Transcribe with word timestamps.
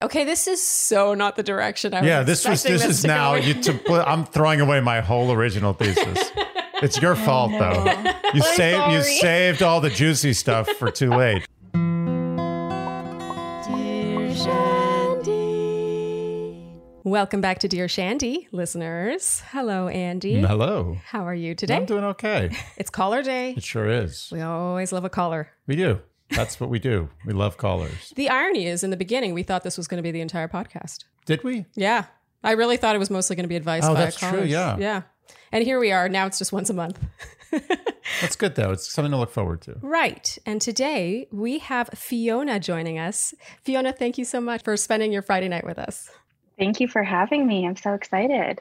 Okay, 0.00 0.22
this 0.22 0.46
is 0.46 0.64
so 0.64 1.14
not 1.14 1.34
the 1.34 1.42
direction 1.42 1.92
I 1.92 2.02
was. 2.02 2.06
Yeah, 2.06 2.22
this 2.22 2.46
was 2.46 2.64
expecting 2.64 2.88
this 2.88 2.98
is 2.98 3.02
to 3.02 3.08
now 3.08 3.34
you 3.34 3.54
to, 3.62 4.08
I'm 4.08 4.24
throwing 4.24 4.60
away 4.60 4.80
my 4.80 5.00
whole 5.00 5.32
original 5.32 5.72
thesis. 5.72 6.30
It's 6.80 7.02
your 7.02 7.16
fault 7.16 7.50
though. 7.50 7.84
You 8.32 8.40
I'm 8.40 8.54
saved 8.54 8.92
you 8.92 9.02
saved 9.02 9.64
all 9.64 9.80
the 9.80 9.90
juicy 9.90 10.32
stuff 10.32 10.68
for 10.68 10.92
too 10.92 11.10
late. 11.10 11.44
Dear 13.66 14.32
Shandy. 14.32 15.82
Welcome 17.02 17.40
back 17.40 17.58
to 17.58 17.68
Dear 17.68 17.88
Shandy, 17.88 18.46
listeners. 18.52 19.42
Hello, 19.50 19.88
Andy. 19.88 20.40
Hello. 20.40 20.98
How 21.04 21.26
are 21.26 21.34
you 21.34 21.56
today? 21.56 21.74
I'm 21.74 21.84
doing 21.84 22.04
okay. 22.04 22.56
It's 22.76 22.90
caller 22.90 23.24
day. 23.24 23.54
It 23.56 23.64
sure 23.64 23.88
is. 23.88 24.28
We 24.30 24.40
always 24.42 24.92
love 24.92 25.04
a 25.04 25.10
caller. 25.10 25.48
We 25.66 25.74
do. 25.74 25.98
That's 26.30 26.60
what 26.60 26.70
we 26.70 26.78
do. 26.78 27.08
We 27.24 27.32
love 27.32 27.56
callers. 27.56 28.12
The 28.16 28.28
irony 28.28 28.66
is, 28.66 28.84
in 28.84 28.90
the 28.90 28.96
beginning, 28.96 29.34
we 29.34 29.42
thought 29.42 29.64
this 29.64 29.76
was 29.76 29.88
going 29.88 29.98
to 29.98 30.02
be 30.02 30.10
the 30.10 30.20
entire 30.20 30.48
podcast. 30.48 31.04
Did 31.24 31.42
we? 31.42 31.66
Yeah, 31.74 32.06
I 32.44 32.52
really 32.52 32.76
thought 32.76 32.94
it 32.94 32.98
was 32.98 33.10
mostly 33.10 33.36
going 33.36 33.44
to 33.44 33.48
be 33.48 33.56
advice. 33.56 33.84
Oh, 33.84 33.94
via 33.94 34.04
that's 34.04 34.16
true, 34.16 34.44
yeah. 34.44 34.76
yeah. 34.78 35.02
And 35.52 35.64
here 35.64 35.78
we 35.78 35.92
are. 35.92 36.08
Now 36.08 36.26
it's 36.26 36.38
just 36.38 36.52
once 36.52 36.70
a 36.70 36.74
month. 36.74 36.98
That's 38.20 38.36
good 38.36 38.54
though. 38.54 38.72
It's 38.72 38.90
something 38.90 39.12
to 39.12 39.18
look 39.18 39.30
forward 39.30 39.62
to. 39.62 39.76
Right. 39.80 40.36
And 40.46 40.60
today 40.60 41.28
we 41.30 41.58
have 41.58 41.88
Fiona 41.94 42.60
joining 42.60 42.98
us. 42.98 43.34
Fiona, 43.62 43.92
thank 43.92 44.18
you 44.18 44.24
so 44.24 44.40
much 44.40 44.62
for 44.62 44.76
spending 44.76 45.12
your 45.12 45.22
Friday 45.22 45.48
night 45.48 45.64
with 45.64 45.78
us. 45.78 46.10
Thank 46.58 46.80
you 46.80 46.88
for 46.88 47.02
having 47.02 47.46
me. 47.46 47.66
I'm 47.66 47.76
so 47.76 47.94
excited. 47.94 48.58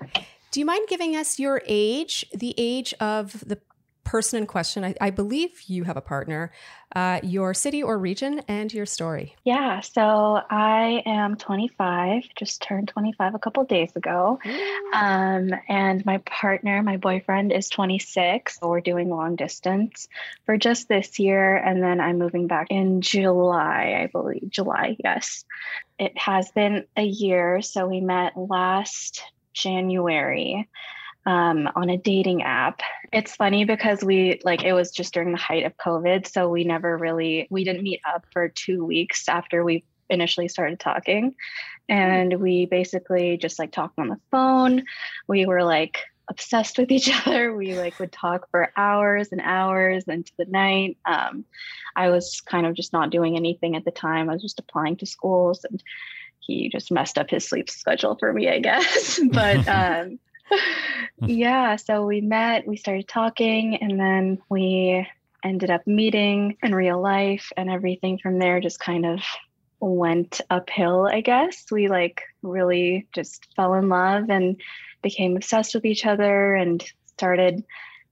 Do 0.51 0.59
you 0.59 0.65
mind 0.65 0.87
giving 0.87 1.15
us 1.15 1.39
your 1.39 1.61
age, 1.67 2.25
the 2.33 2.53
age 2.57 2.93
of 2.99 3.43
the 3.47 3.59
person 4.07 4.39
in 4.39 4.47
question? 4.47 4.85
I, 4.85 4.95
I 5.01 5.09
believe 5.09 5.63
you 5.67 5.83
have 5.83 5.97
a 5.97 6.01
partner, 6.01 6.53
uh, 6.95 7.19
your 7.23 7.53
city 7.53 7.83
or 7.83 7.99
region, 7.99 8.41
and 8.47 8.73
your 8.73 8.85
story. 8.85 9.35
Yeah, 9.43 9.81
so 9.81 10.41
I 10.49 11.03
am 11.05 11.35
25, 11.35 12.23
just 12.35 12.61
turned 12.61 12.87
25 12.87 13.35
a 13.35 13.39
couple 13.39 13.65
days 13.65 13.93
ago. 13.97 14.39
Um, 14.93 15.51
and 15.67 16.05
my 16.05 16.19
partner, 16.19 16.81
my 16.81 16.95
boyfriend, 16.95 17.51
is 17.51 17.67
26. 17.67 18.59
So 18.59 18.69
we're 18.69 18.79
doing 18.79 19.09
long 19.09 19.35
distance 19.35 20.07
for 20.45 20.57
just 20.57 20.87
this 20.87 21.19
year. 21.19 21.57
And 21.57 21.83
then 21.83 21.99
I'm 21.99 22.17
moving 22.17 22.47
back 22.47 22.67
in 22.69 23.01
July, 23.01 23.99
I 24.01 24.07
believe. 24.09 24.49
July, 24.49 24.95
yes. 25.03 25.43
It 25.99 26.17
has 26.17 26.49
been 26.51 26.85
a 26.95 27.03
year. 27.03 27.61
So 27.61 27.87
we 27.87 27.99
met 27.99 28.37
last 28.37 29.21
January 29.53 30.69
um, 31.27 31.69
on 31.75 31.89
a 31.89 31.97
dating 31.97 32.41
app. 32.41 32.81
It's 33.11 33.35
funny 33.35 33.65
because 33.65 34.01
we 34.01 34.39
like 34.45 34.63
it 34.63 34.71
was 34.71 34.91
just 34.91 35.13
during 35.13 35.33
the 35.33 35.37
height 35.37 35.65
of 35.65 35.75
COVID. 35.75 36.25
So 36.25 36.47
we 36.47 36.63
never 36.63 36.97
really, 36.97 37.47
we 37.51 37.65
didn't 37.65 37.83
meet 37.83 37.99
up 38.07 38.25
for 38.31 38.47
two 38.47 38.85
weeks 38.85 39.27
after 39.27 39.63
we 39.63 39.83
initially 40.09 40.47
started 40.47 40.79
talking. 40.79 41.35
And 41.89 42.39
we 42.39 42.65
basically 42.65 43.35
just 43.35 43.59
like 43.59 43.73
talked 43.73 43.99
on 43.99 44.07
the 44.07 44.19
phone. 44.31 44.85
We 45.27 45.45
were 45.45 45.63
like 45.63 45.99
obsessed 46.29 46.77
with 46.77 46.91
each 46.91 47.11
other. 47.27 47.53
We 47.53 47.77
like 47.77 47.99
would 47.99 48.13
talk 48.13 48.49
for 48.49 48.71
hours 48.77 49.33
and 49.33 49.41
hours 49.43 50.05
into 50.05 50.31
the 50.37 50.45
night. 50.45 50.97
Um, 51.05 51.43
I 51.97 52.09
was 52.09 52.39
kind 52.39 52.65
of 52.65 52.73
just 52.73 52.93
not 52.93 53.09
doing 53.09 53.35
anything 53.35 53.75
at 53.75 53.83
the 53.83 53.91
time. 53.91 54.29
I 54.29 54.33
was 54.33 54.41
just 54.41 54.59
applying 54.59 54.95
to 54.97 55.05
schools 55.05 55.65
and 55.69 55.83
he 56.39 56.69
just 56.69 56.89
messed 56.89 57.17
up 57.17 57.29
his 57.29 57.45
sleep 57.45 57.69
schedule 57.69 58.15
for 58.15 58.31
me, 58.31 58.47
I 58.47 58.59
guess. 58.59 59.19
but 59.31 59.67
um, 59.67 60.19
yeah, 61.25 61.75
so 61.75 62.05
we 62.05 62.21
met, 62.21 62.67
we 62.67 62.77
started 62.77 63.07
talking, 63.07 63.75
and 63.77 63.99
then 63.99 64.39
we 64.49 65.07
ended 65.43 65.69
up 65.69 65.85
meeting 65.87 66.57
in 66.63 66.73
real 66.75 67.01
life, 67.01 67.51
and 67.57 67.69
everything 67.69 68.17
from 68.17 68.39
there 68.39 68.59
just 68.59 68.79
kind 68.79 69.05
of 69.05 69.19
went 69.79 70.41
uphill, 70.49 71.07
I 71.07 71.21
guess. 71.21 71.65
We 71.71 71.87
like 71.87 72.23
really 72.41 73.07
just 73.13 73.47
fell 73.55 73.75
in 73.75 73.89
love 73.89 74.29
and 74.29 74.59
became 75.01 75.35
obsessed 75.35 75.75
with 75.75 75.85
each 75.85 76.05
other 76.05 76.55
and 76.55 76.83
started 77.13 77.63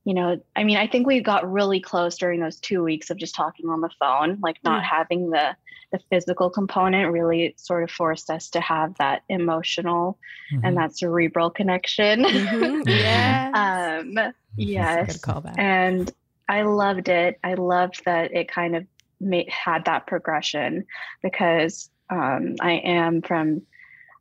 you 0.05 0.13
know 0.13 0.39
i 0.55 0.63
mean 0.63 0.77
i 0.77 0.87
think 0.87 1.05
we 1.05 1.19
got 1.19 1.51
really 1.51 1.79
close 1.79 2.17
during 2.17 2.39
those 2.39 2.59
two 2.59 2.83
weeks 2.83 3.09
of 3.09 3.17
just 3.17 3.35
talking 3.35 3.69
on 3.69 3.81
the 3.81 3.89
phone 3.99 4.39
like 4.41 4.57
not 4.63 4.83
Mm. 4.83 4.85
having 4.85 5.29
the 5.31 5.55
the 5.91 5.99
physical 6.09 6.49
component 6.49 7.11
really 7.11 7.53
sort 7.57 7.83
of 7.83 7.91
forced 7.91 8.29
us 8.29 8.49
to 8.49 8.61
have 8.61 8.95
that 8.97 9.21
emotional 9.29 10.17
Mhm. 10.51 10.61
and 10.63 10.77
that 10.77 10.97
cerebral 10.97 11.49
connection 11.49 12.23
Mhm. 12.23 12.83
Yes. 12.85 13.51
um 13.55 14.33
yes 14.57 15.09
a 15.09 15.13
good 15.13 15.21
callback. 15.21 15.57
and 15.57 16.11
i 16.49 16.61
loved 16.61 17.09
it 17.09 17.39
i 17.43 17.53
loved 17.55 18.03
that 18.05 18.33
it 18.33 18.47
kind 18.49 18.75
of 18.75 18.85
made, 19.19 19.49
had 19.49 19.85
that 19.85 20.07
progression 20.07 20.85
because 21.23 21.89
um, 22.09 22.55
i 22.61 22.73
am 22.73 23.21
from 23.21 23.61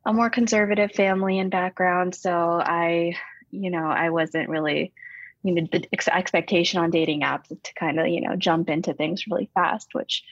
a 0.06 0.12
more 0.12 0.30
conservative 0.30 0.92
family 0.92 1.38
and 1.38 1.50
background 1.50 2.14
so 2.14 2.30
i 2.62 3.14
you 3.50 3.70
know 3.70 3.86
i 3.86 4.10
wasn't 4.10 4.48
really 4.48 4.92
you 5.44 5.54
know 5.54 5.66
the 5.70 5.86
ex- 5.92 6.08
expectation 6.08 6.80
on 6.80 6.90
dating 6.90 7.20
apps 7.20 7.48
to 7.48 7.74
kind 7.74 8.00
of 8.00 8.08
you 8.08 8.20
know 8.20 8.34
jump 8.34 8.68
into 8.68 8.92
things 8.94 9.26
really 9.28 9.50
fast 9.54 9.88
which 9.92 10.24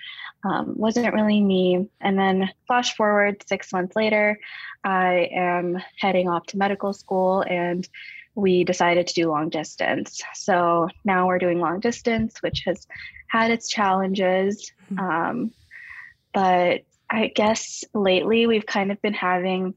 um, 0.45 0.75
wasn't 0.77 1.15
really 1.15 1.41
me 1.41 1.89
and 2.01 2.19
then 2.19 2.51
flash 2.67 2.97
forward 2.97 3.43
six 3.47 3.73
months 3.73 3.95
later 3.95 4.41
i 4.83 5.29
am 5.33 5.79
heading 5.99 6.29
off 6.29 6.47
to 6.47 6.59
medical 6.59 6.93
school 6.93 7.45
and 7.49 7.89
we 8.35 8.65
decided 8.65 9.07
to 9.07 9.15
do 9.15 9.31
long 9.31 9.51
distance. 9.51 10.23
So 10.35 10.89
now 11.05 11.27
we're 11.27 11.39
doing 11.39 11.61
long 11.61 11.81
distance, 11.81 12.41
which 12.41 12.63
has 12.65 12.87
had 13.29 13.51
its 13.51 13.69
challenges. 13.69 14.73
Mhm. 14.91 14.99
Um, 14.99 15.53
but 16.33 16.83
I 17.11 17.27
guess 17.35 17.85
lately 17.93 18.47
we've 18.47 18.67
kind 18.67 18.91
of 18.91 19.01
been 19.03 19.15
having 19.15 19.75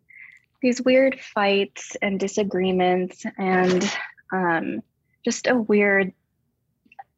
these 0.62 0.82
weird 0.82 1.20
fights 1.20 1.98
and 2.02 2.20
disagreements 2.20 3.26
and 3.38 3.98
um, 4.32 4.82
just 5.26 5.48
a 5.48 5.56
weird 5.56 6.14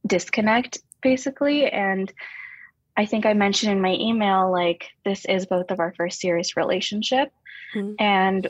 disconnect, 0.07 0.79
basically. 1.03 1.69
And 1.69 2.11
I 2.95 3.05
think 3.05 3.27
I 3.27 3.33
mentioned 3.33 3.71
in 3.71 3.81
my 3.81 3.93
email, 3.93 4.51
like, 4.51 4.89
this 5.05 5.25
is 5.25 5.45
both 5.45 5.69
of 5.69 5.79
our 5.79 5.93
first 5.93 6.19
serious 6.19 6.57
relationship. 6.57 7.31
Mhm. 7.75 7.95
And 7.99 8.49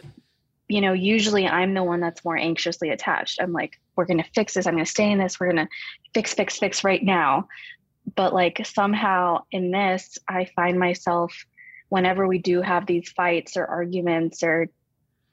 you 0.69 0.81
know, 0.81 0.93
usually 0.93 1.47
I'm 1.47 1.73
the 1.73 1.83
one 1.83 2.01
that's 2.01 2.25
more 2.25 2.37
anxiously 2.37 2.89
attached. 2.89 3.39
I'm 3.41 3.53
like, 3.53 3.79
we're 3.95 4.05
going 4.05 4.21
to 4.21 4.29
fix 4.35 4.53
this. 4.53 4.67
I'm 4.67 4.73
going 4.73 4.85
to 4.85 4.91
stay 4.91 5.09
in 5.09 5.17
this. 5.17 5.39
We're 5.39 5.51
going 5.51 5.65
to 5.65 5.71
fix, 6.13 6.33
fix, 6.33 6.57
fix 6.57 6.83
right 6.83 7.01
now. 7.01 7.47
But 8.15 8.33
like 8.33 8.65
somehow 8.65 9.43
in 9.51 9.71
this, 9.71 10.17
I 10.27 10.45
find 10.55 10.77
myself 10.77 11.33
whenever 11.89 12.27
we 12.27 12.37
do 12.37 12.61
have 12.61 12.85
these 12.85 13.09
fights 13.09 13.55
or 13.55 13.65
arguments 13.65 14.43
or 14.43 14.67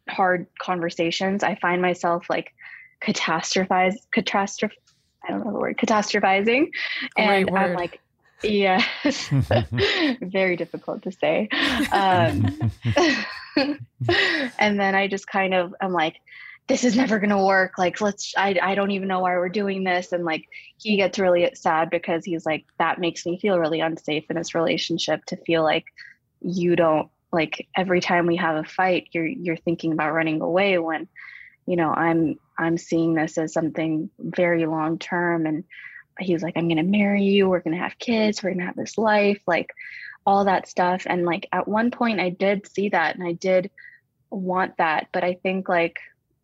hard 0.08 0.46
conversations, 0.60 1.42
I 1.42 1.56
find 1.56 1.82
myself 1.82 2.26
like 2.30 2.52
catastrophize, 3.02 3.94
catastrophe. 4.10 4.76
I 5.26 5.30
don't 5.30 5.44
know 5.44 5.52
the 5.52 5.58
word, 5.58 5.78
catastrophizing. 5.78 6.68
And 7.16 7.50
I'm 7.50 7.74
like, 7.74 8.00
yeah 8.42 8.84
very 10.20 10.56
difficult 10.56 11.02
to 11.02 11.12
say. 11.12 11.48
Um, 11.92 12.72
and 14.58 14.78
then 14.80 14.94
I 14.94 15.08
just 15.08 15.26
kind 15.26 15.54
of 15.54 15.74
I'm 15.80 15.92
like, 15.92 16.16
this 16.66 16.84
is 16.84 16.96
never 16.96 17.18
gonna 17.18 17.44
work. 17.44 17.78
Like, 17.78 18.00
let's 18.00 18.34
I 18.36 18.58
I 18.60 18.74
don't 18.74 18.90
even 18.90 19.08
know 19.08 19.20
why 19.20 19.36
we're 19.36 19.48
doing 19.48 19.84
this. 19.84 20.12
And 20.12 20.24
like 20.24 20.46
he 20.78 20.96
gets 20.96 21.18
really 21.18 21.50
sad 21.54 21.90
because 21.90 22.24
he's 22.24 22.44
like, 22.44 22.64
that 22.78 22.98
makes 22.98 23.24
me 23.24 23.38
feel 23.38 23.58
really 23.58 23.80
unsafe 23.80 24.24
in 24.30 24.36
this 24.36 24.54
relationship 24.54 25.24
to 25.26 25.36
feel 25.36 25.62
like 25.62 25.84
you 26.40 26.76
don't 26.76 27.08
like 27.32 27.66
every 27.76 28.00
time 28.00 28.26
we 28.26 28.36
have 28.36 28.56
a 28.56 28.68
fight, 28.68 29.08
you're 29.12 29.26
you're 29.26 29.56
thinking 29.56 29.92
about 29.92 30.12
running 30.12 30.40
away 30.40 30.78
when, 30.78 31.08
you 31.66 31.76
know, 31.76 31.90
I'm 31.90 32.36
I'm 32.58 32.78
seeing 32.78 33.14
this 33.14 33.38
as 33.38 33.52
something 33.52 34.10
very 34.18 34.66
long 34.66 34.98
term 34.98 35.46
and 35.46 35.64
he's 36.18 36.42
like, 36.42 36.54
I'm 36.56 36.68
gonna 36.68 36.82
marry 36.82 37.24
you, 37.24 37.48
we're 37.48 37.60
gonna 37.60 37.78
have 37.78 37.98
kids, 37.98 38.42
we're 38.42 38.52
gonna 38.52 38.66
have 38.66 38.76
this 38.76 38.98
life, 38.98 39.42
like 39.46 39.70
all 40.26 40.44
that 40.46 40.68
stuff. 40.68 41.04
And 41.06 41.24
like 41.24 41.48
at 41.52 41.68
one 41.68 41.90
point 41.90 42.20
I 42.20 42.30
did 42.30 42.66
see 42.66 42.90
that 42.90 43.16
and 43.16 43.26
I 43.26 43.32
did 43.32 43.70
want 44.30 44.74
that. 44.78 45.08
But 45.12 45.24
I 45.24 45.34
think 45.42 45.68
like 45.68 45.96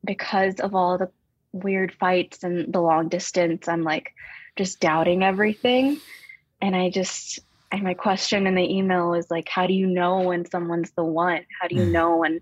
because 0.05 0.61
of 0.61 0.75
all 0.75 0.99
the 0.99 1.11
weird 1.53 1.93
fights 1.99 2.43
and 2.43 2.73
the 2.73 2.81
long 2.81 3.09
distance, 3.09 3.69
I'm 3.69 3.83
like 3.83 4.13
just 4.57 4.81
doubting 4.81 5.23
everything. 5.23 6.01
And 6.61 6.75
I 6.77 6.91
just 6.91 7.41
and 7.73 7.83
my 7.83 7.95
question 7.95 8.47
in 8.47 8.57
the 8.57 8.77
email 8.77 9.11
was 9.11 9.31
like, 9.31 9.49
how 9.49 9.67
do 9.67 9.73
you 9.75 9.87
know 9.87 10.23
when 10.23 10.45
someone's 10.51 10.93
the 10.97 11.05
one? 11.05 11.45
How 11.61 11.69
do 11.69 11.77
you 11.77 11.83
Mm. 11.83 11.93
know 11.93 12.17
when 12.17 12.41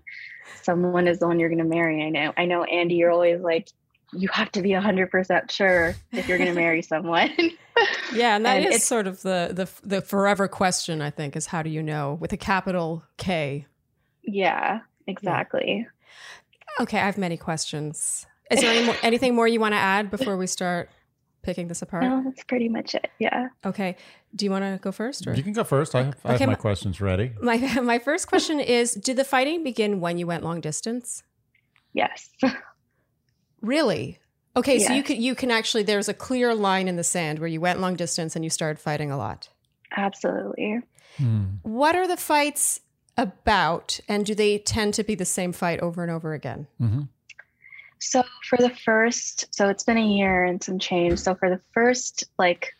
someone 0.61 1.07
is 1.07 1.19
the 1.19 1.27
one 1.27 1.39
you're 1.39 1.49
gonna 1.49 1.63
marry? 1.63 2.03
I 2.03 2.09
know 2.09 2.33
I 2.37 2.45
know 2.45 2.63
Andy, 2.63 2.95
you're 2.95 3.11
always 3.11 3.41
like, 3.41 3.69
you 4.13 4.27
have 4.29 4.51
to 4.53 4.61
be 4.61 4.71
hundred 4.73 5.11
percent 5.11 5.51
sure 5.51 5.95
if 6.11 6.27
you're 6.27 6.37
gonna 6.37 6.53
marry 6.53 6.81
someone. 6.93 7.31
Yeah, 8.13 8.35
and 8.35 8.45
that 8.45 8.57
is 8.59 8.65
And 8.65 8.73
it's- 8.73 8.83
sort 8.83 9.07
of 9.07 9.21
the, 9.21 9.51
the 9.53 9.69
the 9.97 10.01
forever 10.01 10.47
question. 10.47 11.01
I 11.01 11.09
think 11.11 11.35
is 11.35 11.47
how 11.47 11.61
do 11.63 11.69
you 11.69 11.81
know 11.83 12.17
with 12.19 12.33
a 12.33 12.37
capital 12.37 13.03
K? 13.17 13.65
yeah, 14.23 14.81
exactly. 15.07 15.87
Okay, 16.79 16.97
I 16.99 17.05
have 17.05 17.17
many 17.17 17.35
questions. 17.37 18.25
Is 18.51 18.61
there 18.61 18.71
any 18.71 18.85
more, 18.85 18.95
anything 19.03 19.35
more 19.35 19.47
you 19.47 19.59
want 19.59 19.73
to 19.73 19.77
add 19.79 20.09
before 20.09 20.37
we 20.37 20.47
start 20.47 20.89
picking 21.49 21.67
this 21.67 21.81
apart? 21.81 22.03
No, 22.03 22.21
that's 22.23 22.43
pretty 22.43 22.69
much 22.69 22.93
it. 22.95 23.09
Yeah. 23.19 23.49
Okay. 23.65 23.95
Do 24.35 24.45
you 24.45 24.51
want 24.51 24.63
to 24.65 24.79
go 24.81 24.91
first? 24.91 25.25
Or? 25.27 25.33
You 25.33 25.41
can 25.43 25.53
go 25.53 25.63
first. 25.63 25.95
I 25.95 26.03
have, 26.03 26.15
I 26.23 26.31
have 26.33 26.39
my 26.41 26.45
my- 26.47 26.55
questions 26.55 27.01
ready. 27.01 27.31
My 27.41 27.57
my 27.81 27.97
first 27.99 28.27
question 28.27 28.59
is: 28.59 28.93
Did 28.93 29.15
the 29.17 29.23
fighting 29.23 29.63
begin 29.63 29.99
when 29.99 30.17
you 30.19 30.27
went 30.27 30.43
long 30.43 30.61
distance? 30.61 31.23
Yes. 31.93 32.29
Really? 33.61 34.19
Okay, 34.55 34.79
so 34.79 34.91
you 34.93 34.97
Yes. 34.99 35.07
can 35.07 35.21
you 35.21 35.35
can 35.35 35.51
actually 35.51 35.83
there's 35.83 36.09
a 36.09 36.13
clear 36.13 36.53
line 36.55 36.87
in 36.87 36.95
the 36.95 37.03
sand 37.03 37.39
where 37.39 37.47
you 37.47 37.61
went 37.61 37.79
long 37.79 37.95
distance 37.95 38.35
and 38.35 38.43
you 38.43 38.49
started 38.49 38.79
fighting 38.79 39.11
a 39.11 39.17
lot. 39.17 39.49
Absolutely. 39.95 40.81
Hmm. 41.17 41.43
What 41.63 41.95
are 41.95 42.07
the 42.07 42.17
fights 42.17 42.81
about, 43.17 43.99
and 44.07 44.25
do 44.25 44.33
they 44.35 44.59
tend 44.59 44.93
to 44.95 45.03
be 45.03 45.15
the 45.15 45.25
same 45.25 45.51
fight 45.51 45.79
over 45.81 46.01
and 46.03 46.11
over 46.11 46.33
again? 46.33 46.67
hmm 46.77 47.01
So 47.99 48.23
for 48.47 48.57
the 48.57 48.69
first, 48.69 49.53
so 49.53 49.69
it's 49.69 49.83
been 49.83 49.97
a 49.97 50.05
year 50.05 50.43
and 50.43 50.63
some 50.63 50.79
change. 50.79 51.19
So 51.19 51.35
for 51.35 51.49
the 51.49 51.61
first 51.73 52.23
like 52.37 52.73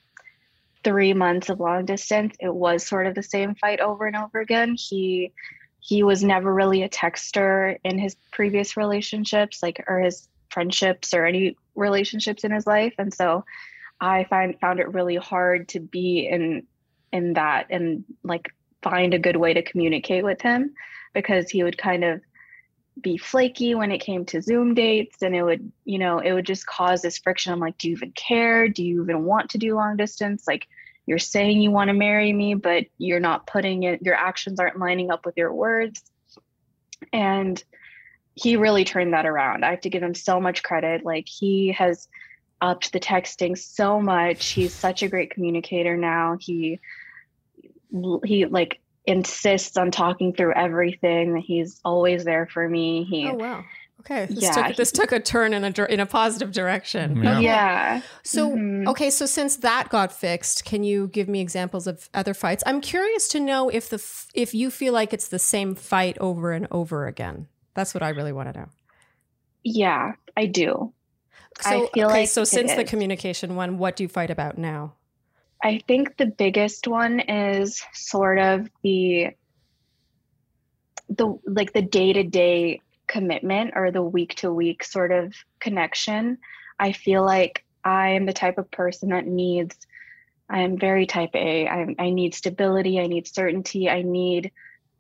three 0.84 1.14
months 1.14 1.50
of 1.50 1.60
long 1.60 1.86
distance, 1.86 2.36
it 2.40 2.54
was 2.54 2.86
sort 2.86 3.06
of 3.06 3.16
the 3.16 3.24
same 3.24 3.56
fight 3.56 3.82
over 3.82 4.08
and 4.08 4.16
over 4.16 4.40
again. 4.40 4.76
He 4.76 5.34
he 5.82 6.04
was 6.04 6.24
never 6.24 6.54
really 6.54 6.84
a 6.84 6.90
texter 6.90 7.78
in 7.84 7.98
his 7.98 8.16
previous 8.32 8.78
relationships, 8.78 9.64
like 9.64 9.84
or 9.88 10.00
his 10.00 10.28
friendships 10.50 11.14
or 11.14 11.26
any 11.26 11.56
relationships 11.76 12.44
in 12.44 12.52
his 12.52 12.68
life, 12.68 12.94
and 12.98 13.14
so 13.14 13.46
I 14.00 14.26
find 14.26 14.60
found 14.60 14.80
it 14.80 14.94
really 14.94 15.16
hard 15.16 15.70
to 15.70 15.80
be 15.80 16.28
in 16.28 16.66
in 17.12 17.34
that 17.34 17.68
and 17.70 18.06
like 18.24 18.54
find 18.82 19.14
a 19.14 19.20
good 19.20 19.36
way 19.36 19.54
to 19.54 19.62
communicate 19.62 20.24
with 20.24 20.42
him 20.42 20.74
because 21.14 21.50
he 21.50 21.64
would 21.64 21.78
kind 21.78 22.04
of 22.04 22.22
be 23.02 23.18
flaky 23.18 23.76
when 23.76 23.92
it 23.92 24.00
came 24.00 24.26
to 24.26 24.42
Zoom 24.42 24.74
dates 24.74 25.22
and 25.22 25.36
it 25.36 25.44
would, 25.44 25.72
you 25.86 26.00
know, 26.00 26.20
it 26.20 26.34
would 26.34 26.46
just 26.46 26.66
cause 26.66 27.02
this 27.02 27.18
friction. 27.18 27.54
I'm 27.54 27.60
like, 27.60 27.78
do 27.78 27.90
you 27.90 27.96
even 27.96 28.12
care? 28.12 28.68
Do 28.68 28.84
you 28.84 29.04
even 29.04 29.26
want 29.26 29.52
to 29.52 29.58
do 29.58 29.76
long 29.76 29.98
distance? 29.98 30.46
Like 30.48 30.68
you're 31.06 31.20
saying 31.20 31.62
you 31.62 31.72
want 31.72 31.90
to 31.90 31.94
marry 31.94 32.32
me, 32.34 32.56
but 32.56 32.86
you're 32.98 33.20
not 33.20 33.48
putting 33.48 33.84
it, 33.84 34.02
your 34.02 34.16
actions 34.16 34.60
aren't 34.60 34.80
lining 34.80 35.12
up 35.12 35.26
with 35.26 35.38
your 35.38 35.54
words. 35.54 36.02
And 37.14 37.64
he 38.36 38.56
really 38.56 38.86
turned 38.86 39.14
that 39.14 39.26
around. 39.26 39.66
I 39.66 39.72
have 39.72 39.82
to 39.82 39.90
give 39.90 40.04
him 40.04 40.16
so 40.16 40.40
much 40.40 40.64
credit. 40.64 41.04
Like 41.04 41.28
he 41.28 41.72
has 41.74 42.08
upped 42.62 42.92
the 42.94 43.00
texting 43.00 43.58
so 43.58 44.02
much. 44.02 44.50
He's 44.50 44.74
such 44.74 45.04
a 45.04 45.10
great 45.10 45.32
communicator 45.32 45.98
now. 45.98 46.38
He 46.40 46.80
he 48.24 48.46
like 48.46 48.80
insists 49.10 49.76
on 49.78 49.92
talking 49.92 50.34
through 50.34 50.54
everything. 50.54 51.38
He's 51.38 51.80
always 51.84 52.24
there 52.24 52.48
for 52.54 52.68
me. 52.68 53.06
He 53.10 53.28
Oh 53.28 53.34
wow. 53.34 53.66
Okay, 54.02 54.28
this 54.28 54.44
Yeah, 54.44 54.68
took 54.68 54.78
this 54.78 54.92
took 54.92 55.12
a 55.12 55.20
turn 55.20 55.54
in 55.54 55.64
a 55.66 55.86
in 55.86 56.00
a 56.00 56.06
positive 56.06 56.52
direction. 56.52 57.22
Yeah. 57.22 57.32
Okay. 57.38 57.44
yeah. 57.44 58.02
So 58.24 58.52
Mhm. 58.52 58.88
okay, 58.88 59.10
so 59.10 59.26
since 59.26 59.58
that 59.58 59.90
got 59.90 60.14
fixed, 60.14 60.64
can 60.64 60.84
you 60.84 61.08
give 61.08 61.28
me 61.28 61.42
examples 61.42 61.86
of 61.86 62.10
other 62.14 62.34
fights? 62.34 62.64
I'm 62.66 62.80
curious 62.82 63.28
to 63.30 63.40
know 63.40 63.68
if 63.70 63.90
the 63.90 64.02
if 64.34 64.54
you 64.54 64.72
feel 64.72 64.94
like 64.94 65.12
it's 65.14 65.28
the 65.28 65.40
same 65.40 65.76
fight 65.76 66.18
over 66.20 66.54
and 66.54 66.68
over 66.72 67.08
again. 67.08 67.48
That's 67.74 67.94
what 67.94 68.04
I 68.04 68.10
really 68.10 68.32
want 68.32 68.54
to 68.54 68.60
know. 68.60 68.70
Yeah, 69.64 70.14
I 70.38 70.46
do. 70.46 70.94
So 71.62 71.70
I 71.70 71.90
feel 71.94 72.08
okay, 72.08 72.22
like 72.22 72.30
so 72.30 72.44
it 72.44 72.46
since 72.46 72.74
the 72.74 72.86
communication 72.86 73.56
one, 73.56 73.78
what 73.78 73.96
do 73.98 74.04
you 74.04 74.08
fight 74.08 74.30
about 74.30 74.58
now? 74.58 74.94
I 75.62 75.82
think 75.88 76.18
the 76.18 76.26
biggest 76.26 76.88
one 76.88 77.20
is 77.20 77.82
sort 77.94 78.40
of 78.40 78.70
the 78.84 79.30
the 81.10 81.40
like 81.46 81.74
the 81.74 81.82
day-to-day 81.82 82.82
commitment 83.08 83.72
or 83.76 83.92
the 83.92 84.04
week-to-week 84.04 84.84
sort 84.84 85.12
of 85.12 85.34
connection. 85.60 86.38
I 86.80 86.92
feel 86.92 87.26
like 87.26 87.66
I 87.84 88.10
am 88.10 88.26
the 88.26 88.34
type 88.34 88.58
of 88.58 88.70
person 88.70 89.10
that 89.10 89.26
needs 89.26 89.76
I 90.50 90.62
am 90.62 90.78
very 90.78 91.06
type 91.06 91.36
A. 91.36 91.68
I, 91.68 91.96
I 92.00 92.10
need 92.10 92.34
stability, 92.34 93.00
I 93.00 93.08
need 93.08 93.28
certainty, 93.28 93.90
I 93.90 94.02
need 94.02 94.52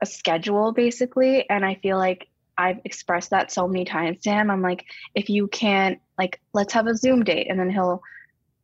a 0.02 0.06
schedule 0.06 0.72
basically, 0.72 1.50
and 1.50 1.66
I 1.66 1.76
feel 1.76 1.98
like 1.98 2.28
I've 2.58 2.82
expressed 2.84 3.32
that 3.32 3.52
so 3.52 3.68
many 3.68 3.86
times 3.86 4.22
to 4.24 4.32
him. 4.32 4.52
I'm 4.52 4.62
like, 4.62 4.86
if 5.16 5.30
you 5.30 5.48
can't, 5.48 6.00
like, 6.18 6.42
let's 6.54 6.74
have 6.74 6.88
a 6.88 6.96
Zoom 6.96 7.24
date. 7.24 7.48
And 7.50 7.58
then 7.60 7.70
he'll, 7.70 8.02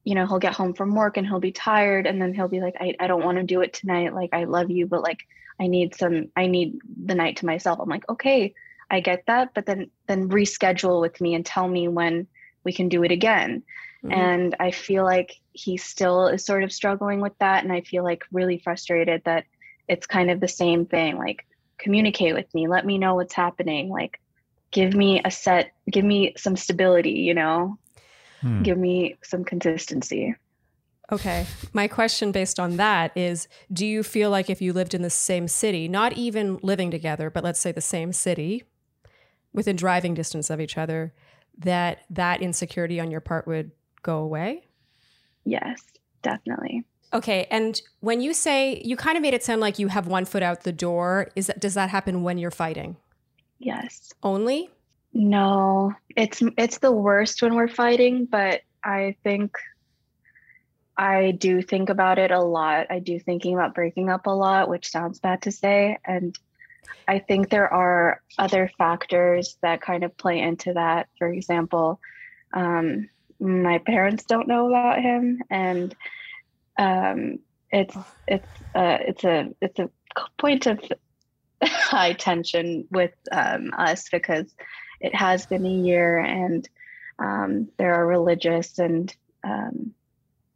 you 0.06 0.14
know, 0.16 0.26
he'll 0.28 0.40
get 0.40 0.54
home 0.54 0.74
from 0.74 0.96
work 0.96 1.18
and 1.18 1.28
he'll 1.28 1.40
be 1.40 1.52
tired. 1.52 2.06
And 2.06 2.22
then 2.22 2.34
he'll 2.34 2.48
be 2.48 2.62
like, 2.62 2.76
I, 2.80 2.96
I 3.00 3.08
don't 3.08 3.26
want 3.26 3.38
to 3.40 3.44
do 3.44 3.62
it 3.62 3.74
tonight. 3.74 4.14
Like, 4.14 4.30
I 4.34 4.46
love 4.46 4.70
you, 4.70 4.86
but 4.86 5.02
like, 5.02 5.28
I 5.60 5.68
need 5.68 5.96
some, 5.96 6.28
I 6.36 6.46
need 6.46 6.80
the 7.06 7.16
night 7.16 7.38
to 7.38 7.46
myself. 7.46 7.80
I'm 7.80 7.90
like, 7.90 8.08
okay, 8.08 8.54
I 8.90 9.00
get 9.00 9.26
that. 9.26 9.54
But 9.56 9.66
then, 9.66 9.90
then 10.08 10.30
reschedule 10.30 11.02
with 11.02 11.20
me 11.20 11.34
and 11.34 11.44
tell 11.44 11.68
me 11.68 11.88
when 11.88 12.28
we 12.64 12.72
can 12.72 12.88
do 12.88 13.04
it 13.04 13.12
again. 13.12 13.64
Mhm. 14.04 14.14
And 14.14 14.56
I 14.60 14.70
feel 14.70 15.04
like 15.04 15.40
he 15.54 15.76
still 15.78 16.28
is 16.28 16.46
sort 16.46 16.64
of 16.64 16.72
struggling 16.72 17.20
with 17.20 17.38
that. 17.40 17.64
And 17.64 17.74
I 17.74 17.82
feel 17.82 18.04
like 18.04 18.24
really 18.32 18.60
frustrated 18.60 19.24
that 19.26 19.46
it's 19.88 20.06
kind 20.06 20.30
of 20.30 20.40
the 20.40 20.48
same 20.48 20.86
thing. 20.86 21.18
Like, 21.18 21.48
communicate 21.80 22.36
with 22.36 22.54
me, 22.54 22.68
let 22.68 22.86
me 22.86 23.00
know 23.00 23.16
what's 23.16 23.34
happening. 23.34 23.90
Like, 23.90 24.20
give 24.70 24.94
me 24.94 25.22
a 25.26 25.32
set, 25.32 25.72
give 25.90 26.06
me 26.06 26.34
some 26.38 26.56
stability, 26.56 27.12
you 27.12 27.34
know, 27.34 27.80
Hmm. 28.42 28.64
give 28.64 28.78
me 28.78 29.18
some 29.24 29.44
consistency. 29.44 30.36
Okay. 31.12 31.46
My 31.74 31.88
question 31.88 32.32
based 32.32 32.60
on 32.60 32.78
that 32.78 33.16
is 33.16 33.48
do 33.72 33.86
you 33.86 34.02
feel 34.04 34.30
like 34.30 34.50
if 34.50 34.62
you 34.62 34.74
lived 34.74 34.94
in 34.94 35.02
the 35.02 35.10
same 35.10 35.48
city, 35.48 35.88
not 35.88 36.14
even 36.14 36.60
living 36.64 36.90
together, 36.90 37.30
but 37.30 37.44
let's 37.44 37.60
say 37.60 37.72
the 37.72 37.82
same 37.82 38.12
city, 38.12 38.64
within 39.54 39.76
driving 39.76 40.14
distance 40.14 40.50
of 40.50 40.60
each 40.60 40.78
other, 40.78 41.14
that 41.58 42.00
that 42.10 42.42
insecurity 42.42 43.00
on 43.00 43.12
your 43.12 43.22
part 43.22 43.48
would 43.48 43.72
go 44.02 44.18
away? 44.18 44.66
Yes, 45.46 45.82
definitely. 46.22 46.84
Okay, 47.14 47.48
and 47.50 47.80
when 48.02 48.20
you 48.20 48.34
say 48.34 48.82
you 48.84 48.98
kind 48.98 49.16
of 49.16 49.22
made 49.22 49.34
it 49.34 49.44
sound 49.44 49.62
like 49.62 49.80
you 49.80 49.88
have 49.88 50.08
one 50.08 50.26
foot 50.26 50.44
out 50.44 50.64
the 50.64 50.74
door, 50.74 51.30
is 51.36 51.48
that 51.48 51.60
does 51.60 51.76
that 51.76 51.90
happen 51.90 52.24
when 52.24 52.38
you're 52.38 52.52
fighting? 52.52 52.98
Yes. 53.60 54.12
Only? 54.22 54.70
No, 55.18 55.94
it's 56.14 56.44
it's 56.58 56.80
the 56.80 56.92
worst 56.92 57.42
when 57.42 57.56
we're 57.56 57.70
fighting, 57.70 58.26
but 58.26 58.64
I 58.84 59.16
think 59.24 59.58
I 60.98 61.32
do 61.32 61.62
think 61.62 61.90
about 61.90 62.20
it 62.20 62.32
a 62.32 62.42
lot. 62.42 62.88
I 62.90 63.00
do 63.00 63.18
thinking 63.18 63.54
about 63.54 63.74
breaking 63.74 64.10
up 64.10 64.28
a 64.28 64.32
lot, 64.32 64.68
which 64.68 64.92
sounds 64.92 65.20
bad 65.20 65.44
to 65.44 65.54
say, 65.54 65.98
and 66.04 66.38
I 67.08 67.20
think 67.20 67.50
there 67.50 67.74
are 67.74 68.22
other 68.38 68.70
factors 68.78 69.58
that 69.62 69.80
kind 69.80 70.04
of 70.04 70.18
play 70.18 70.42
into 70.42 70.74
that. 70.74 71.08
For 71.18 71.30
example, 71.30 72.02
um, 72.54 73.10
my 73.40 73.78
parents 73.78 74.26
don't 74.26 74.50
know 74.50 74.68
about 74.68 75.02
him, 75.02 75.42
and 75.50 75.96
um, 76.78 77.40
it's 77.72 77.96
it's 78.28 78.50
uh, 78.76 78.98
it's 79.00 79.24
a 79.24 79.48
it's 79.62 79.80
a 79.80 79.90
point 80.38 80.66
of 80.66 80.84
high 81.64 82.12
tension 82.12 82.86
with 82.92 83.14
um, 83.32 83.72
us 83.78 84.10
because 84.10 84.54
it 85.06 85.14
has 85.16 85.46
been 85.46 85.66
a 85.66 85.78
year 85.90 86.18
and 86.18 86.68
um, 87.20 87.70
there 87.78 87.94
are 87.94 88.06
religious 88.08 88.80
and 88.80 89.16
um, 89.44 89.94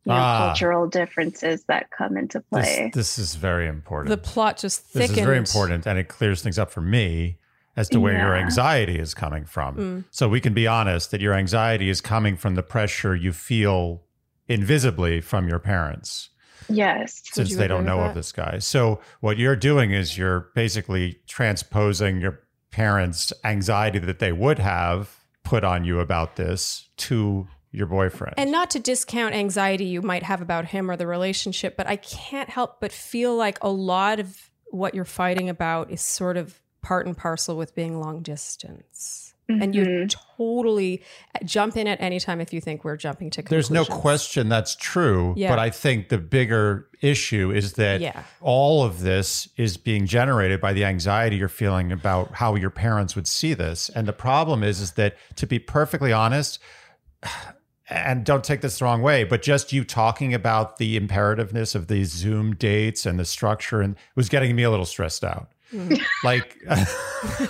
you 0.06 0.12
know, 0.13 0.20
Ah. 0.20 0.46
cultural 0.48 0.88
differences 0.88 1.63
that 1.65 1.91
come 1.91 2.18
into 2.18 2.39
play. 2.51 2.89
this 2.94 3.20
is 3.20 3.36
very 3.36 3.68
important. 3.68 4.10
The 4.10 4.18
plot 4.32 4.58
just 4.58 4.82
thickens. 4.82 5.10
this 5.12 5.18
is 5.20 5.25
very 5.25 5.38
important, 5.38 5.86
and 5.86 6.00
it 6.00 6.08
clears 6.08 6.41
things 6.41 6.58
up 6.58 6.72
for 6.72 6.82
me 6.82 7.38
as 7.75 7.88
to 7.89 8.00
where 8.00 8.18
your 8.18 8.36
anxiety 8.36 8.98
is 9.00 9.13
coming 9.13 9.46
from. 9.46 9.75
Mm. 9.77 10.03
So 10.10 10.27
we 10.27 10.41
can 10.41 10.53
be 10.53 10.68
honest 10.68 11.12
that 11.12 11.22
your 11.22 11.34
anxiety 11.34 11.89
is 11.89 12.01
coming 12.01 12.36
from 12.36 12.56
the 12.56 12.63
pressure 12.63 13.15
you 13.15 13.32
feel 13.32 14.01
invisibly 14.48 15.22
from 15.22 15.48
your 15.48 15.60
parents. 15.60 16.29
yes. 16.68 17.22
Since 17.32 17.56
they 17.56 17.68
don't 17.68 17.86
know 17.86 18.00
that? 18.00 18.10
of 18.10 18.15
this 18.15 18.32
guy. 18.32 18.60
So 18.60 19.00
what 19.22 19.38
you're 19.38 19.56
doing 19.56 19.91
is 19.91 20.18
you're 20.18 20.50
basically 20.56 21.20
transposing 21.27 22.20
your 22.20 22.41
parents' 22.72 23.34
anxiety 23.44 24.00
that 24.00 24.20
they 24.20 24.32
would 24.32 24.60
have 24.60 25.20
put 25.44 25.64
on 25.64 25.84
you 25.84 26.00
about 26.00 26.36
this 26.36 26.90
to 26.98 27.48
your 27.72 27.88
boyfriend. 27.88 28.34
And 28.38 28.52
not 28.52 28.70
to 28.72 28.80
discount 28.80 29.36
anxiety 29.36 29.86
you 29.86 30.02
might 30.02 30.24
have 30.24 30.42
about 30.42 30.66
him 30.66 30.90
or 30.90 30.96
the 30.96 31.08
relationship, 31.08 31.78
but 31.78 31.88
I 31.88 31.96
can't 31.98 32.50
help 32.50 32.80
but 32.80 32.92
feel 32.92 33.36
like 33.36 33.58
a 33.62 33.70
lot 33.70 34.20
of 34.20 34.50
what 34.72 34.94
you're 34.96 35.06
fighting 35.06 35.50
about 35.50 35.92
is 35.92 36.02
sort 36.02 36.38
of 36.38 36.60
part 36.82 37.06
and 37.06 37.18
parcel 37.18 37.58
with 37.58 37.76
being 37.76 38.00
long 38.00 38.22
distance. 38.22 39.34
And 39.50 39.74
you 39.74 39.84
Mhm. 39.84 40.15
totally 40.38 41.01
jump 41.44 41.75
in 41.75 41.88
at 41.88 42.00
any 42.00 42.20
time 42.20 42.39
if 42.39 42.53
you 42.53 42.62
think 42.62 42.84
we're 42.86 42.96
jumping 42.98 43.32
to 43.32 43.41
conclusions. 43.41 43.70
There's 43.70 43.89
no 43.89 43.96
question 43.96 44.48
that's 44.48 44.75
true, 44.75 45.34
Yeah. 45.36 45.50
but 45.50 45.58
I 45.58 45.72
think 45.72 46.10
the 46.10 46.20
bigger 46.20 46.88
issue 47.01 47.51
is 47.51 47.74
that 47.74 48.00
Yeah. 48.00 48.24
all 48.41 48.84
of 48.84 49.01
this 49.01 49.50
is 49.58 49.75
being 49.77 50.06
generated 50.06 50.62
by 50.62 50.74
the 50.74 50.86
anxiety 50.86 51.38
you're 51.38 51.48
feeling 51.48 51.91
about 51.91 52.36
how 52.36 52.53
your 52.56 52.70
parents 52.70 53.15
would 53.15 53.25
see 53.27 53.56
this. 53.56 53.89
And 53.89 54.08
the 54.08 54.13
problem 54.13 54.63
is 54.63 54.79
is 54.79 54.91
that 54.94 55.15
to 55.38 55.48
be 55.48 55.58
perfectly 55.58 56.13
honest, 56.13 56.60
and 57.89 58.24
don't 58.24 58.44
take 58.44 58.62
this 58.62 58.77
the 58.77 58.86
wrong 58.86 59.01
way, 59.01 59.24
but 59.24 59.41
just 59.41 59.74
you 59.74 59.84
talking 59.84 60.32
about 60.32 60.77
the 60.77 60.96
imperativeness 61.00 61.74
of 61.74 61.88
these 61.88 62.12
Zoom 62.12 62.53
dates 62.53 63.03
and 63.06 63.18
the 63.20 63.25
structure 63.25 63.82
and 63.82 63.96
was 64.15 64.29
getting 64.29 64.56
me 64.56 64.62
a 64.62 64.70
little 64.70 64.86
stressed 64.86 65.24
out. 65.24 65.50
like, 66.24 66.58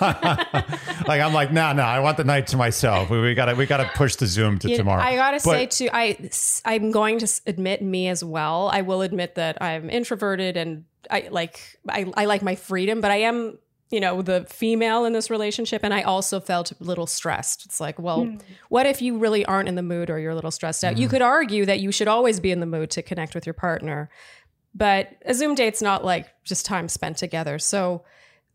like 0.00 1.20
I'm 1.20 1.32
like, 1.32 1.52
nah, 1.52 1.72
nah. 1.72 1.84
I 1.86 2.00
want 2.00 2.16
the 2.16 2.24
night 2.24 2.46
to 2.48 2.56
myself. 2.56 3.10
We, 3.10 3.20
we 3.20 3.34
gotta, 3.34 3.54
we 3.54 3.66
gotta 3.66 3.90
push 3.94 4.16
the 4.16 4.26
Zoom 4.26 4.58
to 4.60 4.68
You 4.68 4.74
know, 4.74 4.78
tomorrow. 4.78 5.02
I 5.02 5.16
gotta 5.16 5.40
But- 5.44 5.50
say 5.50 5.66
too, 5.66 5.88
I 5.92 6.30
I'm 6.64 6.90
going 6.90 7.18
to 7.20 7.40
admit 7.46 7.82
me 7.82 8.08
as 8.08 8.22
well. 8.24 8.70
I 8.72 8.82
will 8.82 9.02
admit 9.02 9.34
that 9.36 9.60
I'm 9.62 9.88
introverted 9.90 10.56
and 10.56 10.84
I 11.10 11.28
like 11.30 11.78
I, 11.88 12.10
I 12.16 12.26
like 12.26 12.42
my 12.42 12.54
freedom, 12.54 13.00
but 13.00 13.10
I 13.10 13.16
am 13.22 13.58
you 13.90 13.98
know 13.98 14.22
the 14.22 14.44
female 14.48 15.04
in 15.04 15.12
this 15.12 15.30
relationship, 15.30 15.82
and 15.82 15.92
I 15.92 16.02
also 16.02 16.38
felt 16.38 16.70
a 16.70 16.76
little 16.78 17.08
stressed. 17.08 17.64
It's 17.66 17.80
like, 17.80 17.98
well, 17.98 18.24
Hmm. 18.24 18.36
what 18.68 18.86
if 18.86 19.02
you 19.02 19.18
really 19.18 19.44
aren't 19.46 19.68
in 19.68 19.74
the 19.74 19.82
mood 19.82 20.10
or 20.10 20.20
you're 20.20 20.30
a 20.30 20.34
little 20.36 20.52
stressed 20.52 20.84
out? 20.84 20.96
You 20.96 21.06
Mm-hmm. 21.06 21.10
could 21.10 21.22
argue 21.22 21.66
that 21.66 21.80
you 21.80 21.90
should 21.90 22.06
always 22.06 22.38
be 22.38 22.52
in 22.52 22.60
the 22.60 22.66
mood 22.66 22.90
to 22.92 23.02
connect 23.02 23.34
with 23.34 23.46
your 23.46 23.54
partner, 23.54 24.08
but 24.74 25.10
a 25.24 25.34
Zoom 25.34 25.54
date's 25.54 25.82
not 25.82 26.04
like 26.04 26.28
just 26.44 26.64
time 26.66 26.88
spent 26.88 27.16
together. 27.16 27.58
So 27.58 28.02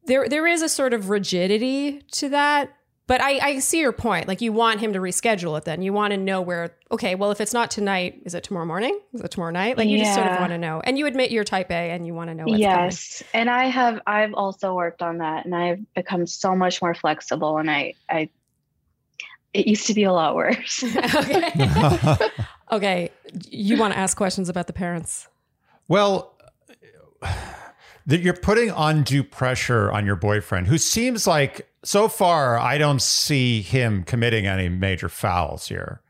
there 0.05 0.27
there 0.27 0.48
is 0.48 0.62
a 0.62 0.69
sort 0.69 0.93
of 0.93 1.10
rigidity 1.10 2.01
to 2.13 2.29
that. 2.29 2.74
But 3.07 3.22
I, 3.22 3.38
I 3.38 3.60
see 3.60 3.81
your 3.81 3.91
point. 3.91 4.27
Like 4.27 4.41
you 4.41 4.51
want 4.51 4.79
him 4.79 4.93
to 4.93 5.00
reschedule 5.00 5.55
it 5.60 5.65
then. 5.65 5.84
You 5.84 5.93
want 5.93 6.10
to 6.10 6.17
know 6.17 6.41
where, 6.41 6.75
okay, 6.91 7.13
well, 7.13 7.29
if 7.29 7.39
it's 7.39 7.53
not 7.53 7.69
tonight, 7.69 8.19
is 8.25 8.34
it 8.34 8.43
tomorrow 8.43 8.65
morning? 8.65 9.00
Is 9.13 9.22
it 9.22 9.29
tomorrow 9.29 9.51
night? 9.51 9.77
Like 9.77 9.88
you 9.88 10.00
just 10.00 10.15
sort 10.15 10.25
of 10.25 10.39
want 10.39 10.53
to 10.53 10.57
know. 10.57 10.81
And 10.84 10.98
you 10.98 11.05
admit 11.05 11.29
you're 11.29 11.43
type 11.43 11.69
A 11.69 11.91
and 11.91 12.07
you 12.07 12.15
want 12.15 12.31
to 12.31 12.34
know 12.34 12.45
what's 12.45 12.63
coming. 12.63 12.86
yes 12.86 13.22
and 13.36 13.48
i 13.48 13.65
have 13.65 14.01
i've 14.07 14.34
also 14.34 14.74
worked 14.74 15.03
on 15.03 15.19
that 15.19 15.45
and 15.45 15.53
i've 15.53 15.93
become 15.93 16.25
so 16.25 16.55
much 16.55 16.81
more 16.81 16.95
flexible 16.95 17.60
and 17.60 17.69
i 17.69 17.93
i 18.10 18.27
it 19.53 19.67
used 19.67 19.86
to 19.86 19.93
be 19.93 20.03
a 20.03 20.12
lot 20.12 20.36
worse 20.36 20.84
okay. 21.15 21.51
okay. 22.72 23.12
You 23.50 23.77
want 23.77 23.93
to 23.93 24.00
ask 24.00 24.17
questions 24.17 24.50
about 24.50 24.65
the 24.67 24.74
parents. 24.74 25.27
Well, 25.87 26.33
that 28.05 28.21
you're 28.21 28.33
putting 28.35 28.71
undue 28.75 29.23
pressure 29.23 29.91
on 29.91 30.05
your 30.05 30.15
boyfriend, 30.15 30.67
who 30.67 30.77
seems 30.77 31.25
like 31.27 31.67
so 31.83 32.07
far 32.07 32.57
I 32.57 32.77
don't 32.77 33.01
see 33.01 33.61
him 33.61 34.03
committing 34.03 34.45
any 34.45 34.69
major 34.69 35.09
fouls 35.09 35.67
here. 35.67 36.01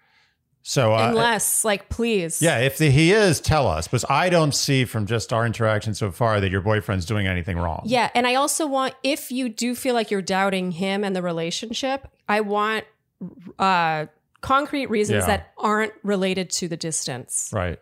So, 0.67 0.95
uh, 0.95 1.09
Unless, 1.09 1.63
like, 1.63 1.89
please. 1.89 2.41
yeah, 2.41 2.57
if 2.57 2.79
the, 2.79 2.89
he 2.89 3.11
is, 3.11 3.39
tell 3.39 3.67
us, 3.67 3.87
because 3.87 4.03
I 4.09 4.29
don't 4.29 4.53
see 4.55 4.83
from 4.85 5.05
just 5.05 5.31
our 5.31 5.45
interaction 5.45 5.93
so 5.93 6.09
far 6.09 6.41
that 6.41 6.49
your 6.49 6.61
boyfriend's 6.61 7.05
doing 7.05 7.27
anything 7.27 7.57
wrong. 7.59 7.83
Yeah. 7.85 8.09
And 8.15 8.25
I 8.25 8.33
also 8.33 8.65
want, 8.65 8.95
if 9.03 9.31
you 9.31 9.47
do 9.47 9.75
feel 9.75 9.93
like 9.93 10.09
you're 10.09 10.23
doubting 10.23 10.71
him 10.71 11.03
and 11.03 11.15
the 11.15 11.21
relationship, 11.21 12.07
I 12.27 12.41
want 12.41 12.85
uh, 13.59 14.07
concrete 14.41 14.87
reasons 14.87 15.21
Yeah. 15.21 15.27
that 15.27 15.51
aren't 15.59 15.93
related 16.01 16.49
to 16.51 16.67
the 16.67 16.77
distance. 16.77 17.51
Right. 17.53 17.79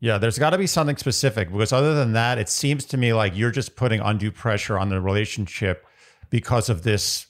Yeah, 0.00 0.16
there's 0.18 0.38
got 0.38 0.50
to 0.50 0.58
be 0.58 0.66
something 0.66 0.96
specific 0.96 1.52
because 1.52 1.72
other 1.72 1.94
than 1.94 2.14
that, 2.14 2.38
it 2.38 2.48
seems 2.48 2.84
to 2.86 2.96
me 2.96 3.12
like 3.12 3.36
you're 3.36 3.50
just 3.50 3.76
putting 3.76 4.00
undue 4.00 4.30
pressure 4.32 4.78
on 4.78 4.88
the 4.88 5.00
relationship 5.00 5.84
because 6.30 6.68
of 6.70 6.82
this 6.82 7.26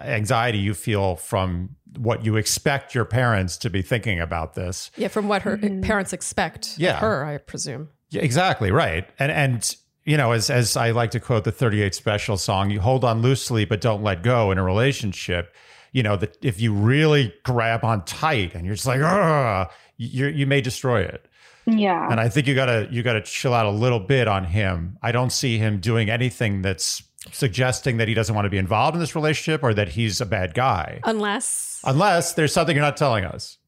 anxiety 0.00 0.58
you 0.58 0.74
feel 0.74 1.16
from 1.16 1.76
what 1.98 2.24
you 2.24 2.36
expect 2.36 2.94
your 2.94 3.04
parents 3.04 3.56
to 3.58 3.70
be 3.70 3.82
thinking 3.82 4.18
about 4.20 4.54
this. 4.54 4.90
Yeah. 4.96 5.08
From 5.08 5.28
what 5.28 5.42
her 5.42 5.56
Mhm. 5.58 5.82
parents 5.82 6.12
expect 6.12 6.72
of 6.72 6.78
Yeah. 6.78 6.96
her, 6.98 7.24
I 7.24 7.38
presume. 7.38 7.88
Yeah, 8.10 8.22
exactly, 8.22 8.70
right. 8.70 9.08
And 9.18 9.30
and 9.32 9.76
you 10.04 10.16
know, 10.16 10.32
as 10.32 10.50
as 10.50 10.76
I 10.76 10.92
like 10.92 11.10
to 11.12 11.20
quote 11.20 11.44
the 11.44 11.50
38 11.52 11.94
special 11.94 12.36
song, 12.36 12.70
you 12.70 12.80
hold 12.80 13.04
on 13.04 13.22
loosely 13.22 13.64
but 13.64 13.80
don't 13.80 14.02
let 14.02 14.22
go 14.22 14.50
in 14.52 14.58
a 14.58 14.62
relationship. 14.62 15.54
You 15.92 16.02
know, 16.02 16.16
that 16.16 16.36
if 16.42 16.60
you 16.60 16.72
really 16.72 17.34
grab 17.44 17.84
on 17.84 18.04
tight 18.04 18.54
and 18.54 18.64
you're 18.64 18.74
just 18.74 18.86
like, 18.86 19.00
"Ugh," 19.02 19.68
you 19.96 20.26
you 20.28 20.46
may 20.46 20.60
destroy 20.60 21.00
it. 21.02 21.26
Yeah 21.66 22.08
And 22.10 22.20
I 22.20 22.28
think 22.28 22.46
you 22.46 22.54
gotta 22.54 22.88
you 22.90 23.02
gotta 23.02 23.20
chill 23.22 23.52
out 23.54 23.66
a 23.66 23.70
little 23.70 24.00
bit 24.00 24.28
on 24.28 24.44
him. 24.44 24.98
I 25.02 25.12
don't 25.12 25.30
see 25.30 25.58
him 25.58 25.80
doing 25.80 26.08
anything 26.10 26.62
that's 26.62 27.02
suggesting 27.32 27.96
that 27.96 28.06
he 28.06 28.14
doesn't 28.14 28.34
want 28.36 28.44
to 28.46 28.50
be 28.50 28.58
involved 28.58 28.94
in 28.94 29.00
this 29.00 29.14
relationship 29.16 29.62
or 29.64 29.74
that 29.74 29.88
he's 29.88 30.20
a 30.20 30.26
bad 30.26 30.54
guy. 30.54 31.00
Unless. 31.04 31.80
Unless 31.84 32.34
there's 32.34 32.52
something 32.52 32.76
you're 32.76 32.84
not 32.84 32.96
telling 32.96 33.24
us. 33.24 33.58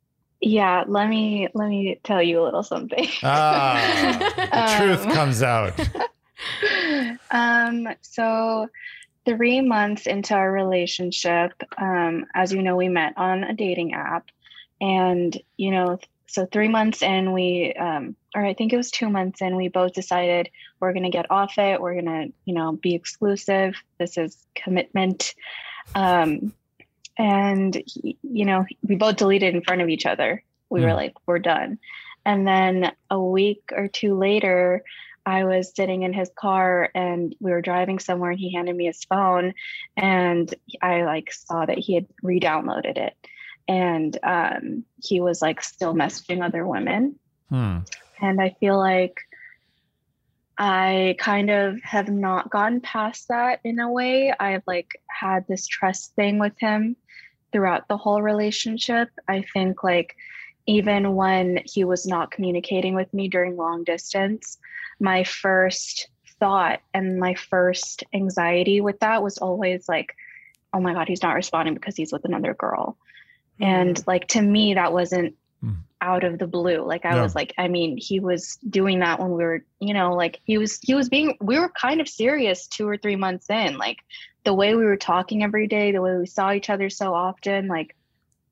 yeah 0.40 0.85
let 0.87 1.09
me 1.09 1.49
let 1.55 1.69
me 1.69 1.99
tell 2.05 2.23
you 2.23 2.40
a 2.40 2.45
little 2.45 2.62
something 2.62 3.09
Ah, 3.25 3.78
the 4.78 4.85
truth 4.87 5.07
Um, 5.07 5.12
comes 5.12 5.43
out. 5.43 5.73
um 7.31 7.88
so 8.02 8.69
three 9.26 9.61
months 9.61 10.07
into 10.07 10.35
our 10.35 10.50
relationship 10.52 11.52
um 11.78 12.25
as 12.35 12.52
you 12.52 12.62
know 12.62 12.76
we 12.76 12.88
met 12.88 13.12
on 13.17 13.43
a 13.45 13.52
dating 13.55 13.93
app 13.93 14.26
and 14.81 15.37
you 15.57 15.71
know 15.73 15.99
so 16.28 16.47
three 16.47 16.68
months 16.68 17.02
in 17.02 17.32
we 17.32 17.73
um 17.73 18.14
or 18.35 18.44
i 18.44 18.54
think 18.54 18.73
it 18.73 18.76
was 18.76 18.90
two 18.90 19.08
months 19.08 19.40
in 19.42 19.56
we 19.56 19.68
both 19.68 19.92
decided 19.94 20.50
we're 20.78 20.92
going 20.92 21.02
to 21.04 21.11
get 21.11 21.30
off 21.30 21.58
it. 21.58 21.80
We're 21.80 21.94
going 22.00 22.04
to 22.04 22.32
you 22.44 22.54
know 22.54 22.73
be 22.73 22.94
exclusive. 22.94 23.75
This 23.99 24.16
is 24.16 24.37
commitment. 24.54 25.35
Um 25.94 26.52
and 27.16 27.75
he- 27.75 28.18
you 28.23 28.44
know 28.44 28.64
we 28.82 28.94
both 28.94 29.16
deleted 29.16 29.54
in 29.54 29.62
front 29.62 29.82
of 29.82 29.88
each 29.88 30.06
other. 30.06 30.44
We 30.70 30.82
were 30.82 30.90
Hmm. 30.90 30.97
like 30.97 31.14
we're 31.26 31.40
done. 31.40 31.78
And 32.25 32.47
then 32.47 32.92
a 33.11 33.20
week 33.20 33.73
or 33.73 33.88
two 33.88 34.16
later 34.16 34.85
I 35.26 35.44
was 35.44 35.73
sitting 35.75 36.02
in 36.04 36.12
his 36.12 36.30
car 36.35 36.90
and 36.94 37.35
we 37.40 37.50
were 37.50 37.61
driving 37.61 37.99
somewhere 37.99 38.30
and 38.30 38.40
he 38.40 38.54
handed 38.54 38.76
me 38.76 38.87
his 38.87 39.04
phone 39.04 39.54
and 39.97 40.54
I 40.80 41.02
like 41.02 41.32
saw 41.32 41.66
that 41.66 41.78
he 41.78 41.94
had 41.94 42.06
re-downloaded 42.23 42.97
it 42.99 43.14
and 43.68 44.18
um, 44.22 44.84
he 45.02 45.20
was 45.20 45.42
like 45.42 45.62
still 45.62 45.94
messaging 45.94 46.42
other 46.42 46.66
women 46.66 47.18
Hmm. 47.48 47.78
and 48.20 48.40
I 48.40 48.56
feel 48.60 48.78
like 48.78 49.20
I 50.58 51.16
kind 51.18 51.50
of 51.50 51.80
have 51.82 52.08
not 52.08 52.50
gotten 52.50 52.80
past 52.80 53.28
that 53.28 53.60
in 53.64 53.78
a 53.78 53.90
way. 53.90 54.34
I've 54.38 54.64
like 54.66 55.00
had 55.08 55.46
this 55.46 55.66
trust 55.66 56.14
thing 56.14 56.38
with 56.38 56.58
him 56.58 56.96
throughout 57.52 57.88
the 57.88 57.96
whole 57.96 58.20
relationship. 58.20 59.08
I 59.28 59.44
think 59.52 59.82
like 59.82 60.16
even 60.66 61.14
when 61.14 61.60
he 61.64 61.84
was 61.84 62.06
not 62.06 62.30
communicating 62.30 62.94
with 62.94 63.12
me 63.14 63.28
during 63.28 63.56
long 63.56 63.84
distance, 63.84 64.58
my 65.00 65.25
first 65.25 66.08
thought 66.40 66.80
and 66.92 67.18
my 67.18 67.34
first 67.34 68.04
anxiety 68.12 68.80
with 68.80 69.00
that 69.00 69.22
was 69.22 69.38
always 69.38 69.88
like, 69.88 70.14
oh 70.75 70.80
my 70.80 70.92
God, 70.92 71.08
he's 71.08 71.22
not 71.22 71.34
responding 71.34 71.75
because 71.75 71.96
he's 71.96 72.12
with 72.12 72.25
another 72.25 72.52
girl. 72.52 72.98
And 73.60 74.02
like 74.06 74.28
to 74.28 74.42
me, 74.42 74.74
that 74.74 74.92
wasn't 74.92 75.34
Mm. 75.64 75.78
out 76.00 76.22
of 76.22 76.38
the 76.38 76.46
blue. 76.46 76.84
Like 76.84 77.04
I 77.04 77.16
Yeah. 77.16 77.22
was 77.22 77.34
like, 77.34 77.52
I 77.58 77.66
mean, 77.66 77.96
he 77.96 78.20
was 78.20 78.56
doing 78.68 79.00
that 79.00 79.18
when 79.18 79.30
we 79.30 79.42
were, 79.42 79.64
you 79.80 79.92
know, 79.92 80.14
like 80.14 80.40
he 80.44 80.56
was 80.56 80.78
he 80.80 80.94
was 80.94 81.08
being 81.08 81.36
we 81.40 81.58
were 81.58 81.68
kind 81.70 82.00
of 82.00 82.08
serious 82.08 82.68
two 82.68 82.88
or 82.88 82.96
three 82.96 83.16
months 83.16 83.50
in. 83.50 83.76
Like 83.76 83.98
the 84.44 84.54
way 84.54 84.74
we 84.76 84.84
were 84.84 84.96
talking 84.96 85.42
every 85.42 85.66
day, 85.66 85.90
the 85.90 86.00
way 86.00 86.16
we 86.16 86.26
saw 86.26 86.52
each 86.52 86.70
other 86.70 86.88
so 86.90 87.12
often, 87.12 87.66
like 87.66 87.96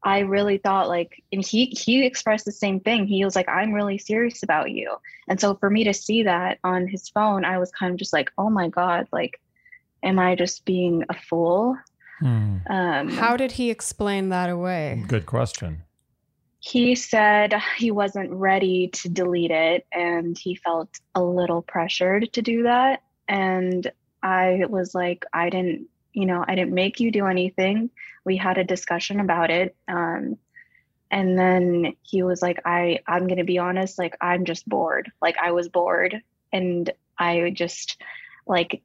I 0.02 0.20
really 0.20 0.58
thought 0.58 0.88
like 0.88 1.22
and 1.32 1.44
he 1.44 1.66
he 1.66 2.04
expressed 2.04 2.44
the 2.44 2.52
same 2.52 2.80
thing. 2.80 3.06
He 3.06 3.24
was 3.24 3.36
like, 3.36 3.48
I'm 3.48 3.72
really 3.72 3.98
serious 3.98 4.42
about 4.42 4.70
you. 4.72 4.96
And 5.28 5.40
so 5.40 5.54
for 5.54 5.70
me 5.70 5.84
to 5.84 5.94
see 5.94 6.24
that 6.24 6.58
on 6.64 6.88
his 6.88 7.08
phone, 7.08 7.44
I 7.44 7.58
was 7.58 7.70
kind 7.70 7.92
of 7.92 7.98
just 7.98 8.12
like, 8.12 8.30
oh 8.36 8.50
my 8.50 8.68
God, 8.68 9.06
like 9.12 9.40
am 10.02 10.18
I 10.18 10.34
just 10.34 10.64
being 10.64 11.04
a 11.08 11.14
fool? 11.14 11.76
Hmm. 12.18 12.56
Um 12.68 13.08
How 13.08 13.36
did 13.36 13.52
he 13.52 13.70
explain 13.70 14.30
that 14.30 14.48
away? 14.50 15.04
Good 15.06 15.26
question. 15.26 15.82
he 16.60 16.94
said 16.96 17.54
he 17.78 17.90
wasn't 17.90 18.30
ready 18.30 18.88
to 18.88 19.08
delete 19.08 19.52
it 19.52 19.86
and 19.92 20.36
he 20.36 20.54
felt 20.56 20.88
a 21.14 21.22
little 21.22 21.62
pressured 21.62 22.32
to 22.32 22.42
do 22.42 22.64
that 22.64 23.02
and 23.28 23.90
i 24.22 24.64
was 24.68 24.94
like 24.94 25.24
i 25.32 25.48
didn't 25.50 25.86
you 26.12 26.26
know 26.26 26.44
i 26.48 26.54
didn't 26.56 26.74
make 26.74 26.98
you 26.98 27.10
do 27.12 27.26
anything 27.26 27.88
we 28.24 28.36
had 28.36 28.58
a 28.58 28.64
discussion 28.64 29.20
about 29.20 29.50
it 29.50 29.76
um, 29.86 30.36
and 31.10 31.38
then 31.38 31.94
he 32.02 32.22
was 32.24 32.42
like 32.42 32.60
i 32.64 32.98
i'm 33.06 33.26
going 33.28 33.38
to 33.38 33.44
be 33.44 33.58
honest 33.58 33.98
like 33.98 34.16
i'm 34.20 34.44
just 34.44 34.68
bored 34.68 35.12
like 35.22 35.36
i 35.40 35.52
was 35.52 35.68
bored 35.68 36.20
and 36.52 36.90
i 37.18 37.50
just 37.50 38.00
like 38.46 38.82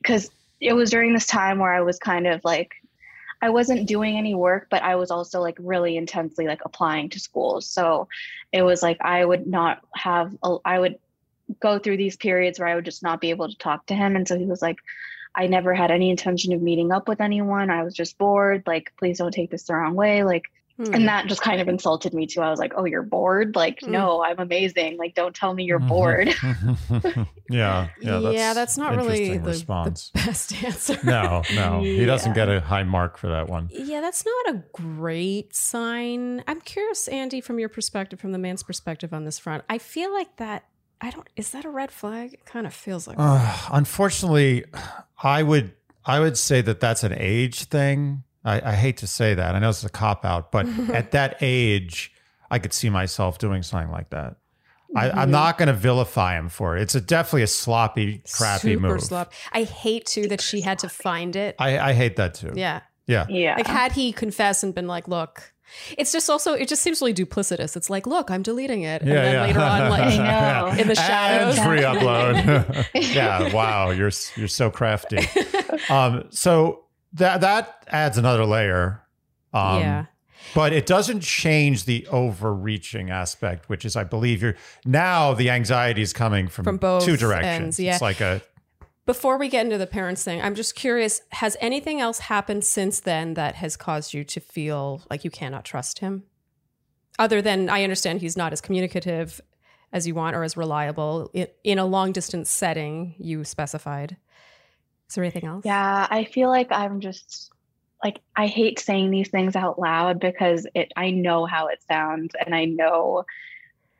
because 0.00 0.30
it 0.62 0.72
was 0.72 0.90
during 0.90 1.12
this 1.12 1.26
time 1.26 1.58
where 1.58 1.72
i 1.72 1.80
was 1.80 1.98
kind 1.98 2.26
of 2.26 2.40
like 2.44 2.74
I 3.42 3.50
wasn't 3.50 3.88
doing 3.88 4.16
any 4.16 4.36
work, 4.36 4.68
but 4.70 4.84
I 4.84 4.94
was 4.94 5.10
also 5.10 5.40
like 5.40 5.56
really 5.58 5.96
intensely 5.96 6.46
like 6.46 6.60
applying 6.64 7.10
to 7.10 7.18
schools. 7.18 7.68
So 7.68 8.06
it 8.52 8.62
was 8.62 8.82
like 8.82 8.98
I 9.00 9.24
would 9.24 9.48
not 9.48 9.80
have, 9.96 10.32
a, 10.44 10.58
I 10.64 10.78
would 10.78 10.96
go 11.58 11.80
through 11.80 11.96
these 11.96 12.16
periods 12.16 12.60
where 12.60 12.68
I 12.68 12.76
would 12.76 12.84
just 12.84 13.02
not 13.02 13.20
be 13.20 13.30
able 13.30 13.48
to 13.48 13.58
talk 13.58 13.84
to 13.86 13.94
him. 13.94 14.14
And 14.14 14.28
so 14.28 14.38
he 14.38 14.46
was 14.46 14.62
like, 14.62 14.78
I 15.34 15.48
never 15.48 15.74
had 15.74 15.90
any 15.90 16.08
intention 16.08 16.52
of 16.52 16.62
meeting 16.62 16.92
up 16.92 17.08
with 17.08 17.20
anyone. 17.20 17.68
I 17.68 17.82
was 17.82 17.94
just 17.94 18.16
bored. 18.16 18.62
Like, 18.64 18.92
please 18.96 19.18
don't 19.18 19.32
take 19.32 19.50
this 19.50 19.64
the 19.64 19.74
wrong 19.74 19.94
way. 19.94 20.22
Like, 20.22 20.44
Hmm. 20.78 20.94
and 20.94 21.06
that 21.08 21.26
just 21.26 21.42
kind 21.42 21.60
of 21.60 21.68
insulted 21.68 22.14
me 22.14 22.26
too. 22.26 22.40
I 22.40 22.48
was 22.50 22.58
like, 22.58 22.72
oh, 22.76 22.84
you're 22.86 23.02
bored? 23.02 23.54
Like, 23.54 23.80
Mm. 23.80 23.88
no, 23.88 24.22
I'm 24.24 24.38
amazing. 24.38 24.96
Like, 24.96 25.14
don't 25.14 25.34
tell 25.36 25.52
me 25.52 25.64
you're 25.64 25.80
Mhm. 25.80 25.88
bored. 25.88 26.28
yeah, 27.50 27.88
yeah, 28.00 28.18
that's, 28.20 28.34
yeah, 28.34 28.54
that's 28.54 28.78
not 28.78 28.96
really 28.96 29.24
interesting 29.24 29.38
the, 29.40 29.44
the 29.44 29.50
response. 29.50 30.10
best 30.14 30.54
answer. 30.64 30.98
no, 31.04 31.42
no, 31.54 31.80
he 31.82 32.04
doesn't 32.04 32.30
Yeah. 32.30 32.46
get 32.46 32.48
a 32.48 32.60
high 32.60 32.84
mark 32.84 33.18
for 33.18 33.28
that 33.28 33.48
one. 33.48 33.68
Yeah, 33.72 34.00
that's 34.00 34.24
not 34.24 34.54
a 34.54 34.62
great 34.72 35.54
sign. 35.54 36.42
I'm 36.46 36.60
curious, 36.60 37.08
Andy, 37.08 37.40
from 37.40 37.58
your 37.58 37.68
perspective, 37.68 38.18
from 38.20 38.32
the 38.32 38.38
man's 38.38 38.62
perspective 38.62 39.12
on 39.12 39.24
this 39.24 39.38
front. 39.38 39.64
I 39.68 39.78
feel 39.78 40.12
like 40.12 40.36
that 40.36 40.64
I 41.00 41.10
don't. 41.10 41.28
Is 41.36 41.50
that 41.50 41.64
a 41.64 41.68
red 41.70 41.90
flag? 41.90 42.32
It 42.34 42.44
kind 42.46 42.66
of 42.66 42.72
feels 42.72 43.06
like. 43.08 43.16
Uh, 43.18 43.56
unfortunately, 43.72 44.64
I 45.22 45.42
would 45.42 45.72
I 46.06 46.20
would 46.20 46.38
say 46.38 46.60
that 46.62 46.80
that's 46.80 47.02
an 47.04 47.12
age 47.16 47.64
thing. 47.64 48.22
I, 48.44 48.70
I 48.70 48.74
hate 48.74 48.96
to 48.98 49.06
say 49.06 49.34
that. 49.34 49.54
I 49.54 49.58
know 49.58 49.68
it's 49.70 49.84
a 49.84 49.88
cop 49.88 50.24
out, 50.24 50.50
but 50.52 50.66
at 50.92 51.12
that 51.12 51.36
age, 51.40 52.12
I 52.50 52.58
could 52.58 52.72
see 52.72 52.90
myself 52.90 53.38
doing 53.38 53.62
something 53.62 53.90
like 53.90 54.10
that. 54.10 54.36
I, 54.94 55.10
I'm 55.10 55.30
not 55.30 55.56
going 55.56 55.68
to 55.68 55.72
vilify 55.72 56.36
him 56.38 56.50
for 56.50 56.76
it. 56.76 56.82
It's 56.82 56.94
a, 56.94 57.00
definitely 57.00 57.44
a 57.44 57.46
sloppy, 57.46 58.22
crappy 58.30 58.74
super 58.74 58.88
move. 58.88 59.00
slop. 59.02 59.32
I 59.50 59.62
hate 59.62 60.04
too 60.04 60.28
that 60.28 60.42
she 60.42 60.60
had 60.60 60.80
to 60.80 60.88
find 60.90 61.34
it. 61.34 61.56
I, 61.58 61.78
I 61.78 61.92
hate 61.94 62.16
that 62.16 62.34
too. 62.34 62.52
yeah. 62.54 62.80
Yeah. 63.06 63.26
Yeah. 63.28 63.56
Like 63.56 63.66
had 63.66 63.92
he 63.92 64.12
confessed 64.12 64.62
and 64.62 64.72
been 64.74 64.86
like, 64.86 65.08
"Look," 65.08 65.52
it's 65.98 66.12
just 66.12 66.30
also 66.30 66.52
it 66.52 66.68
just 66.68 66.82
seems 66.82 67.00
really 67.00 67.12
duplicitous. 67.14 67.74
It's 67.76 67.90
like, 67.90 68.06
"Look, 68.06 68.30
I'm 68.30 68.42
deleting 68.42 68.82
it," 68.82 69.02
and 69.02 69.10
Yeah, 69.10 69.22
then 69.22 69.32
yeah. 69.34 69.42
later 69.46 69.60
on, 69.60 69.90
like 69.90 70.02
I 70.20 70.70
know. 70.72 70.78
in 70.80 70.86
the 70.88 70.94
shadows. 70.94 71.58
And 71.58 71.66
free 71.66 71.80
upload. 71.80 72.86
yeah. 73.14 73.52
Wow. 73.52 73.90
You're 73.90 74.12
you're 74.36 74.46
so 74.48 74.70
crafty. 74.70 75.18
Um, 75.90 76.26
so 76.30 76.84
that 77.14 77.40
that 77.40 77.84
adds 77.88 78.18
another 78.18 78.44
layer. 78.44 79.02
Um, 79.52 79.80
yeah, 79.80 80.06
But 80.54 80.72
it 80.72 80.86
doesn't 80.86 81.20
change 81.20 81.84
the 81.84 82.06
overreaching 82.08 83.10
aspect, 83.10 83.68
which 83.68 83.84
is, 83.84 83.96
I 83.96 84.04
believe, 84.04 84.42
you're 84.42 84.56
now 84.84 85.34
the 85.34 85.50
anxiety 85.50 86.00
is 86.00 86.12
coming 86.14 86.48
from, 86.48 86.64
From 86.64 86.76
both 86.78 87.04
two 87.04 87.16
directions. 87.18 87.62
ends, 87.62 87.80
yeah. 87.80 87.92
It's 87.92 88.02
like 88.02 88.20
a 88.20 88.40
Before 89.04 89.36
we 89.36 89.48
get 89.48 89.66
into 89.66 89.78
the 89.78 89.86
parents 89.86 90.24
thing, 90.24 90.40
I'm 90.40 90.54
just 90.54 90.74
curious: 90.74 91.20
has 91.32 91.56
anything 91.60 92.00
else 92.00 92.18
happened 92.20 92.64
since 92.64 93.00
then 93.00 93.34
that 93.34 93.56
has 93.56 93.76
caused 93.76 94.14
you 94.14 94.24
to 94.24 94.40
feel 94.40 95.02
like 95.10 95.24
you 95.24 95.30
cannot 95.30 95.64
trust 95.64 95.98
him? 95.98 96.24
Other 97.18 97.42
than 97.42 97.68
I 97.68 97.82
understand 97.82 98.22
he's 98.22 98.36
not 98.36 98.52
as 98.54 98.60
communicative 98.62 99.40
as 99.92 100.06
you 100.06 100.14
want 100.14 100.34
or 100.34 100.42
as 100.42 100.56
reliable 100.56 101.30
in, 101.34 101.46
in 101.62 101.78
a 101.78 101.84
long 101.84 102.12
distance 102.12 102.48
setting. 102.48 103.14
You 103.18 103.44
specified. 103.44 104.16
Is 105.12 105.16
there 105.16 105.24
anything 105.24 105.44
else? 105.44 105.66
Yeah, 105.66 106.06
I 106.10 106.24
feel 106.24 106.48
like 106.48 106.68
I'm 106.72 107.00
just 107.00 107.50
like 108.02 108.20
I 108.34 108.46
hate 108.46 108.78
saying 108.78 109.10
these 109.10 109.28
things 109.28 109.54
out 109.54 109.78
loud 109.78 110.18
because 110.18 110.66
it 110.74 110.90
I 110.96 111.10
know 111.10 111.44
how 111.44 111.66
it 111.66 111.82
sounds 111.86 112.34
and 112.42 112.54
I 112.54 112.64
know 112.64 113.26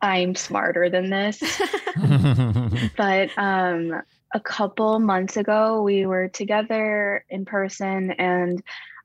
I'm 0.00 0.34
smarter 0.34 0.88
than 0.88 1.10
this. 1.10 1.38
but 2.96 3.28
um 3.36 4.00
a 4.32 4.40
couple 4.40 4.98
months 5.00 5.36
ago 5.36 5.82
we 5.82 6.06
were 6.06 6.28
together 6.28 7.26
in 7.28 7.44
person 7.44 8.12
and 8.12 8.62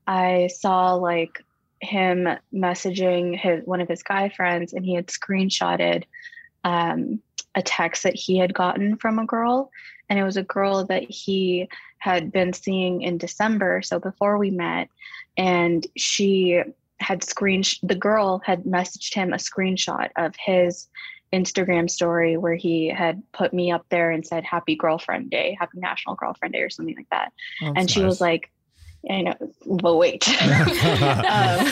I 0.07 0.47
saw 0.47 0.93
like 0.93 1.43
him 1.81 2.29
messaging 2.53 3.37
his 3.37 3.65
one 3.65 3.81
of 3.81 3.89
his 3.89 4.01
guy 4.01 4.29
friends 4.29 4.71
and 4.71 4.85
he 4.85 4.93
had 4.93 5.07
screenshotted 5.07 6.05
um 6.63 7.21
a 7.53 7.61
text 7.61 8.03
that 8.03 8.15
he 8.15 8.37
had 8.37 8.53
gotten 8.53 8.95
from 8.95 9.19
a 9.19 9.25
girl 9.25 9.71
and 10.09 10.17
it 10.17 10.23
was 10.23 10.37
a 10.37 10.43
girl 10.43 10.85
that 10.85 11.03
he 11.03 11.67
had 11.99 12.31
been 12.31 12.53
seeing 12.53 13.01
in 13.01 13.17
December 13.17 13.81
so 13.81 13.99
before 13.99 14.37
we 14.37 14.49
met 14.49 14.89
and 15.37 15.85
she 15.95 16.61
had 16.99 17.23
screen 17.23 17.63
the 17.83 17.95
girl 17.95 18.41
had 18.45 18.63
messaged 18.63 19.13
him 19.13 19.33
a 19.33 19.37
screenshot 19.37 20.09
of 20.15 20.33
his 20.37 20.87
Instagram 21.33 21.89
story 21.89 22.37
where 22.37 22.55
he 22.55 22.87
had 22.87 23.21
put 23.33 23.53
me 23.53 23.71
up 23.71 23.85
there 23.89 24.11
and 24.11 24.25
said 24.25 24.43
happy 24.43 24.75
girlfriend 24.75 25.29
day 25.29 25.55
happy 25.59 25.79
national 25.79 26.15
girlfriend 26.15 26.53
day 26.53 26.61
or 26.61 26.69
something 26.69 26.95
like 26.95 27.09
that 27.09 27.33
and 27.61 27.89
she 27.89 28.01
was 28.01 28.21
like 28.21 28.51
I 29.09 29.21
know 29.21 29.35
but 29.65 29.95
wait 29.95 30.27
um, 31.29 31.67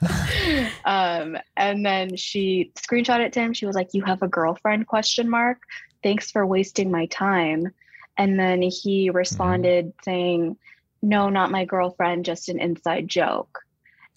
um, 0.84 1.38
and 1.56 1.84
then 1.84 2.16
she 2.16 2.72
screenshot 2.76 3.20
it 3.20 3.32
to 3.34 3.40
him. 3.40 3.52
She 3.52 3.66
was 3.66 3.76
like, 3.76 3.94
"You 3.94 4.02
have 4.04 4.22
a 4.22 4.28
girlfriend?" 4.28 4.86
Question 4.86 5.28
mark. 5.28 5.62
Thanks 6.02 6.30
for 6.30 6.46
wasting 6.46 6.90
my 6.90 7.06
time. 7.06 7.72
And 8.18 8.38
then 8.38 8.62
he 8.62 9.08
mm-hmm. 9.08 9.16
responded 9.16 9.92
saying, 10.04 10.56
"No, 11.02 11.28
not 11.28 11.50
my 11.50 11.64
girlfriend. 11.64 12.24
Just 12.24 12.48
an 12.48 12.58
inside 12.58 13.08
joke." 13.08 13.60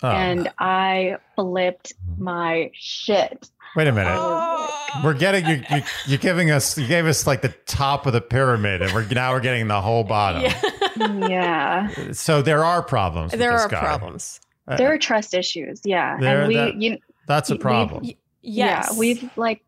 Oh, 0.02 0.10
And 0.10 0.50
I 0.58 1.18
flipped 1.36 1.94
mm-hmm. 1.96 2.24
my 2.24 2.72
shit. 2.74 3.50
wait 3.76 3.88
a 3.88 3.92
minute. 3.92 4.16
Oh. 4.16 4.56
We're 5.04 5.14
getting 5.14 5.46
you, 5.46 5.64
you. 5.70 5.84
You're 6.08 6.18
giving 6.18 6.50
us. 6.50 6.78
You 6.78 6.88
gave 6.88 7.06
us 7.06 7.28
like 7.28 7.42
the 7.42 7.54
top 7.68 8.06
of 8.08 8.14
the 8.14 8.22
pyramid, 8.22 8.82
and 8.82 8.92
we're 8.94 9.06
now 9.10 9.34
we're 9.34 9.40
getting 9.40 9.68
the 9.68 9.82
whole 9.82 10.04
bottom. 10.04 10.42
Yeah. 10.42 11.28
yeah, 11.30 12.12
So 12.14 12.42
there 12.42 12.64
are 12.66 12.82
problems. 12.82 13.32
with 13.32 13.40
there 13.40 13.52
this 13.54 13.62
are 13.62 13.70
guy. 13.70 13.80
problems. 13.82 14.40
Uh, 14.68 14.78
there 14.78 14.92
are 14.94 14.98
trust 14.98 15.34
issues. 15.34 15.82
Yeah, 15.86 16.18
There- 16.20 16.40
and 16.40 16.48
we, 16.48 16.56
that- 16.56 16.76
you, 16.82 16.98
That's 17.28 17.50
a 17.50 17.54
we've- 17.54 17.62
problem. 17.62 18.04
Yes. 18.42 18.90
yeah, 18.92 18.98
we've 18.98 19.30
like 19.38 19.62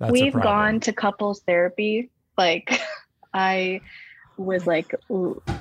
That's 0.00 0.12
we've 0.12 0.32
gone 0.32 0.80
to 0.80 0.92
couples 0.92 1.42
therapy 1.46 2.10
like 2.38 2.80
i 3.34 3.80
was 4.36 4.66
like 4.66 4.94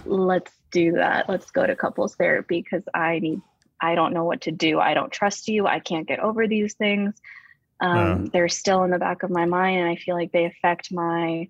let's 0.05 0.51
do 0.71 0.93
that 0.93 1.27
let's 1.29 1.51
go 1.51 1.65
to 1.65 1.75
couples 1.75 2.15
therapy 2.15 2.61
because 2.61 2.83
i 2.93 3.19
need 3.19 3.41
i 3.81 3.95
don't 3.95 4.13
know 4.13 4.23
what 4.23 4.41
to 4.41 4.51
do 4.51 4.79
i 4.79 4.93
don't 4.93 5.11
trust 5.11 5.47
you 5.47 5.67
i 5.67 5.79
can't 5.79 6.07
get 6.07 6.19
over 6.19 6.47
these 6.47 6.73
things 6.75 7.13
um, 7.81 8.27
they're 8.27 8.47
still 8.47 8.83
in 8.83 8.91
the 8.91 8.99
back 8.99 9.23
of 9.23 9.29
my 9.29 9.45
mind 9.45 9.79
and 9.79 9.89
i 9.89 9.95
feel 9.95 10.15
like 10.15 10.31
they 10.31 10.45
affect 10.45 10.91
my 10.91 11.49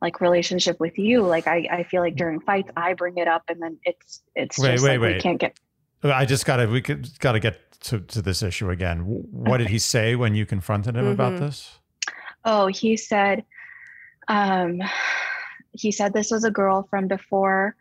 like 0.00 0.20
relationship 0.20 0.80
with 0.80 0.98
you 0.98 1.22
like 1.22 1.46
i, 1.46 1.66
I 1.70 1.82
feel 1.84 2.00
like 2.00 2.16
during 2.16 2.40
fights 2.40 2.70
i 2.76 2.94
bring 2.94 3.18
it 3.18 3.28
up 3.28 3.42
and 3.48 3.60
then 3.60 3.78
it's 3.84 4.22
it's 4.34 4.58
Wait, 4.58 4.72
just 4.72 4.84
wait, 4.84 4.98
like 4.98 5.16
we 5.16 5.20
can't 5.20 5.40
get 5.40 5.58
I 6.12 6.26
just 6.26 6.44
gotta. 6.44 6.66
We 6.66 6.82
could 6.82 7.18
gotta 7.18 7.40
get 7.40 7.80
to, 7.82 8.00
to 8.00 8.20
this 8.20 8.42
issue 8.42 8.70
again. 8.70 9.00
What 9.00 9.58
did 9.58 9.68
he 9.68 9.78
say 9.78 10.14
when 10.16 10.34
you 10.34 10.44
confronted 10.44 10.96
him 10.96 11.06
about 11.06 11.34
Mhm. 11.34 11.38
this? 11.38 11.78
Oh, 12.44 12.66
he 12.66 12.96
said, 12.96 13.44
um, 14.28 14.82
he 15.74 15.92
said 15.92 16.12
this 16.12 16.30
was 16.30 16.44
a 16.44 16.50
girl 16.50 16.86
from 16.88 17.08
before, 17.08 17.76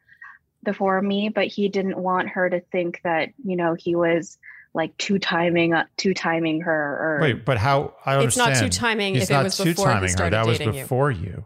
before 0.64 1.02
me, 1.02 1.30
but 1.30 1.48
he 1.48 1.70
didn't 1.70 1.98
want 1.98 2.30
her 2.30 2.50
to 2.50 2.60
think 2.60 3.00
that 3.04 3.30
you 3.46 3.56
know 3.56 3.74
he 3.76 3.96
was 3.96 4.38
like 4.74 4.98
two 4.98 5.20
timing, 5.20 5.74
uh, 5.74 5.86
two 5.98 6.14
timing 6.14 6.62
her. 6.62 6.74
Or 6.74 7.20
Wait, 7.22 7.46
but 7.46 7.58
how? 7.58 7.94
I 8.06 8.24
it's 8.24 8.36
not 8.38 8.48
understand. 8.48 8.72
two 8.74 8.80
timing 8.80 9.14
He's 9.14 9.24
if 9.24 9.30
it 9.30 9.34
not 9.34 9.44
was 9.46 9.58
two 9.58 9.66
before 9.66 9.88
he 9.88 9.94
timing 9.94 10.04
her. 10.04 10.08
started 10.10 10.34
That 10.34 10.46
was 10.48 10.58
dating 10.58 10.74
you. 10.76 10.82
before 10.82 11.12
you. 11.12 11.46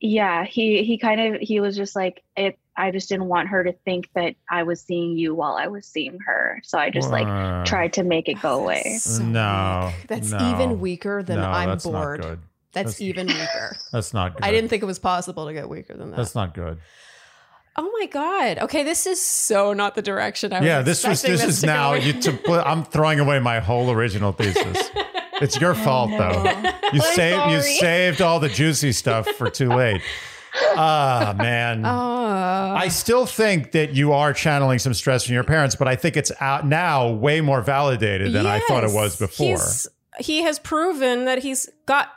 yeah, 0.00 0.44
he 0.44 0.82
he 0.84 0.98
kind 0.98 1.20
of 1.36 1.40
he 1.40 1.60
was 1.60 1.76
just 1.76 1.94
like 1.96 2.22
it. 2.36 2.58
I 2.76 2.92
just 2.92 3.08
didn't 3.08 3.26
want 3.26 3.48
her 3.48 3.64
to 3.64 3.72
think 3.72 4.08
that 4.14 4.36
I 4.48 4.62
was 4.62 4.80
seeing 4.80 5.18
you 5.18 5.34
while 5.34 5.54
I 5.56 5.66
was 5.66 5.84
seeing 5.84 6.18
her, 6.26 6.60
so 6.62 6.78
I 6.78 6.90
just 6.90 7.10
like 7.10 7.26
Uh, 7.26 7.64
tried 7.64 7.94
to 7.94 8.04
make 8.04 8.28
it 8.28 8.40
go 8.40 8.60
away. 8.60 8.98
So 9.00 9.22
No, 9.24 9.92
weak. 9.98 10.06
That's 10.08 10.30
no. 10.30 10.52
even 10.54 10.78
weaker 10.78 11.22
than 11.24 11.38
no, 11.40 11.48
I'm 11.48 11.68
that's 11.70 11.84
bored. 11.84 12.38
That's, 12.84 12.98
That's- 12.98 13.00
even 13.00 13.26
weaker. 13.26 13.76
That's 13.92 14.12
not 14.14 14.34
good. 14.34 14.44
I 14.44 14.50
didn't 14.50 14.68
think 14.70 14.82
it 14.82 14.86
was 14.86 14.98
possible 14.98 15.46
to 15.46 15.52
get 15.52 15.68
weaker 15.68 15.96
than 15.96 16.10
that. 16.10 16.16
That's 16.16 16.34
not 16.34 16.54
good. 16.54 16.78
oh 17.76 17.90
my 17.98 18.06
god. 18.06 18.58
Okay, 18.58 18.82
this 18.82 19.06
is 19.06 19.24
so 19.24 19.72
not 19.72 19.94
the 19.94 20.02
direction 20.02 20.52
I 20.52 20.60
was. 20.60 20.66
yeah, 20.66 20.82
this 20.82 21.04
was. 21.06 21.22
expecting 21.24 21.46
This 21.46 21.58
is 21.58 21.64
now. 21.64 21.94
You 21.94 22.12
to 22.20 22.32
put. 22.32 22.66
I'm 22.66 22.84
throwing 22.84 23.20
away 23.20 23.38
my 23.40 23.60
whole 23.60 23.90
original 23.90 24.32
thesis. 24.32 24.90
It's 25.40 25.60
your 25.60 25.72
fault 25.76 26.10
though. 26.10 26.42
You 26.92 27.00
I'm 27.00 27.14
saved. 27.14 27.50
You 27.52 27.60
saved 27.62 28.20
all 28.20 28.40
the 28.40 28.48
juicy 28.48 28.90
stuff 28.90 29.28
for 29.28 29.48
too 29.50 29.68
late. 29.68 30.02
Ah 30.74 31.34
man. 31.38 31.84
Oh. 31.86 32.74
I 32.74 32.88
still 32.88 33.24
think 33.26 33.70
that 33.72 33.94
you 33.94 34.12
are 34.12 34.32
channeling 34.32 34.80
some 34.80 34.94
stress 34.94 35.24
from 35.24 35.34
your 35.34 35.44
parents, 35.44 35.76
but 35.76 35.86
I 35.86 35.94
think 35.94 36.16
it's 36.16 36.32
out 36.40 36.66
now 36.66 37.10
way 37.12 37.40
more 37.40 37.62
validated 37.62 38.32
than 38.32 38.46
I 38.46 38.58
thought 38.60 38.82
it 38.82 38.90
was 38.92 39.16
before. 39.16 39.46
He's- 39.46 39.86
he 40.18 40.42
has 40.42 40.58
proven 40.58 41.26
that 41.26 41.44
he's 41.44 41.68
got. 41.86 42.08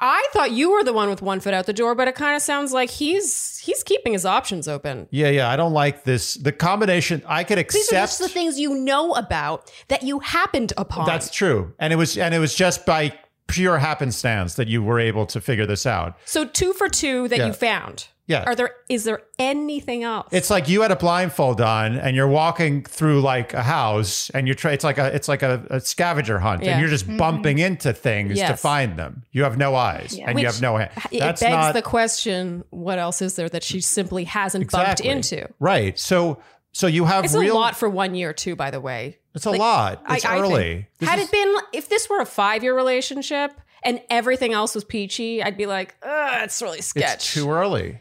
I 0.00 0.26
thought 0.32 0.50
you 0.52 0.72
were 0.72 0.84
the 0.84 0.92
one 0.92 1.08
with 1.10 1.22
one 1.22 1.40
foot 1.40 1.54
out 1.54 1.66
the 1.66 1.72
door, 1.72 1.94
but 1.94 2.08
it 2.08 2.14
kind 2.14 2.34
of 2.36 2.42
sounds 2.42 2.72
like 2.72 2.90
he's 2.90 3.58
he's 3.58 3.82
keeping 3.82 4.12
his 4.12 4.24
options 4.26 4.68
open. 4.68 5.08
yeah, 5.10 5.28
yeah. 5.28 5.50
I 5.50 5.56
don't 5.56 5.72
like 5.72 6.04
this. 6.04 6.34
The 6.34 6.52
combination. 6.52 7.22
I 7.26 7.44
could 7.44 7.58
accept. 7.58 7.74
These 7.90 7.92
are 7.92 8.02
just 8.02 8.18
the 8.20 8.28
things 8.28 8.58
you 8.58 8.74
know 8.74 9.12
about 9.14 9.70
that 9.88 10.02
you 10.02 10.18
happened 10.20 10.72
upon. 10.76 11.06
That's 11.06 11.30
true, 11.30 11.72
and 11.78 11.92
it 11.92 11.96
was 11.96 12.16
and 12.18 12.34
it 12.34 12.38
was 12.38 12.54
just 12.54 12.86
by 12.86 13.12
pure 13.46 13.78
happenstance 13.78 14.54
that 14.54 14.68
you 14.68 14.82
were 14.82 14.98
able 14.98 15.26
to 15.26 15.40
figure 15.40 15.66
this 15.66 15.84
out. 15.86 16.16
so 16.24 16.46
two 16.46 16.72
for 16.72 16.88
two 16.88 17.28
that 17.28 17.38
Yeah. 17.38 17.46
you 17.48 17.52
found. 17.52 18.08
Yeah. 18.26 18.44
Are 18.46 18.54
there 18.54 18.70
is 18.88 19.04
there 19.04 19.20
anything 19.38 20.02
else? 20.02 20.28
It's 20.32 20.48
like 20.48 20.68
you 20.68 20.80
had 20.80 20.90
a 20.90 20.96
blindfold 20.96 21.60
on 21.60 21.96
and 21.96 22.16
you're 22.16 22.28
walking 22.28 22.82
through 22.84 23.20
like 23.20 23.52
a 23.52 23.62
house 23.62 24.30
and 24.30 24.46
you're 24.48 24.54
trying 24.54 24.74
it's 24.74 24.84
like 24.84 24.96
a 24.98 25.14
it's 25.14 25.28
like 25.28 25.42
a, 25.42 25.62
a 25.68 25.80
scavenger 25.80 26.38
hunt 26.38 26.62
Yeah. 26.62 26.72
and 26.72 26.80
you're 26.80 26.88
just 26.88 27.06
mm-hmm. 27.06 27.18
bumping 27.18 27.58
into 27.58 27.92
things 27.92 28.38
to 28.38 28.56
find 28.56 28.98
them. 28.98 29.24
You 29.32 29.42
have 29.44 29.58
no 29.58 29.74
eyes 29.74 30.16
Yeah. 30.16 30.30
and 30.30 30.40
you 30.40 30.46
have 30.46 30.62
no 30.62 30.76
hand. 30.78 30.90
it 31.10 31.20
That's 31.20 31.42
begs 31.42 31.52
not 31.52 31.74
the 31.74 31.82
question: 31.82 32.64
What 32.70 32.98
else 32.98 33.20
is 33.20 33.36
there 33.36 33.48
that 33.50 33.62
she 33.62 33.80
simply 33.82 34.24
hasn't 34.24 34.62
exactly 34.64 35.06
bumped 35.08 35.32
into? 35.32 35.48
right. 35.60 35.98
So 35.98 36.38
so 36.72 36.86
you 36.88 37.04
have 37.04 37.24
It's 37.24 37.34
real 37.34 37.54
a 37.54 37.58
lot 37.58 37.76
for 37.76 37.88
one 37.88 38.16
year, 38.16 38.32
too. 38.32 38.56
By 38.56 38.70
the 38.72 38.80
way, 38.80 39.18
It's 39.32 39.46
a 39.46 39.50
Like, 39.50 39.60
lot. 39.60 40.02
I- 40.06 40.16
It's 40.16 40.24
I 40.24 40.30
think- 40.40 40.42
early. 40.44 40.88
This 40.98 41.08
Had 41.08 41.18
is- 41.20 41.26
it 41.26 41.30
been 41.30 41.54
if 41.72 41.88
this 41.88 42.08
were 42.08 42.20
a 42.20 42.26
five 42.26 42.62
year 42.64 42.74
relationship 42.74 43.52
and 43.84 44.00
everything 44.10 44.52
else 44.54 44.74
was 44.74 44.82
peachy, 44.82 45.42
I'd 45.42 45.56
be 45.56 45.66
like, 45.66 45.94
Ugh, 46.02 46.40
it's 46.42 46.60
really 46.62 46.80
sketch. 46.80 47.14
it's 47.14 47.34
too 47.34 47.50
early. 47.50 48.00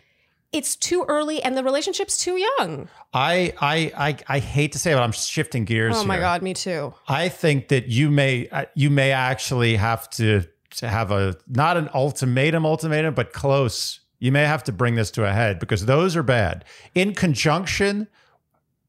It's 0.54 0.76
too 0.76 1.04
early, 1.08 1.42
and 1.44 1.58
the 1.58 1.64
relationship's 1.64 2.18
too 2.18 2.38
young. 2.38 2.88
I 3.14 3.54
I 3.60 3.92
I, 3.98 4.18
I 4.28 4.40
hate 4.40 4.72
to 4.74 4.80
say 4.80 4.92
it, 4.92 4.96
but 4.96 5.04
I'm 5.04 5.12
shifting 5.12 5.66
gears. 5.66 5.96
Oh 5.98 6.06
my 6.06 6.16
here. 6.16 6.22
god, 6.24 6.42
me 6.44 6.54
too. 6.54 6.94
I 7.08 7.28
think 7.30 7.68
that 7.70 7.88
you 7.88 8.10
may 8.12 8.48
uh, 8.50 8.66
you 8.76 8.90
may 8.90 9.12
actually 9.12 9.76
have 9.76 10.10
to 10.12 10.44
to 10.78 10.88
have 10.88 11.12
a 11.12 11.36
not 11.48 11.78
an 11.78 11.90
ultimatum 11.94 12.66
ultimatum 12.66 13.14
but 13.14 13.32
close 13.34 14.00
you 14.20 14.32
may 14.32 14.44
have 14.46 14.64
to 14.64 14.72
bring 14.72 14.96
this 14.96 15.12
to 15.12 15.24
a 15.24 15.32
head 15.32 15.60
because 15.60 15.86
those 15.86 16.16
are 16.16 16.24
bad 16.24 16.66
in 16.96 17.14
conjunction 17.14 18.08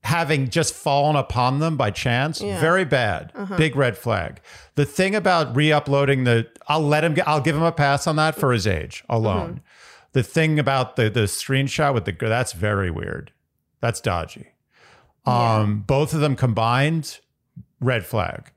having 0.03 0.48
just 0.48 0.74
fallen 0.74 1.16
upon 1.16 1.59
them 1.61 1.77
by 1.77 1.90
chance 1.90 2.40
Yeah. 2.40 2.59
very 2.61 2.85
bad 2.87 3.33
big 3.59 3.77
red 3.77 3.98
flag 3.98 4.40
the 4.77 4.85
thing 4.87 5.14
about 5.14 5.55
re-uploading 5.57 6.24
the 6.24 6.46
i'll 6.68 6.81
let 6.81 7.05
him 7.05 7.16
i'll 7.27 7.40
give 7.40 7.57
him 7.57 7.62
a 7.62 7.72
pass 7.72 8.07
on 8.07 8.16
that 8.16 8.35
for 8.35 8.53
his 8.53 8.66
age 8.66 9.05
alone 9.09 9.61
the 10.14 10.22
thing 10.22 10.59
about 10.59 10.96
the 10.96 11.11
the 11.11 11.24
screenshot 11.24 11.92
with 11.92 12.07
the 12.07 12.12
girl, 12.12 12.31
that's 12.31 12.53
very 12.53 12.90
weird. 12.90 13.31
That's 13.81 14.00
dodgy. 14.00 14.48
Um 15.27 15.81
both 15.87 16.14
of 16.14 16.20
them 16.20 16.37
combined 16.37 17.20
red 17.81 18.05
flag. 18.07 18.50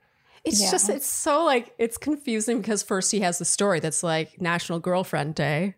It's 0.45 0.61
Yeah. 0.61 0.71
just 0.71 0.89
it's 0.89 1.05
so 1.07 1.43
like 1.43 1.73
it's 1.77 1.97
confusing 1.97 2.61
because 2.61 2.81
first 2.83 3.11
he 3.11 3.19
has 3.21 3.37
the 3.39 3.45
story 3.45 3.79
that's 3.81 4.03
like 4.03 4.39
National 4.41 4.79
Girlfriend 4.79 5.35
Day. 5.35 5.75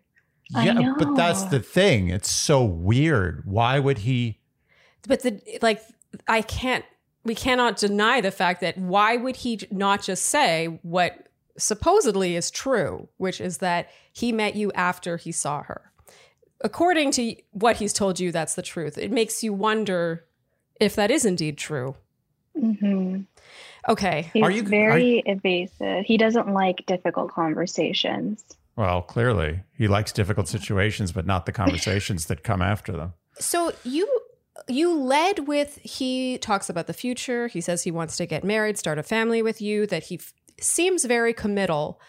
Yeah 0.50 0.94
but 0.98 1.14
that's 1.16 1.44
the 1.44 1.60
thing. 1.60 2.08
It's 2.08 2.30
so 2.30 2.64
weird. 2.64 3.42
Why 3.44 3.78
would 3.78 3.98
he 3.98 4.38
But 5.08 5.22
the 5.22 5.40
like 5.62 5.80
I 6.28 6.42
can't 6.42 6.84
we 7.24 7.34
cannot 7.34 7.76
deny 7.76 8.20
the 8.20 8.30
fact 8.30 8.60
that 8.62 8.76
why 8.78 9.16
would 9.16 9.36
he 9.36 9.60
not 9.70 10.02
just 10.02 10.24
say 10.26 10.78
what 10.82 11.28
supposedly 11.60 12.36
is 12.36 12.50
true, 12.50 13.08
which 13.16 13.40
is 13.40 13.58
that 13.58 13.88
he 14.12 14.32
met 14.32 14.56
you 14.56 14.72
after 14.72 15.16
he 15.16 15.32
saw 15.32 15.62
her. 15.62 15.92
According 16.62 17.12
to 17.12 17.36
what 17.52 17.76
he's 17.76 17.92
told 17.92 18.20
you, 18.20 18.32
that's 18.32 18.54
the 18.54 18.62
truth. 18.62 18.98
It 18.98 19.10
makes 19.10 19.42
you 19.42 19.52
wonder 19.52 20.24
if 20.80 20.94
that 20.96 21.10
is 21.10 21.24
indeed 21.24 21.56
true. 21.58 21.94
hmm 22.58 23.20
Okay. 23.88 24.30
He's 24.34 24.42
Are 24.42 24.50
you- 24.50 24.62
are 24.62 24.66
very 24.66 25.22
evasive. 25.24 26.04
He 26.04 26.18
doesn't 26.18 26.48
like 26.52 26.84
difficult 26.86 27.30
conversations. 27.32 28.44
well 28.76 29.02
clearly 29.02 29.60
he 29.76 29.88
likes 29.88 30.12
difficult 30.12 30.48
situations 30.48 31.12
but 31.12 31.26
not 31.26 31.44
the 31.44 31.52
conversations 31.52 32.26
that 32.26 32.42
come 32.44 32.62
after 32.62 32.92
them 32.92 33.12
So 33.38 33.72
you 33.84 34.06
you 34.68 34.94
led 34.94 35.48
with 35.48 35.76
he 35.82 36.36
talks 36.38 36.68
about 36.68 36.86
the 36.86 36.92
future. 36.92 37.48
He 37.48 37.60
says 37.62 37.82
he 37.82 37.90
wants 37.90 38.16
to 38.18 38.26
get 38.26 38.44
married, 38.44 38.76
start 38.78 38.98
a 38.98 39.02
family 39.02 39.40
with 39.42 39.62
you. 39.62 39.86
That 39.86 40.04
he 40.04 40.16
f- 40.16 40.34
seems 40.60 41.04
very 41.04 41.32
committal. 41.32 42.00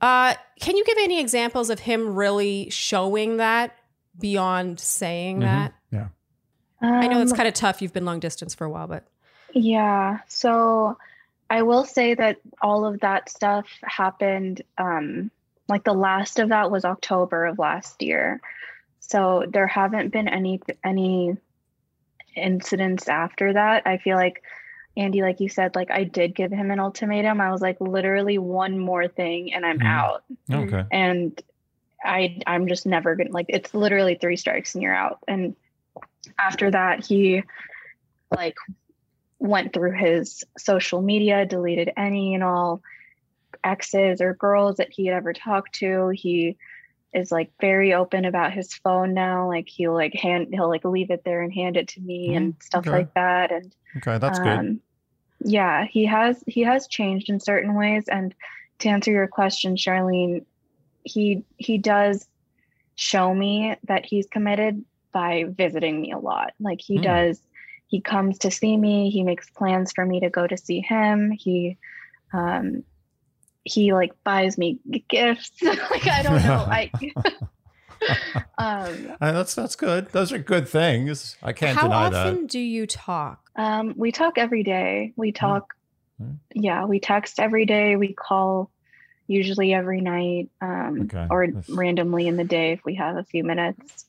Uh, 0.00 0.34
can 0.60 0.76
you 0.76 0.84
give 0.84 0.98
any 1.00 1.20
examples 1.20 1.70
of 1.70 1.80
him 1.80 2.14
really 2.14 2.68
showing 2.70 3.36
that 3.38 3.76
beyond 4.18 4.80
saying 4.80 5.38
Mhm. 5.38 5.42
that? 5.42 5.74
yeah 5.90 6.08
I 6.80 7.06
know 7.06 7.20
it's 7.22 7.30
Um, 7.30 7.36
kind 7.36 7.46
of 7.48 7.54
tough. 7.54 7.80
You've 7.80 7.92
been 7.92 8.04
long 8.04 8.18
distance 8.18 8.54
for 8.56 8.64
a 8.64 8.70
while, 8.70 8.88
but 8.88 9.04
Yeah. 9.52 10.18
So 10.26 10.98
I 11.48 11.62
will 11.62 11.84
say 11.84 12.14
that 12.14 12.38
all 12.60 12.84
of 12.84 13.00
that 13.00 13.28
stuff 13.28 13.66
happened 13.84 14.62
um 14.78 15.30
like 15.68 15.84
the 15.84 15.94
last 15.94 16.38
of 16.40 16.48
that 16.48 16.70
was 16.72 16.84
October 16.84 17.46
of 17.46 17.58
last 17.58 18.02
year. 18.02 18.40
So 18.98 19.44
there 19.48 19.66
haven't 19.68 20.08
been 20.10 20.26
any 20.28 20.60
any 20.82 21.36
incidents 22.34 23.08
after 23.08 23.52
that. 23.52 23.86
I 23.86 23.98
feel 23.98 24.16
like 24.16 24.42
Andy 24.96 25.22
like 25.22 25.40
you 25.40 25.48
said 25.48 25.74
like 25.74 25.90
I 25.90 26.04
did 26.04 26.34
give 26.34 26.52
him 26.52 26.70
an 26.70 26.80
ultimatum. 26.80 27.40
I 27.40 27.50
was 27.50 27.62
like 27.62 27.80
literally 27.80 28.38
one 28.38 28.78
more 28.78 29.08
thing 29.08 29.52
and 29.54 29.64
I'm 29.64 29.78
Mhm. 29.78 29.86
out. 29.86 30.24
Okay 30.52 30.84
and 30.90 31.40
I 32.04 32.40
I'm 32.46 32.66
just 32.68 32.86
never 32.86 33.14
gonna 33.16 33.30
like 33.30 33.46
it's 33.48 33.74
literally 33.74 34.16
three 34.16 34.36
strikes 34.36 34.74
and 34.74 34.82
you're 34.82 34.94
out. 34.94 35.18
And 35.26 35.56
after 36.38 36.70
that, 36.70 37.04
he 37.04 37.42
like 38.30 38.56
went 39.38 39.72
through 39.72 39.92
his 39.92 40.44
social 40.58 41.02
media, 41.02 41.46
deleted 41.46 41.90
any 41.96 42.34
and 42.34 42.44
all 42.44 42.82
exes 43.64 44.20
or 44.20 44.34
girls 44.34 44.76
that 44.76 44.88
he 44.90 45.06
had 45.06 45.16
ever 45.16 45.32
talked 45.32 45.74
to. 45.76 46.08
He 46.14 46.56
is 47.14 47.32
like 47.32 47.52
very 47.60 47.94
open 47.94 48.24
about 48.24 48.52
his 48.52 48.74
phone 48.74 49.14
now. 49.14 49.48
Like 49.48 49.68
he'll 49.68 49.94
like 49.94 50.14
hand 50.14 50.48
he'll 50.52 50.68
like 50.68 50.84
leave 50.84 51.10
it 51.10 51.22
there 51.24 51.42
and 51.42 51.52
hand 51.52 51.76
it 51.76 51.88
to 51.88 52.00
me 52.00 52.34
and 52.34 52.54
stuff 52.62 52.86
okay. 52.86 52.90
like 52.90 53.14
that. 53.14 53.52
And 53.52 53.74
okay 53.98 54.18
that's 54.18 54.38
good 54.38 54.60
um, 54.60 54.80
Yeah, 55.40 55.84
he 55.86 56.06
has 56.06 56.42
he 56.46 56.62
has 56.62 56.88
changed 56.88 57.30
in 57.30 57.40
certain 57.40 57.74
ways. 57.74 58.04
And 58.08 58.34
to 58.80 58.88
answer 58.88 59.10
your 59.10 59.28
question, 59.28 59.76
Sharleen, 59.76 60.46
he 61.04 61.44
he 61.58 61.78
does 61.78 62.26
show 62.96 63.34
me 63.34 63.76
that 63.84 64.06
he's 64.06 64.26
committed 64.28 64.84
by 65.12 65.44
visiting 65.48 66.00
me 66.00 66.12
a 66.12 66.18
lot. 66.18 66.52
Like 66.60 66.80
he 66.82 66.98
Hmm. 66.98 67.02
does, 67.02 67.40
he 67.88 68.00
comes 68.00 68.38
to 68.40 68.50
see 68.50 68.76
me. 68.76 69.10
He 69.10 69.22
makes 69.24 69.50
plans 69.50 69.92
for 69.94 70.04
me 70.06 70.20
to 70.20 70.30
go 70.30 70.46
to 70.46 70.56
see 70.56 70.80
him. 70.80 71.30
He 71.32 71.78
um 72.32 72.84
he 73.64 73.92
like 73.92 74.12
buys 74.24 74.58
me 74.58 74.78
gifts. 75.08 75.50
like 75.62 76.06
I 76.06 76.22
don't 76.22 76.42
know. 76.42 76.66
I 76.68 76.90
um 78.58 79.16
that's 79.20 79.54
that's 79.54 79.76
good 79.76 80.08
those 80.08 80.32
are 80.32 80.38
good 80.38 80.66
things 80.66 81.36
i 81.40 81.52
can't 81.52 81.76
how 81.76 81.84
deny 81.84 81.94
often 82.06 82.12
that 82.12 82.26
often 82.26 82.46
do 82.46 82.58
you 82.58 82.84
talk? 82.86 83.48
Um, 83.54 83.94
we 83.96 84.12
talk 84.12 84.38
every 84.38 84.62
day. 84.62 85.12
We 85.16 85.30
talk, 85.32 85.74
Mm. 86.20 86.38
yeah, 86.54 86.84
we 86.86 87.00
text 87.00 87.38
every 87.38 87.66
day. 87.66 87.96
We 87.96 88.12
call 88.14 88.70
usually 89.26 89.72
every 89.74 90.00
night, 90.00 90.50
um, 90.60 91.02
Okay. 91.02 91.26
or 91.30 91.46
That's- 91.46 91.68
randomly 91.70 92.26
in 92.28 92.36
the 92.36 92.44
day 92.44 92.72
if 92.72 92.84
we 92.84 92.94
have 92.96 93.16
a 93.16 93.24
few 93.24 93.44
minutes. 93.44 94.06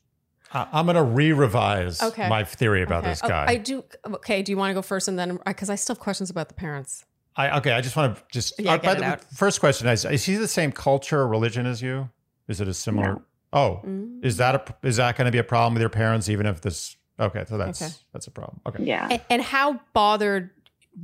I- 0.52 0.66
i'm 0.72 0.86
gonna 0.86 1.02
re-revise 1.04 2.02
Okay. 2.02 2.28
my 2.28 2.42
theory 2.44 2.82
about 2.82 3.00
Okay. 3.04 3.10
this 3.10 3.20
Oh, 3.22 3.28
guy 3.28 3.44
I 3.48 3.56
do. 3.56 3.84
Okay. 4.06 4.42
Do 4.42 4.50
you 4.52 4.56
want 4.56 4.70
to 4.70 4.74
go 4.74 4.82
first 4.82 5.08
and 5.08 5.18
then 5.18 5.38
because 5.46 5.68
I 5.70 5.74
still 5.76 5.94
have 5.94 6.00
questions 6.00 6.30
about 6.30 6.48
the 6.48 6.54
parents? 6.54 7.04
I 7.36 7.58
okay. 7.58 7.72
I 7.72 7.80
just 7.80 7.96
want 7.96 8.16
to 8.16 8.22
just. 8.30 8.54
Yeah, 8.58 8.74
uh, 8.74 8.76
get 8.76 8.84
by 8.84 8.92
it 8.92 8.98
the 8.98 9.04
out. 9.04 9.24
first 9.34 9.60
question 9.60 9.88
is: 9.88 10.04
Is 10.04 10.24
he 10.24 10.36
the 10.36 10.48
same 10.48 10.70
culture 10.72 11.20
or 11.20 11.28
religion 11.28 11.66
as 11.66 11.82
you? 11.82 12.08
Is 12.48 12.60
it 12.60 12.68
a 12.68 12.74
similar? 12.74 13.14
No. 13.14 13.22
Oh, 13.52 13.80
Mm. 13.84 14.24
is 14.24 14.36
that 14.38 14.54
a 14.54 14.86
is 14.86 14.96
that 14.96 15.16
going 15.16 15.26
to 15.26 15.32
be 15.32 15.38
a 15.38 15.44
problem 15.44 15.74
with 15.74 15.80
your 15.80 15.90
parents? 15.90 16.28
Even 16.28 16.46
if 16.46 16.60
this. 16.60 16.96
Okay, 17.18 17.44
so 17.48 17.56
that's 17.58 17.80
Okay. 17.82 17.92
that's 18.12 18.26
a 18.26 18.30
problem. 18.30 18.60
Okay. 18.66 18.84
Yeah. 18.84 19.06
And, 19.10 19.20
and 19.30 19.42
how 19.42 19.80
bothered 19.92 20.50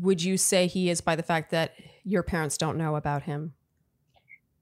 would 0.01 0.23
you 0.23 0.37
say 0.37 0.67
he 0.67 0.91
is 0.91 1.01
by 1.01 1.15
the 1.17 1.23
fact 1.23 1.51
that 1.53 1.75
your 2.05 2.23
parents 2.25 2.57
don't 2.59 2.77
know 2.77 2.97
about 2.97 3.23
him? 3.25 3.55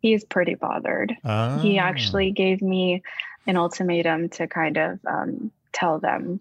He's 0.00 0.24
pretty 0.24 0.54
bothered. 0.54 1.14
Ah. 1.24 1.59
He 1.59 1.78
actually 1.78 2.31
gave 2.31 2.61
me 2.62 3.02
an 3.46 3.57
ultimatum 3.57 4.28
to 4.31 4.46
kind 4.46 4.76
of 4.76 5.00
um, 5.07 5.50
tell 5.72 5.98
them 5.98 6.40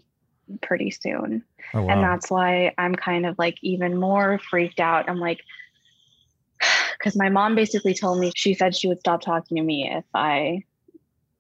pretty 0.61 0.91
soon. 0.91 1.43
Oh, 1.73 1.83
wow. 1.83 1.93
And 1.93 2.03
that's 2.03 2.29
why 2.29 2.73
I'm 2.77 2.95
kind 2.95 3.25
of 3.25 3.37
like 3.37 3.57
even 3.61 3.99
more 3.99 4.39
freaked 4.39 4.79
out. 4.79 5.09
I'm 5.09 5.19
like, 5.19 5.41
because 6.97 7.15
my 7.15 7.29
mom 7.29 7.55
basically 7.55 7.93
told 7.93 8.19
me 8.19 8.31
she 8.35 8.53
said 8.53 8.75
she 8.75 8.87
would 8.87 8.99
stop 8.99 9.21
talking 9.21 9.57
to 9.57 9.63
me 9.63 9.89
if 9.91 10.05
I 10.13 10.63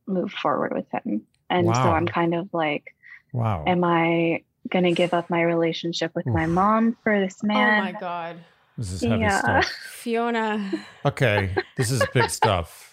moved 0.05 0.33
forward 0.33 0.73
with 0.73 0.89
him. 0.91 1.23
And 1.49 1.67
so 1.67 1.81
I'm 1.81 2.07
kind 2.07 2.35
of 2.35 2.49
like, 2.53 2.93
wow. 3.31 3.63
am 3.65 3.83
I 3.83 4.43
going 4.69 4.83
to 4.83 4.91
give 4.91 5.13
up 5.13 5.29
my 5.29 5.41
relationship 5.41 6.13
with 6.13 6.25
my 6.25 6.45
mom 6.45 6.97
for 7.03 7.19
this 7.19 7.41
man? 7.41 7.79
Oh 7.79 7.83
my 7.85 7.91
god, 7.93 8.37
this 8.77 8.91
is 8.91 9.01
heavy 9.01 9.21
yeah. 9.21 9.39
stuff. 9.39 9.65
Fiona, 9.89 10.85
Okay, 11.05 11.55
this 11.77 11.89
is 11.89 12.03
big 12.13 12.29
stuff. 12.29 12.86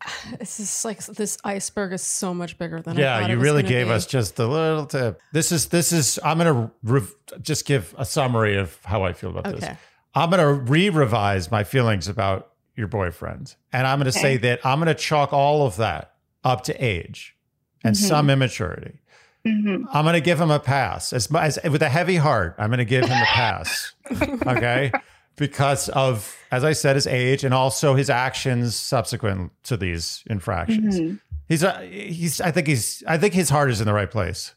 this 0.38 0.60
is 0.60 0.84
like 0.84 1.04
this 1.06 1.38
iceberg 1.44 1.92
is 1.92 2.02
so 2.02 2.32
much 2.32 2.56
bigger 2.58 2.80
than 2.80 2.96
I 2.96 3.00
yeah, 3.00 3.26
you 3.28 3.38
really 3.38 3.62
gave 3.62 3.88
be. 3.88 3.92
us 3.92 4.06
just 4.06 4.38
a 4.38 4.46
little 4.46 4.86
tip. 4.86 5.20
This 5.32 5.50
is 5.52 5.68
this 5.68 5.92
is. 5.92 6.18
I'm 6.24 6.38
gonna 6.38 6.70
rev- 6.82 7.14
just 7.42 7.66
give 7.66 7.94
a 7.98 8.04
summary 8.04 8.56
of 8.56 8.78
how 8.84 9.02
I 9.02 9.12
feel 9.12 9.30
about 9.36 9.44
this. 9.58 9.68
I'm 10.14 10.30
going 10.30 10.40
to 10.40 10.52
re 10.72 10.88
revise 10.88 11.50
my 11.50 11.62
feelings 11.64 12.08
about 12.08 12.52
your 12.74 12.88
boyfriend. 12.88 13.54
And 13.72 13.86
I'm 13.86 13.98
going 13.98 14.10
to 14.10 14.18
say 14.18 14.36
that 14.38 14.64
I'm 14.64 14.78
going 14.78 14.88
to 14.88 14.94
chalk 14.94 15.32
all 15.32 15.66
of 15.66 15.76
that 15.76 16.14
up 16.42 16.64
to 16.64 16.84
age 16.84 17.36
and 17.84 17.94
Mhm. 17.94 17.98
some 18.08 18.30
immaturity. 18.30 18.98
Mhm. 19.46 19.84
I'm 19.92 20.04
going 20.04 20.14
to 20.14 20.20
give 20.20 20.40
him 20.40 20.50
a 20.50 20.58
pass. 20.58 21.12
As, 21.12 21.30
as 21.34 21.58
with 21.70 21.82
a 21.82 21.88
heavy 21.88 22.16
heart, 22.16 22.56
I'm 22.58 22.70
going 22.70 22.78
to 22.78 22.84
give 22.84 23.04
him 23.04 23.20
a 23.22 23.26
pass. 23.26 23.92
okay? 24.46 24.90
Because 25.38 25.88
of, 25.90 26.36
as 26.50 26.64
I 26.64 26.72
said, 26.72 26.96
his 26.96 27.06
age 27.06 27.44
and 27.44 27.54
also 27.54 27.94
his 27.94 28.10
actions 28.10 28.76
subsequent 28.76 29.52
to 29.64 29.76
these 29.76 30.22
infractions. 30.28 30.98
Mhm. 30.98 31.20
He's, 31.48 31.62
a, 31.62 31.80
he's, 31.86 32.40
I 32.40 32.50
think 32.50 32.66
he's, 32.66 33.02
I 33.06 33.16
think 33.18 33.32
his 33.34 33.48
heart 33.48 33.70
is 33.70 33.80
in 33.80 33.86
the 33.86 33.92
right 33.94 34.10
place. 34.10 34.54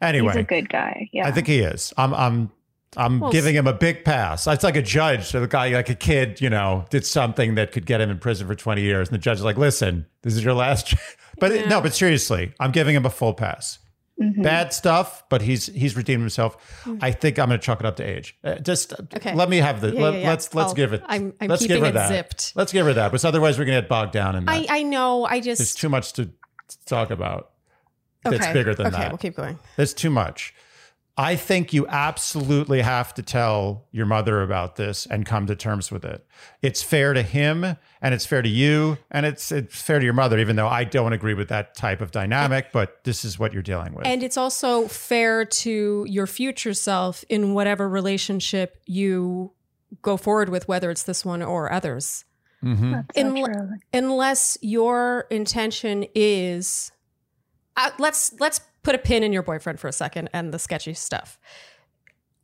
Anyway. 0.00 0.28
He's 0.32 0.36
a 0.40 0.42
good 0.44 0.68
guy. 0.70 1.08
Yeah. 1.12 1.26
I 1.28 1.32
think 1.32 1.46
he 1.46 1.58
is. 1.60 1.92
I'm 1.98 2.14
I'm 2.14 2.50
I'm 2.96 3.20
Well, 3.20 3.30
giving 3.30 3.54
him 3.54 3.66
a 3.66 3.72
big 3.74 4.04
pass. 4.04 4.46
It's 4.46 4.64
like 4.64 4.76
a 4.76 4.82
judge, 4.82 5.26
so 5.26 5.40
the 5.40 5.46
guy 5.46 5.68
like 5.68 5.90
a 5.90 5.94
kid, 5.94 6.40
you 6.40 6.48
know, 6.50 6.86
did 6.90 7.04
something 7.06 7.54
that 7.56 7.70
could 7.72 7.84
get 7.86 8.00
him 8.00 8.10
in 8.10 8.18
prison 8.18 8.46
for 8.46 8.54
20 8.54 8.80
years, 8.82 9.08
and 9.08 9.14
the 9.14 9.18
judge 9.22 9.38
is 9.38 9.44
like, 9.44 9.58
"Listen, 9.58 10.06
this 10.22 10.34
is 10.34 10.42
your 10.44 10.54
last." 10.54 10.94
But 11.38 11.52
Yeah. 11.54 11.68
no, 11.68 11.80
but 11.80 11.94
seriously, 11.94 12.52
I'm 12.60 12.70
giving 12.72 12.94
him 12.94 13.06
a 13.06 13.10
full 13.10 13.32
pass. 13.34 13.78
Mhm. 14.20 14.42
Bad 14.42 14.74
stuff, 14.74 15.24
but 15.30 15.40
he's 15.40 15.66
he's 15.66 15.96
redeemed 15.96 16.20
himself. 16.20 16.56
I 17.00 17.10
think 17.10 17.38
I'm 17.38 17.48
going 17.48 17.58
to 17.58 17.64
chalk 17.64 17.80
it 17.80 17.86
up 17.86 17.96
to 17.96 18.02
age. 18.04 18.36
Uh, 18.44 18.56
just 18.56 18.92
uh, 18.92 18.96
Okay. 19.16 19.34
let 19.34 19.48
me 19.48 19.56
have 19.56 19.80
the 19.80 19.92
Yeah, 19.94 20.00
let, 20.02 20.12
yeah, 20.14 20.20
yeah. 20.20 20.28
let's 20.28 20.54
let's 20.54 20.74
give 20.74 20.92
it. 20.92 21.02
I'm, 21.06 21.32
I'm 21.40 21.48
let's 21.48 21.62
keeping 21.62 21.76
give 21.76 21.84
her 21.84 21.88
it 21.90 21.94
that. 21.94 22.08
zipped. 22.08 22.52
Let's 22.54 22.70
give 22.70 22.84
her 22.84 22.92
that, 22.92 23.08
because 23.08 23.24
otherwise 23.24 23.58
we're 23.58 23.64
going 23.64 23.76
to 23.76 23.80
get 23.82 23.88
bogged 23.88 24.12
down 24.12 24.36
in 24.36 24.44
that. 24.44 24.70
I, 24.70 24.80
I 24.80 24.82
know. 24.82 25.24
I 25.24 25.40
There's 25.40 25.56
just 25.58 25.78
too 25.78 25.88
much 25.88 26.12
to 26.14 26.28
talk 26.84 27.10
about. 27.10 27.52
okay. 28.26 28.36
That's 28.36 28.52
bigger 28.52 28.74
than 28.74 28.88
okay, 28.88 28.96
that. 28.98 29.10
we'll 29.10 29.16
keep 29.18 29.36
going. 29.36 29.58
That's 29.76 29.94
too 29.94 30.10
much. 30.10 30.52
I 31.16 31.36
think 31.36 31.72
you 31.72 31.86
absolutely 31.86 32.80
have 32.80 33.12
to 33.14 33.22
tell 33.22 33.86
your 33.90 34.06
mother 34.06 34.42
about 34.42 34.76
this 34.76 35.04
and 35.06 35.26
come 35.26 35.46
to 35.48 35.56
terms 35.56 35.90
with 35.90 36.04
it. 36.04 36.26
It's 36.62 36.82
fair 36.82 37.12
to 37.12 37.22
him 37.22 37.64
and 38.00 38.14
it's 38.14 38.24
fair 38.24 38.40
to 38.40 38.48
you 38.48 38.96
and 39.10 39.26
it's 39.26 39.52
it's 39.52 39.82
fair 39.82 39.98
to 39.98 40.04
your 40.04 40.14
mother, 40.14 40.38
even 40.38 40.56
though 40.56 40.68
I 40.68 40.84
don't 40.84 41.12
agree 41.12 41.34
with 41.34 41.48
that 41.48 41.74
type 41.74 42.00
of 42.00 42.10
dynamic, 42.10 42.72
but 42.72 43.04
this 43.04 43.24
is 43.24 43.38
what 43.38 43.52
you're 43.52 43.62
dealing 43.62 43.92
with. 43.94 44.06
And 44.06 44.22
it's 44.22 44.38
also 44.38 44.88
fair 44.88 45.44
to 45.44 46.06
your 46.08 46.26
future 46.26 46.72
self 46.72 47.24
in 47.28 47.52
whatever 47.52 47.88
relationship 47.88 48.80
you 48.86 49.52
go 50.02 50.16
forward 50.16 50.48
with, 50.48 50.68
whether 50.68 50.90
it's 50.90 51.02
this 51.02 51.24
one 51.24 51.42
or 51.42 51.70
others. 51.70 52.24
Mhm. 52.62 52.92
That's 52.92 53.18
so 53.18 53.22
Inle- 53.24 53.44
true. 53.54 53.78
Unless 53.92 54.58
your 54.62 55.26
intention 55.30 56.06
is, 56.14 56.92
uh, 57.76 57.90
let's 57.98 58.32
let's 58.38 58.60
put 58.82 58.94
a 58.94 58.98
pin 58.98 59.22
in 59.22 59.32
your 59.32 59.42
boyfriend 59.42 59.80
for 59.80 59.88
a 59.88 59.92
second 59.92 60.30
and 60.32 60.52
the 60.52 60.58
sketchy 60.58 60.94
stuff. 60.94 61.38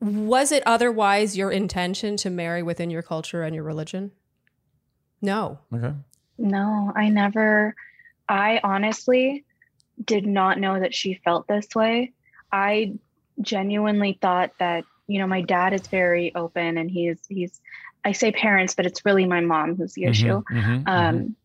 Was 0.01 0.53
it 0.53 0.63
otherwise 0.67 1.37
your 1.37 1.51
intention 1.51 2.17
to 2.19 2.31
marry 2.31 2.63
within 2.63 2.91
your 2.91 3.03
culture 3.03 3.43
and 3.43 3.55
your 3.55 3.65
religion? 3.65 4.13
No. 5.23 5.59
Okay. 5.73 5.95
No, 6.39 6.93
I 6.95 7.09
never, 7.09 7.75
I 8.29 8.61
honestly 8.63 9.45
did 10.05 10.27
not 10.27 10.61
know 10.61 10.79
that 10.79 10.95
she 10.95 11.21
felt 11.25 11.49
this 11.49 11.69
way. 11.75 12.13
I 12.53 12.93
genuinely 13.41 14.19
thought 14.21 14.53
that, 14.59 14.85
you 15.07 15.19
know, 15.19 15.27
my 15.27 15.41
dad 15.41 15.73
is 15.73 15.87
very 15.87 16.35
open 16.35 16.77
and 16.77 16.91
he's, 16.91 17.19
he's, 17.29 17.61
I 18.05 18.13
say 18.13 18.31
parents, 18.33 18.75
but 18.75 18.85
it's 18.85 19.05
really 19.05 19.25
my 19.25 19.41
mom 19.41 19.77
who's 19.77 19.95
the 19.95 20.05
issue. 20.05 20.43
Mhm, 20.51 20.63
mhm, 20.63 20.85
mhm. 20.85 20.89
Um, 20.89 21.37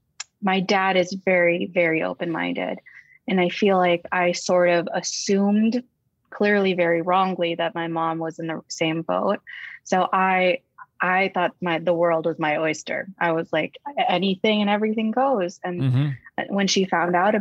my 0.42 0.60
dad 0.60 0.98
is 0.98 1.14
very, 1.14 1.68
very 1.68 2.04
open 2.04 2.32
minded. 2.32 2.80
And 3.28 3.40
I 3.40 3.50
feel 3.50 3.78
like 3.78 4.06
I 4.12 4.32
sort 4.34 4.70
of 4.70 4.88
assumed, 4.94 5.84
clearly 6.30 6.74
very 6.74 7.02
wrongly, 7.02 7.56
that 7.56 7.76
my 7.76 7.88
mom 7.88 8.20
was 8.20 8.40
in 8.40 8.48
the 8.48 8.62
same 8.68 9.02
boat. 9.02 9.40
So 9.84 10.08
I, 10.12 10.60
I 11.02 11.32
thought 11.34 11.56
my 11.62 11.80
the 11.80 11.94
world 11.94 12.26
was 12.26 12.40
my 12.40 12.58
oyster. 12.58 13.08
I 13.20 13.32
was 13.32 13.52
like 13.52 13.78
anything 14.08 14.62
and 14.62 14.70
everything 14.70 15.12
goes. 15.12 15.60
And 15.64 15.82
Mhm. 15.82 16.18
when 16.50 16.68
she 16.68 16.86
found 16.86 17.16
out 17.16 17.36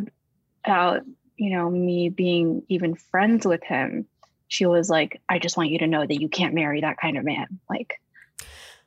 about 0.65 1.03
you 1.37 1.51
know 1.51 1.71
me 1.71 2.09
being 2.09 2.63
even 2.69 2.95
friends 2.95 3.47
with 3.47 3.63
him, 3.65 4.07
she 4.49 4.67
was 4.67 4.91
like, 4.91 5.21
"I 5.29 5.39
just 5.39 5.57
want 5.57 5.71
you 5.71 5.79
to 5.79 5.87
know 5.87 6.07
that 6.07 6.21
you 6.21 6.29
can't 6.29 6.55
marry 6.55 6.81
that 6.83 6.99
kind 6.99 7.17
of 7.17 7.25
man." 7.25 7.61
Like, 7.69 8.01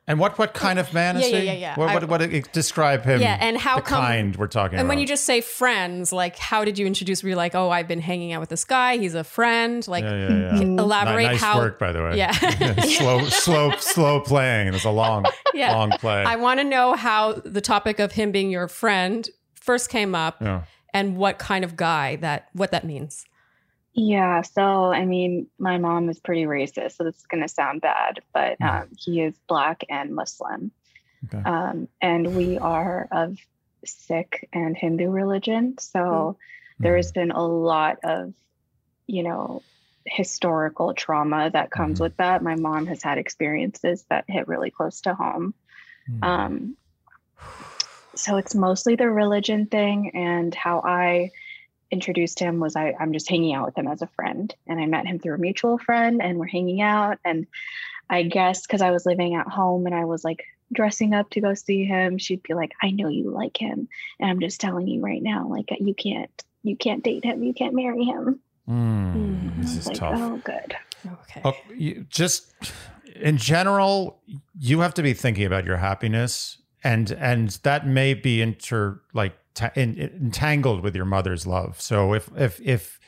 And 0.06 0.20
what 0.20 0.38
what 0.38 0.54
kind 0.54 0.80
of 0.80 0.94
man 0.94 1.16
is 1.16 1.24
Yeah, 1.24 1.28
yeah, 1.30 1.40
he? 1.40 1.46
yeah, 1.46 1.54
yeah. 1.54 1.76
What, 1.80 1.88
I- 1.90 1.94
what, 1.94 2.10
what, 2.10 2.22
uh, 2.22 2.42
describe 2.52 3.06
him? 3.06 3.22
Yeah, 3.22 3.38
and 3.40 3.58
how 3.58 3.80
come- 3.80 4.02
kind 4.04 4.36
we're 4.36 4.48
talking 4.48 4.78
And 4.78 4.86
about? 4.86 4.90
when 4.90 5.00
you 5.00 5.08
just 5.08 5.24
say 5.24 5.40
friends, 5.40 6.12
like 6.12 6.38
how 6.38 6.66
did 6.66 6.78
you 6.78 6.86
introduce? 6.86 7.24
Were 7.24 7.30
you 7.30 7.36
like, 7.38 7.56
oh, 7.56 7.70
I've 7.70 7.88
been 7.88 8.02
hanging 8.02 8.34
out 8.34 8.42
with 8.42 8.50
this 8.50 8.66
guy. 8.66 8.98
He's 8.98 9.16
a 9.16 9.24
friend. 9.24 9.88
Like, 9.88 10.04
yeah, 10.04 10.28
yeah, 10.28 10.56
yeah. 10.56 10.62
Elaborate 10.62 11.24
nice 11.24 11.40
how. 11.42 11.58
work, 11.58 11.80
by 11.80 11.94
the 11.94 12.04
way. 12.04 12.18
Yeah. 12.18 12.32
slow, 12.82 13.24
slow, 13.30 13.72
slow 13.78 14.20
playing. 14.20 14.74
It's 14.74 14.84
a 14.84 14.90
long, 14.90 15.24
Yeah. 15.54 15.74
long 15.74 15.92
play. 15.92 16.24
I 16.26 16.36
want 16.36 16.60
to 16.60 16.66
know 16.66 16.96
how 16.96 17.34
the 17.46 17.62
topic 17.62 18.00
of 18.00 18.12
him 18.12 18.34
being 18.34 18.52
your 18.52 18.68
friend 18.68 19.30
first 19.56 19.90
came 19.90 20.16
up, 20.16 20.42
yeah. 20.42 20.64
and 20.94 21.16
what 21.16 21.40
kind 21.40 21.64
of 21.64 21.78
guy 21.78 22.18
that 22.18 22.50
what 22.52 22.72
that 22.72 22.84
means. 22.84 23.24
Yeah. 23.94 24.42
So 24.42 24.92
I 24.92 25.06
mean, 25.06 25.48
my 25.60 25.78
mom 25.78 26.10
is 26.10 26.20
pretty 26.20 26.44
racist, 26.44 26.94
so 26.94 27.04
this 27.04 27.18
is 27.18 27.26
going 27.28 27.44
to 27.44 27.48
sound 27.50 27.82
bad, 27.82 28.22
but 28.34 28.60
Mm. 28.60 28.82
um, 28.82 28.90
he 28.98 29.22
is 29.22 29.36
black 29.48 29.84
and 29.90 30.16
Muslim, 30.16 30.72
Okay. 31.26 31.44
um, 31.46 31.88
and 32.02 32.34
we 32.34 32.58
are 32.62 33.08
of 33.12 33.38
Sikh 33.86 34.48
and 34.54 34.78
Hindu 34.78 35.10
religion. 35.10 35.76
So 35.80 36.38
there 36.80 36.96
has 36.96 37.12
been 37.12 37.32
a 37.32 37.46
lot 37.46 37.98
of, 38.04 38.34
you 39.08 39.24
know, 39.24 39.64
historical 40.06 40.94
trauma 40.94 41.50
that 41.52 41.72
comes 41.72 42.00
Mhm. 42.00 42.04
with 42.04 42.18
that. 42.18 42.44
My 42.44 42.56
mom 42.56 42.88
has 42.88 43.02
had 43.04 43.18
experiences 43.18 44.06
that 44.10 44.26
hit 44.28 44.48
really 44.48 44.72
close 44.72 45.02
to 45.02 45.14
home. 45.14 45.54
Mhm. 46.10 46.24
Um, 46.24 46.78
so 48.16 48.38
it's 48.38 48.54
mostly 48.54 48.96
the 48.96 49.10
religion 49.10 49.66
thing 49.66 50.12
and 50.14 50.54
how 50.54 50.82
I 50.86 51.32
introduced 51.92 52.40
him 52.40 52.60
was 52.60 52.76
I, 52.76 52.96
I'm 53.00 53.14
just 53.14 53.30
hanging 53.30 53.54
out 53.54 53.66
with 53.66 53.78
him 53.78 53.88
as 53.88 54.02
a 54.02 54.08
friend. 54.08 54.54
And 54.68 54.80
I 54.80 54.86
met 54.86 55.06
him 55.06 55.20
through 55.20 55.36
a 55.36 55.40
mutual 55.40 55.78
friend 55.78 56.22
and 56.22 56.40
we're 56.40 56.48
hanging 56.48 56.82
out. 56.82 57.20
And 57.24 57.48
I 58.10 58.24
guess 58.24 58.62
because 58.66 58.82
I 58.82 58.92
was 58.92 59.06
living 59.06 59.36
at 59.36 59.48
home 59.48 59.86
and 59.86 59.96
I 59.96 60.06
was 60.06 60.24
like 60.24 60.44
dressing 60.72 61.14
up 61.14 61.30
to 61.32 61.42
go 61.42 61.54
see 61.54 61.86
him, 61.86 62.18
she'd 62.18 62.44
be 62.44 62.54
like, 62.54 62.72
I 62.82 62.92
know 62.92 63.08
you 63.10 63.30
like 63.30 63.58
him. 63.58 63.88
And 64.20 64.30
I'm 64.30 64.40
just 64.40 64.60
telling 64.60 64.88
you 64.88 65.02
right 65.02 65.22
now, 65.22 65.48
like 65.48 65.70
you 65.80 65.94
can't 65.94 66.32
you 66.64 66.76
can't 66.78 67.04
date 67.04 67.26
him, 67.26 67.44
you 67.44 67.54
can't 67.54 67.76
marry 67.76 68.04
him. 68.06 68.40
Mm, 68.70 69.14
Mm. 69.16 69.62
This 69.62 69.76
is 69.76 69.88
like, 69.88 69.98
tough. 69.98 70.14
oh 70.18 70.38
good. 70.44 70.76
Okay. 71.06 71.42
Oh, 71.44 71.54
you, 71.76 72.06
just 72.10 72.54
in 73.16 73.38
general, 73.38 74.22
you 74.58 74.80
have 74.80 74.94
to 74.96 75.04
be 75.04 75.14
thinking 75.14 75.46
about 75.46 75.66
your 75.66 75.78
happiness, 75.78 76.58
and 76.84 77.12
and 77.12 77.50
that 77.64 77.88
may 77.88 78.14
be 78.14 78.42
inter 78.42 79.02
like 79.14 79.34
ta- 79.54 79.72
in, 79.76 79.98
entangled 79.98 80.82
with 80.82 80.96
your 80.96 81.06
mother's 81.06 81.48
love. 81.48 81.80
So 81.80 82.14
if 82.14 82.30
if 82.36 82.60
if 82.62 83.00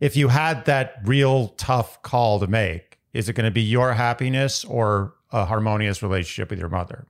if 0.00 0.16
you 0.16 0.28
had 0.28 0.64
that 0.66 0.96
real 1.04 1.48
tough 1.56 2.02
call 2.02 2.40
to 2.40 2.46
make, 2.46 2.98
is 3.12 3.28
it 3.28 3.34
going 3.34 3.44
to 3.44 3.50
be 3.50 3.62
your 3.62 3.94
happiness 3.94 4.64
or 4.64 5.14
a 5.30 5.44
harmonious 5.44 6.02
relationship 6.02 6.50
with 6.50 6.58
your 6.58 6.68
mother? 6.68 7.06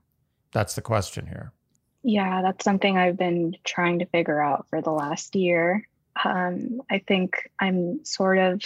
That's 0.52 0.74
the 0.74 0.82
question 0.82 1.26
here. 1.26 1.52
Yeah, 2.02 2.42
that's 2.42 2.64
something 2.64 2.98
I've 2.98 3.16
been 3.16 3.56
trying 3.64 3.98
to 4.00 4.06
figure 4.06 4.40
out 4.40 4.68
for 4.68 4.82
the 4.82 4.90
last 4.90 5.34
year. 5.34 5.88
Um, 6.22 6.82
I 6.90 6.98
think 6.98 7.50
I'm 7.58 8.04
sort 8.04 8.38
of, 8.38 8.62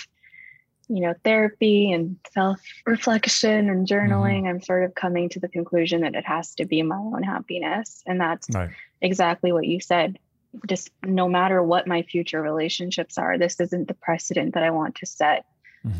you 0.88 1.00
know, 1.00 1.14
therapy 1.24 1.92
and 1.92 2.16
self 2.32 2.60
reflection 2.86 3.68
and 3.68 3.86
journaling. 3.86 4.48
I'm 4.48 4.62
sort 4.62 4.84
of 4.84 4.94
coming 4.94 5.28
to 5.30 5.40
the 5.40 5.48
conclusion 5.48 6.00
that 6.00 6.14
it 6.14 6.26
has 6.26 6.54
to 6.56 6.64
be 6.64 6.82
my 6.82 6.96
own 6.96 7.22
happiness. 7.22 8.02
And 8.06 8.20
that's 8.20 8.48
Right. 8.50 8.70
exactly 9.00 9.52
what 9.52 9.66
you 9.66 9.80
said. 9.80 10.18
Just 10.66 10.90
no 11.04 11.28
matter 11.28 11.62
what 11.62 11.86
my 11.86 12.02
future 12.02 12.40
relationships 12.40 13.18
are, 13.18 13.36
this 13.36 13.60
isn't 13.60 13.88
the 13.88 13.94
precedent 13.94 14.54
that 14.54 14.62
I 14.62 14.70
want 14.70 14.96
to 14.96 15.06
set 15.06 15.44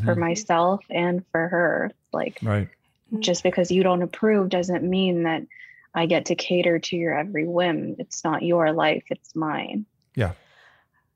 for 0.03 0.15
Mhm. 0.15 0.19
myself 0.19 0.83
and 0.89 1.25
for 1.31 1.47
her. 1.47 1.91
Like, 2.11 2.39
Right. 2.41 2.67
just 3.19 3.43
because 3.43 3.71
you 3.71 3.83
don't 3.83 4.01
approve 4.01 4.49
doesn't 4.49 4.83
mean 4.83 5.23
that 5.23 5.43
I 5.93 6.05
get 6.07 6.25
to 6.25 6.35
cater 6.35 6.79
to 6.79 6.95
your 6.95 7.17
every 7.17 7.47
whim. 7.47 7.95
It's 7.99 8.23
not 8.23 8.43
your 8.43 8.71
life, 8.73 9.03
it's 9.09 9.35
mine. 9.35 9.85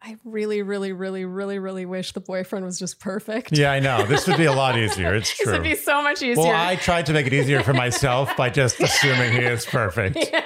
I 0.05 0.17
really, 0.25 0.61
really, 0.63 0.91
really, 0.91 1.23
really, 1.23 1.59
really 1.59 1.85
wish 1.85 2.11
the 2.11 2.19
boyfriend 2.19 2.65
was 2.65 2.77
just 2.77 2.99
perfect. 2.99 3.57
Yeah, 3.57 3.71
I 3.71 3.79
know. 3.79 4.05
This 4.05 4.27
would 4.27 4.35
be 4.37 4.45
a 4.45 4.51
lot 4.51 4.77
easier. 4.77 5.15
It's 5.15 5.29
This 5.29 5.45
true. 5.45 5.53
would 5.53 5.63
be 5.63 5.75
so 5.75 6.03
much 6.03 6.21
easier. 6.21 6.43
Well, 6.43 6.51
I 6.53 6.75
tried 6.75 7.05
to 7.05 7.13
make 7.13 7.25
it 7.25 7.31
easier 7.33 7.63
for 7.63 7.73
myself 7.73 8.35
by 8.35 8.49
just 8.49 8.79
assuming 8.81 9.31
he 9.31 9.39
is 9.39 9.65
perfect. 9.65 10.17
yeah. 10.17 10.43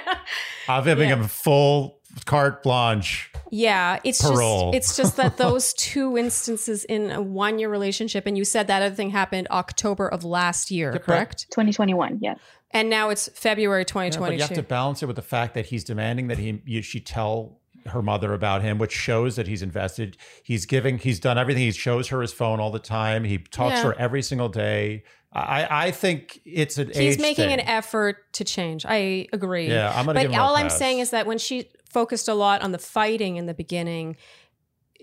I'm 0.68 0.84
giving 0.84 1.08
Yeah. 1.08 1.16
him 1.16 1.24
full 1.28 1.98
carte 2.24 2.62
blanche. 2.62 3.32
Yeah, 3.50 3.98
it's 4.04 4.22
Parole. 4.22 4.72
just 4.72 4.76
it's 4.90 4.96
just 4.96 5.16
that 5.16 5.36
those 5.38 5.72
two 5.74 6.16
instances 6.16 6.84
in 6.84 7.10
a 7.10 7.20
one 7.20 7.58
year 7.58 7.68
relationship, 7.68 8.26
and 8.26 8.38
you 8.38 8.44
said 8.44 8.66
that 8.68 8.82
other 8.82 8.94
thing 8.94 9.10
happened 9.10 9.48
October 9.50 10.06
of 10.06 10.22
last 10.22 10.70
year, 10.70 10.90
Correct. 10.92 11.06
correct? 11.06 11.46
2021, 11.50 12.18
yes. 12.22 12.38
And 12.70 12.90
now 12.90 13.08
it's 13.08 13.28
February 13.34 13.86
Yeah, 13.88 14.18
but 14.18 14.32
you 14.34 14.40
have 14.40 14.52
to 14.52 14.62
balance 14.62 15.02
it 15.02 15.06
with 15.06 15.16
the 15.16 15.22
fact 15.22 15.54
that 15.54 15.66
he's 15.66 15.82
demanding 15.84 16.28
that 16.28 16.38
he 16.38 16.62
you, 16.66 16.82
she 16.82 17.00
tell 17.00 17.58
her 17.90 18.02
mother 18.02 18.32
about 18.34 18.62
him, 18.62 18.78
which 18.78 18.92
shows 18.92 19.36
that 19.36 19.46
he's 19.46 19.62
invested. 19.62 20.16
He's 20.42 20.66
giving. 20.66 20.98
He's 20.98 21.20
done 21.20 21.38
everything. 21.38 21.62
He 21.62 21.70
shows 21.72 22.08
her 22.08 22.20
his 22.20 22.32
phone 22.32 22.60
all 22.60 22.70
the 22.70 22.78
time. 22.78 23.24
He 23.24 23.38
talks 23.38 23.76
Yeah. 23.76 23.82
to 23.82 23.88
her 23.88 23.98
every 23.98 24.22
single 24.22 24.48
day. 24.48 25.04
I 25.32 25.86
I 25.88 25.90
think 25.90 26.40
it's 26.46 26.78
an 26.78 26.90
He's 26.94 27.18
making 27.18 27.48
thing. 27.50 27.60
an 27.60 27.66
effort 27.68 28.32
to 28.34 28.44
change. 28.44 28.86
I 28.88 29.28
agree. 29.32 29.68
Yeah, 29.68 29.90
I'm 29.90 30.06
gonna 30.06 30.14
But 30.18 30.22
give 30.22 30.30
him 30.32 30.38
a 30.40 30.42
all 30.42 30.56
I'm 30.56 30.70
saying 30.70 31.00
is 31.00 31.10
that 31.10 31.26
when 31.26 31.38
she 31.38 31.68
focused 31.90 32.28
a 32.28 32.34
lot 32.34 32.62
on 32.62 32.72
the 32.72 32.78
fighting 32.78 33.36
in 33.36 33.44
the 33.46 33.54
beginning, 33.54 34.16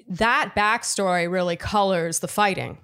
that 0.08 0.54
backstory 0.56 1.30
really 1.32 1.56
colors 1.56 2.20
the 2.20 2.28
fighting. 2.28 2.80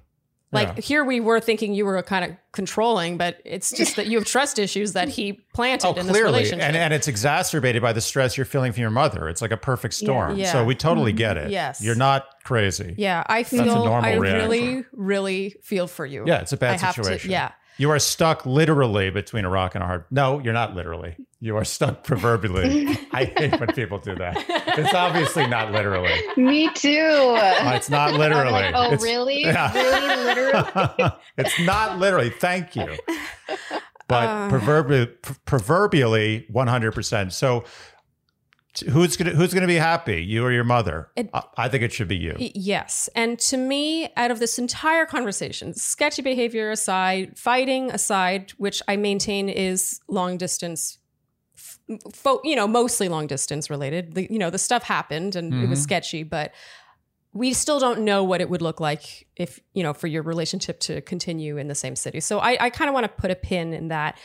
Like 0.54 0.68
Yeah. 0.76 0.82
here 0.82 1.04
we 1.06 1.20
were 1.22 1.40
thinking 1.40 1.74
you 1.74 1.86
were 1.86 2.02
kind 2.04 2.26
of 2.26 2.32
controlling, 2.52 3.18
but 3.18 3.38
it's 3.46 3.72
just 3.72 3.96
that 3.96 4.08
you 4.08 4.18
have 4.18 4.26
trust 4.28 4.60
issues 4.60 4.92
that 4.94 5.08
he 5.08 5.34
planted 5.54 5.88
Oh, 5.88 5.92
in 5.92 6.08
this 6.08 6.08
clearly, 6.12 6.34
relationship. 6.40 6.66
and 6.68 6.76
and 6.76 6.94
it's 6.94 7.08
exacerbated 7.08 7.82
by 7.82 7.94
the 7.94 8.02
stress 8.02 8.36
you're 8.36 8.46
feeling 8.46 8.74
from 8.74 8.82
your 8.82 8.90
mother. 8.92 9.30
It's 9.30 9.42
like 9.42 9.52
a 9.52 9.58
perfect 9.58 9.94
storm. 9.94 10.36
Yeah. 10.38 10.52
So 10.52 10.66
we 10.66 10.76
totally 10.76 11.14
get 11.14 11.38
mm-hmm. 11.38 11.48
it. 11.48 11.52
Yes. 11.52 11.82
you're 11.82 11.96
not 11.96 12.26
crazy. 12.44 12.96
yeah, 12.98 13.24
I 13.28 13.40
a 13.40 13.44
feel 13.46 13.66
normal 13.66 14.04
I 14.04 14.16
reaction. 14.16 14.50
really, 14.50 14.86
really 14.92 15.56
feel 15.62 15.88
for 15.88 16.06
you. 16.06 16.26
Yeah, 16.28 16.42
it's 16.42 16.52
a 16.52 16.58
bad 16.58 16.76
I 16.82 16.86
have 16.86 16.96
to- 16.96 17.04
situation. 17.04 17.32
yeah. 17.32 17.52
You 17.78 17.90
are 17.90 18.00
stuck 18.00 18.46
literally 18.46 19.10
between 19.10 19.44
a 19.46 19.50
rock 19.50 19.74
and 19.76 19.84
a 19.84 19.88
hard. 19.88 20.06
No, 20.12 20.40
you're 20.40 20.54
not 20.54 20.76
literally. 20.76 21.16
You 21.40 21.58
are 21.58 21.64
stuck 21.64 22.04
proverbially. 22.04 22.88
I 23.12 23.26
hate 23.26 23.60
when 23.60 23.70
people 23.74 23.98
do 23.98 24.14
that. 24.16 24.36
It's 24.78 24.94
obviously 24.94 25.48
not 25.48 25.72
literally. 25.72 26.14
Me 26.38 26.68
too. 26.74 27.36
It's 27.38 27.90
not 27.90 28.14
literally. 28.14 28.52
Like, 28.52 28.76
oh, 28.76 28.84
It's- 28.86 29.02
really? 29.02 29.42
Yeah. 29.42 29.74
Really? 29.74 30.24
Literally? 30.26 31.12
it's 31.38 31.60
not 31.62 31.98
literally. 31.98 32.30
Thank 32.30 32.76
you. 32.76 32.96
But 34.08 34.28
Uh. 34.28 34.50
proverbially, 34.50 35.08
proverbially, 35.46 36.46
100%. 36.54 37.32
So 37.32 37.64
Who's 38.90 39.18
gonna 39.18 39.32
Who's 39.32 39.54
gonna 39.54 39.68
be 39.68 39.76
happy? 39.76 40.24
You 40.24 40.44
or 40.46 40.52
your 40.52 40.64
mother? 40.64 41.10
It- 41.16 41.30
I, 41.58 41.68
think 41.68 41.84
it 41.84 41.92
should 41.92 42.08
be 42.08 42.16
you. 42.16 42.36
Yes. 42.40 43.10
And 43.16 43.38
to 43.40 43.58
me, 43.58 44.10
out 44.16 44.32
of 44.32 44.40
this 44.40 44.58
entire 44.58 45.06
conversation, 45.06 45.74
sketchy 45.74 46.22
behavior 46.22 46.72
aside, 46.72 47.38
fighting 47.38 47.92
aside, 47.92 48.52
which 48.58 48.82
I 48.88 48.96
maintain 48.96 49.50
is 49.50 50.00
long 50.08 50.38
distance, 50.38 51.00
f- 51.56 51.80
fo- 52.14 52.40
you 52.46 52.56
know, 52.56 52.68
mostly 52.68 53.10
long 53.10 53.28
distance 53.28 53.70
related. 53.70 54.14
The, 54.14 54.32
you 54.32 54.40
know, 54.40 54.50
the 54.50 54.58
stuff 54.58 54.84
happened 54.84 55.36
and 55.36 55.54
it 55.54 55.68
was 55.70 55.80
Mhm. 55.80 55.84
sketchy, 55.84 56.24
but 56.24 56.54
we 57.34 57.54
still 57.54 57.80
don't 57.80 58.02
know 58.02 58.24
what 58.24 58.40
it 58.42 58.50
would 58.50 58.62
look 58.62 58.80
like 58.80 59.28
if, 59.36 59.60
you 59.74 59.84
know, 59.84 59.94
for 59.94 60.08
your 60.08 60.22
relationship 60.24 60.80
to 60.82 61.02
continue 61.02 61.58
in 61.58 61.68
the 61.68 61.76
same 61.76 61.96
city. 61.96 62.20
So 62.22 62.40
I, 62.40 62.58
I 62.60 62.70
kind 62.70 62.88
of 62.90 62.94
want 62.94 63.04
to 63.06 63.10
put 63.22 63.32
a 63.32 63.36
pin 63.36 63.74
in 63.74 63.90
that. 63.90 64.18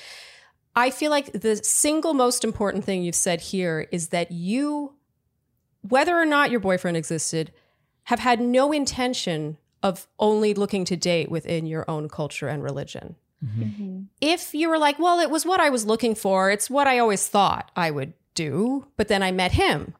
I 0.76 0.90
feel 0.90 1.10
like 1.10 1.32
the 1.32 1.56
single 1.56 2.12
most 2.12 2.44
important 2.44 2.84
thing 2.84 3.02
you've 3.02 3.14
said 3.14 3.40
here 3.40 3.88
is 3.90 4.08
that 4.08 4.30
you, 4.30 4.92
whether 5.80 6.16
or 6.16 6.26
not 6.26 6.50
your 6.50 6.60
boyfriend 6.60 6.96
existed, 6.96 7.50
have 8.04 8.18
had 8.20 8.40
no 8.40 8.72
intention 8.72 9.56
of 9.82 10.06
only 10.18 10.52
looking 10.52 10.84
to 10.84 10.96
date 10.96 11.30
within 11.30 11.66
your 11.66 11.88
own 11.90 12.08
culture 12.08 12.48
and 12.48 12.62
religion. 12.62 13.16
Mhm. 13.44 14.06
If 14.20 14.54
you 14.54 14.68
were 14.68 14.78
like, 14.78 14.98
well, 14.98 15.18
it 15.18 15.30
was 15.30 15.44
what 15.46 15.60
I 15.60 15.70
was 15.70 15.86
looking 15.86 16.14
for, 16.14 16.50
it's 16.50 16.70
what 16.70 16.86
I 16.86 16.98
always 16.98 17.26
thought 17.26 17.70
I 17.74 17.90
would 17.90 18.12
do, 18.34 18.86
but 18.96 19.08
then 19.08 19.22
I 19.22 19.32
met 19.32 19.52
him, 19.52 19.94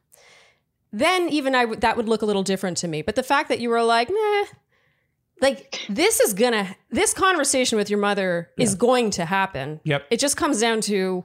then 0.91 1.29
even 1.29 1.55
I 1.55 1.65
that 1.65 1.97
would 1.97 2.07
look 2.07 2.21
a 2.21 2.25
little 2.25 2.43
different 2.43 2.77
to 2.77 2.87
me. 2.87 3.01
But 3.01 3.15
the 3.15 3.23
fact 3.23 3.49
that 3.49 3.59
you 3.59 3.69
were 3.69 3.83
like, 3.83 4.09
nah, 4.09 4.45
like 5.41 5.81
this 5.89 6.19
is 6.19 6.33
gonna 6.33 6.75
this 6.89 7.13
conversation 7.13 7.77
with 7.77 7.89
your 7.89 7.99
mother 7.99 8.49
is 8.57 8.75
going 8.75 9.11
to 9.11 9.25
happen. 9.25 9.79
Yep. 9.83 10.05
It 10.09 10.19
just 10.19 10.37
comes 10.37 10.59
down 10.59 10.81
to 10.81 11.23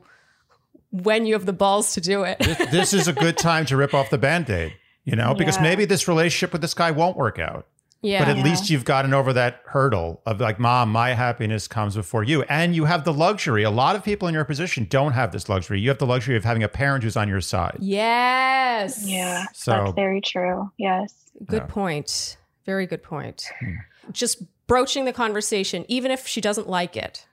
when 0.90 1.25
you 1.25 1.33
have 1.35 1.46
the 1.46 1.53
balls 1.55 1.94
to 1.94 2.01
do 2.01 2.22
it. 2.25 2.38
this, 2.38 2.59
this 2.70 2.92
is 2.92 3.09
a 3.09 3.12
good 3.14 3.38
time 3.38 3.64
to 3.66 3.77
rip 3.77 3.94
off 3.94 4.11
the 4.11 4.18
band-aid 4.18 4.75
you 5.05 5.16
know 5.16 5.35
because 5.35 5.57
Yeah. 5.57 5.62
maybe 5.62 5.85
this 5.87 6.07
relationship 6.07 6.53
with 6.53 6.61
this 6.61 6.75
guy 6.75 6.90
won't 6.90 7.16
work 7.16 7.38
out 7.38 7.66
yeah. 8.03 8.18
but 8.22 8.29
at 8.29 8.37
Yeah. 8.37 8.44
least 8.44 8.68
you've 8.68 8.85
gotten 8.85 9.14
over 9.14 9.33
that 9.33 9.62
hurdle 9.64 10.20
of 10.27 10.38
like 10.40 10.59
mom 10.61 10.92
my 10.92 11.14
happiness 11.14 11.66
comes 11.66 11.96
before 11.96 12.22
you 12.25 12.42
and 12.42 12.77
you 12.77 12.85
have 12.85 13.05
the 13.05 13.12
luxury 13.12 13.62
a 13.62 13.70
lot 13.70 13.96
of 13.96 14.05
people 14.05 14.29
in 14.29 14.35
your 14.35 14.44
position 14.44 14.87
don't 14.90 15.12
have 15.12 15.33
this 15.33 15.48
luxury 15.48 15.81
you 15.81 15.88
have 15.88 15.96
the 15.98 16.07
luxury 16.07 16.37
of 16.37 16.44
having 16.44 16.62
a 16.62 16.68
parent 16.68 17.03
who's 17.03 17.16
on 17.16 17.27
your 17.29 17.40
side 17.40 17.79
yes. 17.81 19.05
Yeah, 19.09 19.46
So- 19.55 19.72
that's 19.72 19.92
very 19.94 20.20
true. 20.20 20.70
Yes. 20.77 21.14
Good 21.46 21.62
Yeah. 21.62 21.66
point. 21.66 22.37
Very 22.66 22.87
good 22.87 23.03
point. 23.03 23.44
Hmm. 23.61 23.75
Just 24.10 24.42
broaching 24.66 25.04
the 25.04 25.12
conversation, 25.12 25.84
even 25.88 26.10
if 26.10 26.26
she 26.26 26.40
doesn't 26.40 26.68
like 26.68 26.96
it 26.96 27.26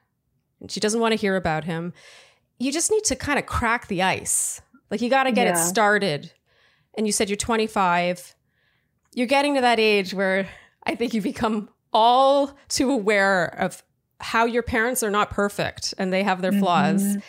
and 0.59 0.69
she 0.71 0.79
doesn't 0.79 0.99
want 0.99 1.13
to 1.13 1.15
hear 1.17 1.35
about 1.35 1.63
him, 1.63 1.93
you 2.59 2.71
just 2.71 2.91
need 2.91 3.03
to 3.05 3.15
kind 3.15 3.39
of 3.39 3.45
crack 3.45 3.87
the 3.87 4.03
ice. 4.03 4.61
Like 4.91 5.01
you 5.01 5.09
got 5.09 5.23
to 5.23 5.31
get 5.31 5.47
it 5.47 5.57
started. 5.57 6.31
And 6.97 7.05
you 7.07 7.13
said 7.13 7.29
you're 7.29 7.37
25. 7.37 8.35
You're 9.13 9.27
getting 9.27 9.55
to 9.55 9.61
that 9.61 9.79
age 9.79 10.13
where 10.13 10.47
I 10.83 10.95
think 10.95 11.13
you 11.13 11.21
become 11.21 11.69
all 11.93 12.57
too 12.67 12.91
aware 12.91 13.45
of 13.59 13.81
how 14.19 14.45
your 14.45 14.61
parents 14.63 15.01
are 15.01 15.09
not 15.09 15.29
perfect 15.29 15.93
and 15.97 16.11
they 16.11 16.23
have 16.23 16.41
their 16.41 16.51
flaws. 16.51 17.01
Mhm. 17.01 17.21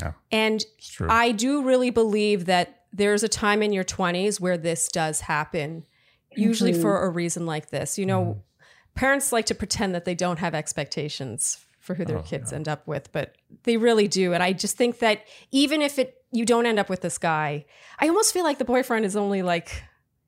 yeah 0.00 0.12
And 0.30 0.64
I 1.08 1.32
do 1.32 1.62
really 1.62 1.90
believe 1.90 2.46
that 2.46 2.82
there's 2.92 3.22
a 3.24 3.28
time 3.28 3.62
in 3.62 3.72
your 3.72 3.84
20s 3.84 4.40
where 4.40 4.56
this 4.56 4.86
does 4.88 5.22
happen, 5.22 5.84
usually 6.30 6.72
Mhm. 6.72 6.80
for 6.82 7.04
a 7.04 7.10
reason 7.10 7.46
like 7.46 7.70
this. 7.70 7.98
You 7.98 8.06
know, 8.06 8.20
Mm-hmm. 8.22 8.40
Parents 8.96 9.32
like 9.32 9.46
to 9.46 9.54
pretend 9.54 9.94
that 9.94 10.04
they 10.04 10.14
don't 10.14 10.38
have 10.38 10.54
expectations 10.54 11.64
for 11.80 11.94
who 11.94 12.04
their 12.04 12.18
Oh, 12.18 12.22
kids 12.22 12.50
yeah. 12.50 12.56
end 12.56 12.68
up 12.68 12.86
with, 12.88 13.12
but 13.12 13.36
they 13.62 13.76
really 13.76 14.08
do. 14.08 14.32
And 14.32 14.42
I 14.42 14.52
just 14.52 14.76
think 14.76 14.98
that 14.98 15.20
even 15.52 15.80
if 15.82 15.98
it 15.98 16.14
you 16.32 16.44
don't 16.44 16.66
end 16.66 16.78
up 16.80 16.88
with 16.90 17.00
this 17.02 17.16
guy, 17.18 17.64
I 18.00 18.08
almost 18.08 18.32
feel 18.32 18.42
like 18.42 18.58
the 18.58 18.64
boyfriend 18.64 19.04
is 19.04 19.14
only 19.14 19.42
like 19.42 19.84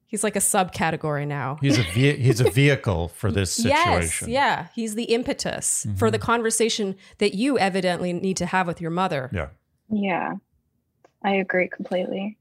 he's 0.07 0.22
like 0.22 0.37
a 0.37 0.40
subcategory 0.40 1.26
now. 1.26 1.59
he's 1.61 1.76
a 1.78 1.83
ve- 1.83 2.16
he's 2.16 2.40
a 2.40 2.48
vehicle 2.62 3.09
for 3.09 3.33
this 3.33 3.52
situation 3.52 4.28
Yes, 4.28 4.28
yeah, 4.28 4.66
he's 4.74 4.94
the 4.94 5.04
impetus 5.04 5.83
for 5.96 6.07
mm-hmm. 6.07 6.12
the 6.12 6.18
conversation 6.20 6.94
that 7.18 7.35
you 7.35 7.59
evidently 7.59 8.12
need 8.12 8.37
to 8.38 8.46
have 8.46 8.66
with 8.68 8.81
your 8.81 8.92
mother. 8.92 9.28
yeah 9.33 9.48
Yeah, 9.90 10.35
I 11.24 11.33
agree 11.35 11.68
completely. 11.68 12.38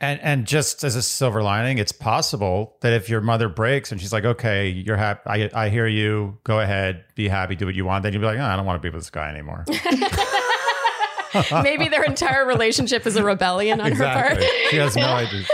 And 0.00 0.20
and 0.20 0.46
just 0.46 0.84
as 0.84 0.94
a 0.94 1.02
silver 1.02 1.42
lining, 1.42 1.78
it's 1.78 1.90
possible 1.92 2.76
that 2.82 2.92
if 2.92 3.08
your 3.08 3.20
mother 3.20 3.48
breaks 3.48 3.90
and 3.90 4.00
she's 4.00 4.12
like, 4.12 4.24
"Okay, 4.24 4.68
you're 4.68 4.96
happy. 4.96 5.20
I 5.26 5.50
I 5.66 5.68
hear 5.70 5.88
you. 5.88 6.38
Go 6.44 6.60
ahead, 6.60 7.04
be 7.16 7.26
happy, 7.28 7.56
do 7.56 7.66
what 7.66 7.74
you 7.74 7.84
want." 7.84 8.04
Then 8.04 8.12
you'd 8.12 8.20
be 8.20 8.26
like, 8.26 8.38
oh, 8.38 8.44
"I 8.44 8.54
don't 8.56 8.64
want 8.64 8.80
to 8.80 8.86
be 8.86 8.94
with 8.94 9.02
this 9.02 9.10
guy 9.10 9.28
anymore." 9.28 9.64
Maybe 11.62 11.88
their 11.88 12.04
entire 12.04 12.46
relationship 12.46 13.06
is 13.06 13.16
a 13.16 13.22
rebellion 13.24 13.80
on 13.80 13.92
her 13.92 14.04
part. 14.04 14.42
She 14.70 14.76
has 14.76 14.96
no 14.96 15.02
idea. 15.06 15.44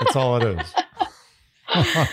That's 0.00 0.16
all 0.16 0.36
it 0.38 0.58
is. 0.60 0.74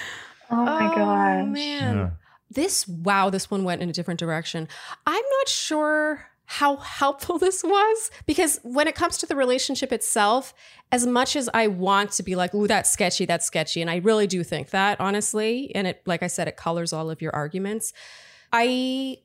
Oh 0.53 0.65
my 0.65 1.41
Oh, 1.41 1.45
man. 1.45 1.95
Yeah. 1.97 2.09
This 2.49 2.85
wow, 2.85 3.29
this 3.29 3.49
one 3.49 3.63
went 3.63 3.81
in 3.81 3.89
a 3.89 3.93
different 3.93 4.19
direction. 4.19 4.67
I'm 5.07 5.23
not 5.39 5.47
sure 5.47 6.25
how 6.51 6.75
helpful 6.75 7.37
this 7.37 7.63
was 7.63 8.11
because 8.25 8.59
when 8.63 8.85
it 8.85 8.93
comes 8.93 9.17
to 9.17 9.25
the 9.25 9.37
relationship 9.37 9.93
itself, 9.93 10.53
as 10.91 11.07
much 11.07 11.37
as 11.37 11.49
I 11.53 11.67
want 11.67 12.11
to 12.13 12.23
be 12.23 12.35
like, 12.35 12.53
"Ooh, 12.53 12.67
that's 12.67 12.91
sketchy, 12.91 13.25
that's 13.25 13.45
sketchy," 13.45 13.79
and 13.79 13.89
I 13.89 13.97
really 13.97 14.27
do 14.27 14.43
think 14.43 14.71
that 14.71 14.99
honestly, 14.99 15.71
and 15.73 15.87
it 15.87 16.01
like 16.05 16.21
I 16.21 16.27
said, 16.27 16.49
it 16.49 16.57
colors 16.57 16.91
all 16.91 17.09
of 17.09 17.21
your 17.21 17.33
arguments. 17.33 17.93
I 18.51 19.19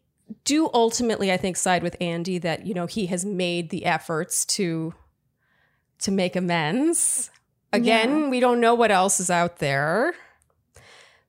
do 0.45 0.71
ultimately, 0.73 1.33
I 1.33 1.37
think, 1.37 1.57
side 1.57 1.83
with 1.83 1.97
Andy 2.01 2.39
that 2.39 2.65
you 2.65 2.75
know 2.75 2.87
he 2.87 3.07
has 3.07 3.25
made 3.25 3.71
the 3.71 3.87
efforts 3.87 4.45
to 4.57 4.95
to 5.99 6.13
make 6.13 6.37
amends. 6.37 7.33
Again, 7.73 8.31
we 8.31 8.39
don't 8.39 8.61
know 8.61 8.75
what 8.77 8.93
else 8.93 9.19
is 9.19 9.31
out 9.31 9.59
there. 9.59 10.15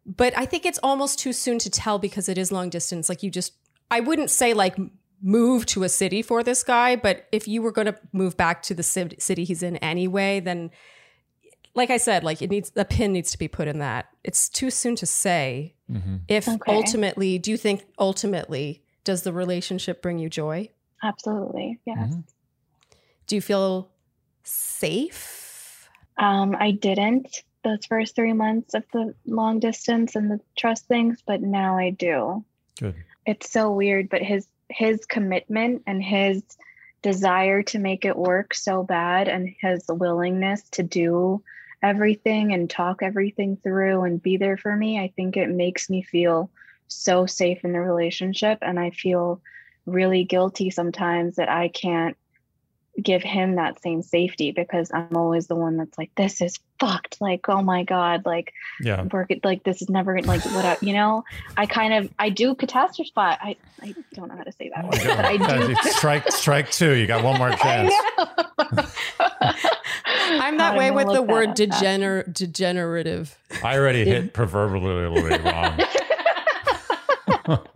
But 0.05 0.37
I 0.37 0.45
think 0.45 0.63
it's 0.63 0.79
almost 0.83 1.17
too 1.17 1.33
soon 1.33 1.57
to 1.59 1.71
tell 1.71 1.97
because 1.97 2.29
it 2.29 2.37
is 2.37 2.51
long 2.51 2.69
distance. 2.69 3.09
Like 3.09 3.23
you 3.23 3.31
just, 3.31 3.53
I 3.89 3.99
wouldn't 3.99 4.29
say 4.29 4.53
like 4.53 4.77
move 5.21 5.65
to 5.67 5.83
a 5.83 5.89
city 5.89 6.21
for 6.21 6.43
this 6.43 6.63
guy, 6.63 6.95
but 6.95 7.27
if 7.31 7.47
you 7.47 7.61
were 7.61 7.71
going 7.71 7.87
to 7.87 7.97
move 8.13 8.37
back 8.37 8.61
to 8.63 8.73
the 8.73 8.83
city 8.83 9.43
he's 9.43 9.63
in 9.63 9.77
anyway, 9.77 10.39
then 10.39 10.69
like 11.73 11.89
I 11.89 11.97
said, 11.97 12.23
like 12.23 12.41
it 12.41 12.49
needs 12.49 12.71
a 12.75 12.85
pin 12.85 13.13
needs 13.13 13.31
to 13.31 13.37
be 13.37 13.47
put 13.47 13.67
in 13.67 13.79
that. 13.79 14.07
It's 14.23 14.49
too 14.49 14.69
soon 14.71 14.95
to 14.97 15.05
say 15.05 15.75
Mhm. 15.91 16.21
if 16.27 16.47
Okay. 16.47 16.71
ultimately, 16.71 17.37
do 17.37 17.51
you 17.51 17.57
think 17.57 17.85
ultimately 17.99 18.83
does 19.03 19.23
the 19.23 19.31
relationship 19.33 20.01
bring 20.01 20.17
you 20.19 20.29
joy? 20.29 20.69
Absolutely. 21.03 21.79
Yes. 21.85 21.97
Mhm. 22.13 22.23
Do 23.27 23.35
you 23.35 23.41
feel 23.41 23.89
safe? 24.43 25.89
Um, 26.17 26.55
I 26.59 26.71
didn't 26.71 27.43
those 27.63 27.85
first 27.85 28.15
three 28.15 28.33
months 28.33 28.73
of 28.73 28.83
the 28.93 29.13
long 29.25 29.59
distance 29.59 30.15
and 30.15 30.31
the 30.31 30.39
trust 30.57 30.87
things, 30.87 31.21
but 31.25 31.41
now 31.41 31.77
I 31.77 31.89
do. 31.89 32.43
Good. 32.79 32.95
It's 33.25 33.49
so 33.51 33.71
weird, 33.71 34.09
but 34.09 34.21
his 34.21 34.47
his 34.69 35.05
commitment 35.05 35.83
and 35.87 36.03
his 36.03 36.43
desire 37.01 37.63
to 37.63 37.79
make 37.79 38.05
it 38.05 38.17
work 38.17 38.53
so 38.53 38.83
bad 38.83 39.27
and 39.27 39.53
his 39.61 39.85
willingness 39.87 40.63
to 40.71 40.83
do 40.83 41.43
everything 41.81 42.53
and 42.53 42.69
talk 42.69 43.03
everything 43.03 43.57
through 43.57 44.03
and 44.03 44.21
be 44.21 44.37
there 44.37 44.57
for 44.57 44.75
me, 44.75 44.99
I 44.99 45.13
think 45.15 45.37
it 45.37 45.49
makes 45.49 45.89
me 45.89 46.01
feel 46.01 46.49
so 46.87 47.25
safe 47.25 47.63
in 47.63 47.73
the 47.73 47.79
relationship. 47.79 48.59
And 48.61 48.79
I 48.79 48.89
feel 48.89 49.41
really 49.85 50.23
guilty 50.23 50.69
sometimes 50.69 51.35
that 51.35 51.49
I 51.49 51.67
can't 51.67 52.17
give 53.01 53.21
him 53.21 53.55
that 53.55 53.81
same 53.81 54.01
safety 54.01 54.51
because 54.51 54.89
I'm 54.93 55.15
always 55.15 55.47
the 55.47 55.55
one 55.55 55.77
that's 55.77 55.97
like, 55.97 56.11
this 56.15 56.41
is 56.41 56.57
fucked. 56.79 57.21
Like, 57.21 57.47
oh 57.47 57.61
my 57.61 57.83
God, 57.83 58.25
like 58.25 58.53
Yeah. 58.81 59.03
work 59.03 59.29
it 59.29 59.45
like 59.45 59.63
this 59.63 59.81
is 59.81 59.89
never 59.89 60.19
like 60.21 60.43
what 60.45 60.65
I, 60.65 60.77
you 60.81 60.93
know, 60.93 61.23
I 61.55 61.65
kind 61.67 61.93
of 61.93 62.09
I 62.17 62.29
do 62.29 62.55
catastrophe 62.55 63.11
I 63.17 63.57
I 63.81 63.93
don't 64.13 64.29
know 64.29 64.37
how 64.37 64.43
to 64.43 64.51
say 64.51 64.71
that 64.75 64.83
oh 64.83 64.87
word, 64.87 65.01
but 65.03 65.25
I 65.25 65.37
do 65.67 65.75
strike 65.91 66.31
strike 66.31 66.71
two. 66.71 66.95
You 66.95 67.05
got 67.05 67.23
one 67.23 67.37
more 67.37 67.51
chance. 67.55 67.93
I'm 70.29 70.57
that 70.57 70.71
God, 70.71 70.77
way 70.77 70.89
gonna 70.89 71.05
with 71.05 71.13
the 71.13 71.21
word 71.21 71.49
degener- 71.49 72.31
degenerative. 72.33 73.37
I 73.63 73.77
already 73.77 74.05
hit 74.05 74.33
proverbially 74.33 75.37
wrong. 75.39 75.79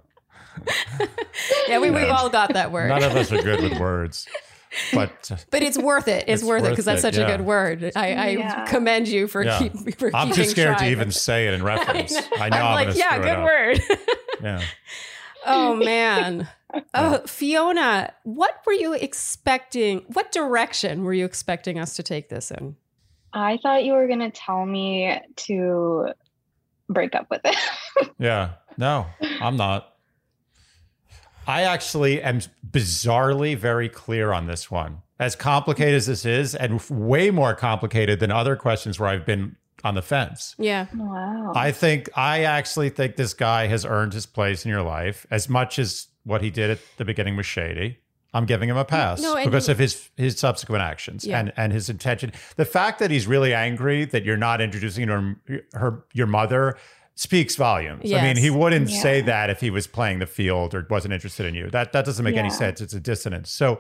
Yeah, 1.68 1.80
we, 1.80 1.90
we've 1.92 2.10
all 2.10 2.30
got 2.30 2.54
that 2.54 2.72
word. 2.72 2.90
None 2.90 3.04
of 3.04 3.16
us 3.16 3.32
are 3.32 3.42
good 3.42 3.62
with 3.62 3.80
words, 3.80 4.28
but 4.94 5.32
But 5.52 5.64
it's 5.64 5.78
worth 5.78 6.08
it. 6.08 6.26
It's, 6.28 6.42
It's 6.42 6.44
worth 6.44 6.64
it 6.64 6.70
because 6.70 6.86
that's 6.86 7.02
such 7.02 7.18
yeah. 7.18 7.28
a 7.28 7.38
good 7.38 7.46
word. 7.46 7.92
I, 7.96 8.14
I 8.14 8.28
Yeah. 8.30 8.66
commend 8.66 9.08
you 9.08 9.28
for, 9.28 9.44
Yeah. 9.44 9.60
keep, 9.60 9.98
for 10.00 10.12
I'm 10.16 10.32
too 10.32 10.44
scared 10.46 10.78
to 10.80 10.90
even 10.90 11.12
say 11.12 11.48
it 11.48 11.54
in 11.54 11.64
reference. 11.74 12.16
I, 12.38 12.50
know 12.50 12.58
I'm 12.58 12.78
I'm, 12.78 12.88
like, 12.88 12.98
yeah, 12.98 13.18
good 13.20 13.44
word. 13.44 13.82
Yeah. 14.44 14.62
oh 15.46 15.76
man. 15.76 16.48
Uh, 16.96 17.20
Fiona, 17.28 18.12
what 18.24 18.56
were 18.66 18.74
you 18.74 18.94
expecting? 18.94 20.00
What 20.14 20.32
direction 20.32 21.04
were 21.04 21.14
you 21.14 21.26
expecting 21.26 21.78
us 21.78 21.96
to 21.98 22.04
take 22.04 22.30
this 22.30 22.50
in? 22.50 22.76
I 23.34 23.60
thought 23.62 23.84
you 23.84 23.94
were 23.94 24.08
gonna 24.08 24.32
tell 24.32 24.66
me 24.66 25.20
to 25.48 26.08
break 26.90 27.14
up 27.14 27.28
with 27.30 27.42
it. 27.46 27.56
Yeah. 28.18 28.54
No, 28.78 29.06
I'm 29.42 29.58
not. 29.58 29.94
I 31.52 31.62
actually 31.64 32.22
am 32.22 32.40
bizarrely 32.70 33.58
very 33.58 33.90
clear 33.90 34.32
on 34.32 34.48
this 34.48 34.70
one. 34.72 35.02
as 35.20 35.36
complicated 35.36 35.94
as 35.96 36.08
this 36.08 36.26
is, 36.26 36.56
and 36.56 36.82
way 36.90 37.30
more 37.30 37.54
complicated 37.54 38.20
than 38.20 38.32
other 38.32 38.56
questions 38.56 39.00
where 39.00 39.08
I've 39.10 39.26
been 39.26 39.56
on 39.84 39.94
the 39.94 40.02
fence. 40.02 40.56
Yeah. 40.58 40.88
Wow. 40.96 41.54
I 41.56 41.72
think 41.72 42.10
I 42.16 42.44
actually 42.44 42.90
think 42.90 43.18
this 43.18 43.34
guy 43.36 43.68
has 43.68 43.86
earned 43.86 44.14
his 44.14 44.26
place 44.26 44.66
in 44.66 44.72
your 44.72 44.82
life 44.82 45.28
as 45.30 45.48
much 45.48 45.78
as 45.78 46.08
what 46.24 46.42
he 46.42 46.50
did 46.50 46.70
at 46.72 46.80
the 46.98 47.06
beginning 47.06 47.36
was 47.36 47.46
shady. 47.46 48.00
I'm 48.34 48.46
giving 48.46 48.70
him 48.70 48.78
a 48.78 48.86
pass 48.86 49.22
No, 49.22 49.36
because 49.44 49.68
you- 49.68 49.74
of 49.74 49.78
his 49.80 50.10
his 50.18 50.40
subsequent 50.40 50.82
actions 50.84 51.26
Yeah. 51.26 51.40
and 51.40 51.52
and 51.58 51.74
his 51.74 51.90
intention. 51.90 52.32
The 52.56 52.66
fact 52.66 52.98
that 53.00 53.12
he's 53.12 53.28
really 53.28 53.54
angry 53.54 54.06
that 54.06 54.24
you're 54.24 54.38
not 54.38 54.60
introducing 54.62 55.08
her, 55.10 55.36
her 55.74 56.06
your 56.14 56.28
mother 56.28 56.78
speaks 57.22 57.56
volumes. 57.56 58.12
I 58.12 58.24
mean, 58.24 58.36
he 58.38 58.50
wouldn't 58.50 58.90
Yeah. 58.90 59.00
say 59.00 59.22
that 59.22 59.52
if 59.52 59.60
he 59.62 59.70
was 59.70 59.86
playing 59.86 60.18
the 60.18 60.26
field 60.26 60.74
or 60.74 60.88
wasn't 60.90 61.14
interested 61.14 61.46
in 61.46 61.54
you. 61.54 61.70
That 61.70 61.94
that 61.94 62.04
doesn't 62.04 62.26
make 62.26 62.36
any 62.36 62.50
sense. 62.50 62.82
It's 62.82 62.96
a 62.96 63.00
dissonance. 63.00 63.52
So 63.52 63.80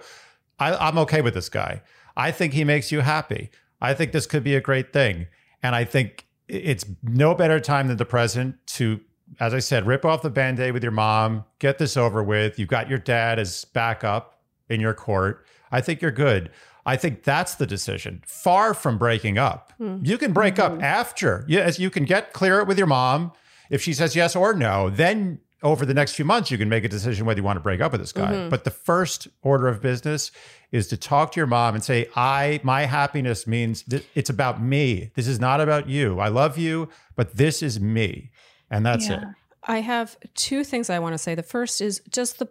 I, 0.59 0.75
I'm 0.75 0.99
okay 0.99 1.21
with 1.21 1.33
this 1.33 1.49
guy. 1.49 1.81
I 2.15 2.29
think 2.29 2.53
he 2.53 2.63
makes 2.63 2.91
you 2.91 2.99
happy. 2.99 3.49
I 3.81 3.95
think 3.95 4.11
this 4.11 4.27
could 4.27 4.43
be 4.43 4.53
a 4.55 4.61
great 4.61 4.93
thing. 4.93 5.25
And 5.63 5.75
I 5.75 5.85
think 5.85 6.27
it's 6.47 6.85
no 7.01 7.33
better 7.33 7.59
time 7.59 7.87
than 7.87 7.97
the 7.97 8.05
present 8.05 8.57
to, 8.77 8.99
as 9.39 9.55
I 9.55 9.59
said, 9.59 9.87
rip 9.87 10.05
off 10.05 10.21
the 10.21 10.29
band 10.29 10.59
aid 10.59 10.73
with 10.73 10.83
your 10.83 10.91
mom, 10.91 11.45
get 11.57 11.79
this 11.79 11.97
over 11.97 12.21
with. 12.21 12.59
You've 12.59 12.69
got 12.69 12.89
your 12.89 12.99
dad 12.99 13.39
as 13.39 13.65
backup 13.65 14.39
in 14.69 14.79
your 14.79 14.93
court. 14.93 15.47
I 15.71 15.81
think 15.81 15.99
you're 15.99 16.11
good. 16.11 16.51
I 16.85 16.95
think 16.95 17.23
that's 17.23 17.55
the 17.55 17.67
decision. 17.67 18.23
Far 18.25 18.73
from 18.73 18.97
breaking 18.97 19.37
up. 19.37 19.73
Hmm. 19.77 19.99
You 20.01 20.17
can 20.17 20.33
break 20.33 20.59
up 20.59 20.73
mm-hmm. 20.73 20.83
after. 20.83 21.45
Yes, 21.47 21.79
you 21.79 21.89
can 21.89 22.05
get 22.05 22.33
clear 22.33 22.59
it 22.59 22.67
with 22.67 22.77
your 22.77 22.87
mom. 22.87 23.31
If 23.69 23.81
she 23.81 23.93
says 23.93 24.15
yes 24.15 24.35
or 24.35 24.53
no, 24.53 24.89
then 24.89 25.39
over 25.63 25.85
the 25.85 25.93
next 25.93 26.13
few 26.13 26.25
months, 26.25 26.49
you 26.49 26.57
can 26.57 26.69
make 26.69 26.83
a 26.83 26.89
decision 26.89 27.25
whether 27.25 27.39
you 27.39 27.43
want 27.43 27.57
to 27.57 27.61
break 27.61 27.81
up 27.81 27.91
with 27.91 28.01
this 28.01 28.11
guy. 28.11 28.31
Mm-hmm. 28.31 28.49
But 28.49 28.63
the 28.63 28.71
first 28.71 29.27
order 29.43 29.67
of 29.67 29.81
business 29.81 30.31
is 30.71 30.87
to 30.87 30.97
talk 30.97 31.33
to 31.33 31.39
your 31.39 31.47
mom 31.47 31.75
and 31.75 31.83
say, 31.83 32.09
"I, 32.15 32.59
my 32.63 32.85
happiness 32.85 33.45
means 33.45 33.83
th- 33.83 34.05
it's 34.15 34.29
about 34.29 34.61
me. 34.61 35.11
This 35.15 35.27
is 35.27 35.39
not 35.39 35.61
about 35.61 35.87
you. 35.87 36.19
I 36.19 36.29
love 36.29 36.57
you, 36.57 36.89
but 37.15 37.37
this 37.37 37.61
is 37.61 37.79
me, 37.79 38.31
and 38.69 38.85
that's 38.85 39.07
it." 39.09 39.19
I 39.63 39.81
have 39.81 40.17
two 40.33 40.63
things 40.63 40.89
I 40.89 40.99
want 40.99 41.13
to 41.13 41.19
say. 41.19 41.35
The 41.35 41.43
first 41.43 41.81
is 41.81 42.01
just 42.09 42.39
the 42.39 42.49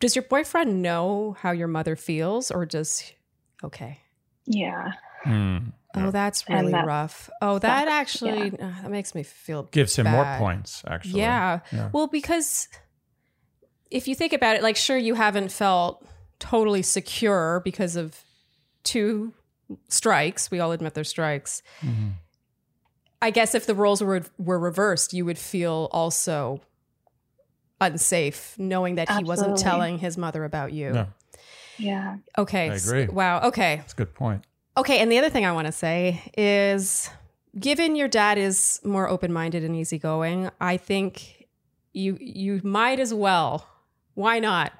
does 0.00 0.16
your 0.16 0.22
boyfriend 0.22 0.82
know 0.82 1.36
how 1.40 1.50
your 1.50 1.68
mother 1.68 1.94
feels 1.94 2.50
or 2.50 2.64
does 2.64 3.12
okay. 3.64 3.98
Yeah. 4.46 4.92
Hmm. 5.24 5.58
Oh, 5.94 6.10
that's 6.12 6.48
really 6.48 6.72
that 6.72 6.86
rough. 6.86 7.28
Oh, 7.42 7.58
that 7.58 7.88
sucks, 7.88 8.22
actually 8.22 8.50
uh, 8.52 8.72
that 8.82 8.90
makes 8.90 9.14
me 9.14 9.22
feel 9.24 9.64
Gives 9.64 9.96
him 9.96 10.06
more 10.06 10.36
points, 10.38 10.82
actually. 10.86 11.20
Yeah. 11.20 11.60
Yeah. 11.72 11.90
Well, 11.92 12.06
because 12.06 12.68
if 13.90 14.06
you 14.06 14.14
think 14.14 14.32
about 14.32 14.54
it, 14.56 14.62
like, 14.62 14.76
sure, 14.76 14.96
you 14.96 15.14
haven't 15.14 15.50
felt 15.50 16.06
totally 16.38 16.82
secure 16.82 17.60
because 17.64 17.96
of 17.96 18.16
two 18.84 19.34
strikes. 19.88 20.50
We 20.50 20.60
all 20.60 20.70
admit 20.72 20.94
they're 20.94 21.04
strikes. 21.04 21.62
Mhm. 21.82 22.12
I 23.20 23.30
guess 23.30 23.54
if 23.54 23.66
the 23.66 23.74
roles 23.74 24.02
were 24.02 24.22
were 24.38 24.58
reversed, 24.58 25.12
you 25.12 25.24
would 25.24 25.38
feel 25.38 25.88
also 25.92 26.60
unsafe 27.80 28.54
knowing 28.58 28.94
that 28.96 29.10
he 29.10 29.24
wasn't 29.24 29.56
telling 29.58 29.98
his 29.98 30.16
mother 30.16 30.44
about 30.44 30.72
you. 30.72 30.92
No, 30.92 31.06
Yeah. 31.80 32.18
Okay. 32.38 32.70
I 32.70 32.74
s- 32.74 32.86
agree. 32.86 33.06
Wow. 33.08 33.40
Okay. 33.48 33.76
that's 33.76 33.92
a 33.92 33.96
good 33.96 34.14
point. 34.14 34.44
Okay, 34.76 34.98
and 34.98 35.10
the 35.10 35.18
other 35.18 35.30
thing 35.30 35.44
I 35.44 35.52
want 35.52 35.66
to 35.66 35.72
say 35.72 36.22
is 36.38 37.10
given 37.58 37.96
your 37.96 38.08
dad 38.08 38.38
is 38.38 38.80
more 38.84 39.08
open-minded 39.08 39.64
and 39.64 39.74
easygoing, 39.74 40.50
I 40.60 40.76
think 40.76 41.46
you 41.92 42.16
you 42.20 42.60
might 42.62 43.00
as 43.00 43.12
well 43.12 43.66
why 44.14 44.38
not 44.38 44.72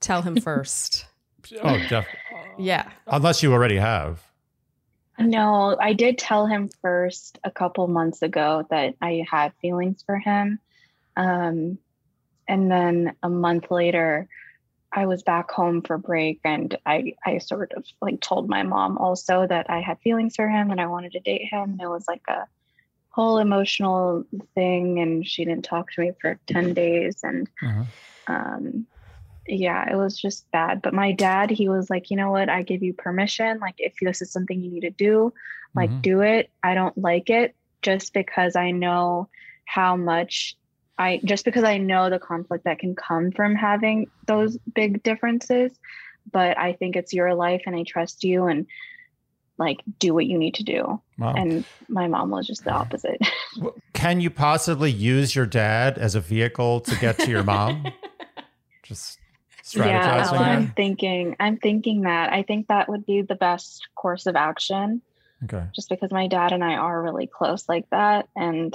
tell 0.00 0.22
him 0.22 0.36
first? 0.40 1.06
Oh, 1.62 1.78
def- 1.88 2.06
yeah. 2.58 2.90
unless 3.06 3.42
you 3.42 3.52
already 3.52 3.76
have. 3.76 4.22
No, 5.18 5.76
I 5.80 5.92
did 5.94 6.18
tell 6.18 6.46
him 6.46 6.68
first 6.82 7.38
a 7.44 7.50
couple 7.50 7.86
months 7.86 8.20
ago 8.22 8.66
that 8.70 8.96
I 9.00 9.24
had 9.30 9.52
feelings 9.62 10.02
for 10.04 10.18
him. 10.18 10.58
Um, 11.16 11.78
and 12.48 12.70
then 12.70 13.14
a 13.22 13.28
month 13.30 13.70
later, 13.70 14.28
I 14.92 15.06
was 15.06 15.22
back 15.22 15.50
home 15.50 15.82
for 15.82 15.98
break 15.98 16.40
and 16.44 16.76
I, 16.86 17.14
I 17.24 17.38
sort 17.38 17.72
of 17.76 17.84
like 18.00 18.20
told 18.20 18.48
my 18.48 18.62
mom 18.62 18.98
also 18.98 19.46
that 19.46 19.68
I 19.68 19.80
had 19.80 20.00
feelings 20.00 20.36
for 20.36 20.48
him 20.48 20.70
and 20.70 20.80
I 20.80 20.86
wanted 20.86 21.12
to 21.12 21.20
date 21.20 21.48
him. 21.50 21.72
And 21.72 21.80
it 21.80 21.88
was 21.88 22.04
like 22.08 22.22
a 22.28 22.46
whole 23.10 23.38
emotional 23.38 24.24
thing. 24.54 24.98
And 25.00 25.26
she 25.26 25.44
didn't 25.44 25.64
talk 25.64 25.90
to 25.92 26.00
me 26.00 26.12
for 26.20 26.38
10 26.46 26.74
days. 26.74 27.20
And 27.22 27.48
Mhm. 27.62 27.86
um, 28.28 28.86
yeah, 29.48 29.90
it 29.90 29.96
was 29.96 30.18
just 30.20 30.50
bad. 30.50 30.82
But 30.82 30.94
my 30.94 31.12
dad, 31.12 31.50
he 31.50 31.68
was 31.68 31.88
like, 31.88 32.10
you 32.10 32.16
know 32.16 32.30
what? 32.30 32.48
I 32.48 32.62
give 32.62 32.82
you 32.82 32.92
permission. 32.94 33.58
Like, 33.60 33.76
if 33.78 33.94
this 34.00 34.20
is 34.20 34.32
something 34.32 34.60
you 34.60 34.70
need 34.70 34.80
to 34.80 34.90
do, 34.90 35.32
like, 35.74 35.90
Mhm. 35.90 36.02
do 36.02 36.20
it. 36.22 36.50
I 36.62 36.74
don't 36.74 36.96
like 36.98 37.30
it 37.30 37.54
just 37.82 38.12
because 38.12 38.56
I 38.56 38.72
know 38.72 39.28
how 39.66 39.96
much 39.96 40.56
I, 40.98 41.20
just 41.24 41.44
because 41.44 41.64
I 41.64 41.78
know 41.78 42.08
the 42.08 42.18
conflict 42.18 42.64
that 42.64 42.78
can 42.78 42.94
come 42.94 43.30
from 43.30 43.54
having 43.54 44.10
those 44.26 44.56
big 44.74 45.02
differences. 45.02 45.72
But 46.32 46.58
I 46.58 46.72
think 46.72 46.96
it's 46.96 47.12
your 47.12 47.34
life 47.34 47.62
and 47.66 47.76
I 47.76 47.84
trust 47.84 48.24
you 48.24 48.46
and 48.46 48.66
like, 49.58 49.80
do 49.98 50.12
what 50.12 50.26
you 50.26 50.38
need 50.38 50.54
to 50.54 50.64
do. 50.64 51.00
Wow. 51.18 51.34
And 51.34 51.64
my 51.88 52.08
mom 52.08 52.30
was 52.30 52.46
just 52.46 52.64
the 52.64 52.72
opposite. 52.72 53.20
Can 53.92 54.20
you 54.20 54.30
possibly 54.30 54.90
use 54.90 55.34
your 55.34 55.46
dad 55.46 55.98
as 55.98 56.14
a 56.14 56.20
vehicle 56.20 56.80
to 56.80 56.96
get 56.96 57.18
to 57.20 57.30
your 57.30 57.42
mom? 57.42 57.86
Just 58.82 59.18
strategizing. 59.64 60.32
Yeah? 60.32 60.40
I'm 60.40 60.68
thinking. 60.68 61.34
I'm 61.40 61.56
thinking 61.56 62.02
that 62.02 62.32
I 62.32 62.42
think 62.44 62.68
that 62.68 62.88
would 62.88 63.04
be 63.04 63.22
the 63.22 63.34
best 63.34 63.88
course 63.96 64.26
of 64.26 64.36
action 64.36 65.02
Okay. 65.44 65.64
just 65.74 65.88
because 65.88 66.10
my 66.10 66.28
dad 66.28 66.52
and 66.52 66.64
I 66.64 66.74
are 66.74 67.02
really 67.02 67.26
close 67.26 67.68
like 67.68 67.88
that. 67.90 68.28
And 68.34 68.74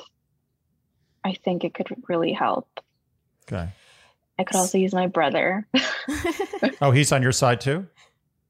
I 1.24 1.34
think 1.34 1.63
it 1.63 1.74
could 1.74 1.88
really 2.07 2.32
help. 2.34 2.67
Okay. 3.51 3.69
I 4.39 4.43
could 4.43 4.55
also 4.55 4.78
use 4.78 4.93
my 4.93 5.07
brother. 5.07 5.67
Oh, 6.82 6.89
he's 6.91 7.11
on 7.11 7.22
your 7.22 7.32
side 7.32 7.61
too? 7.61 7.88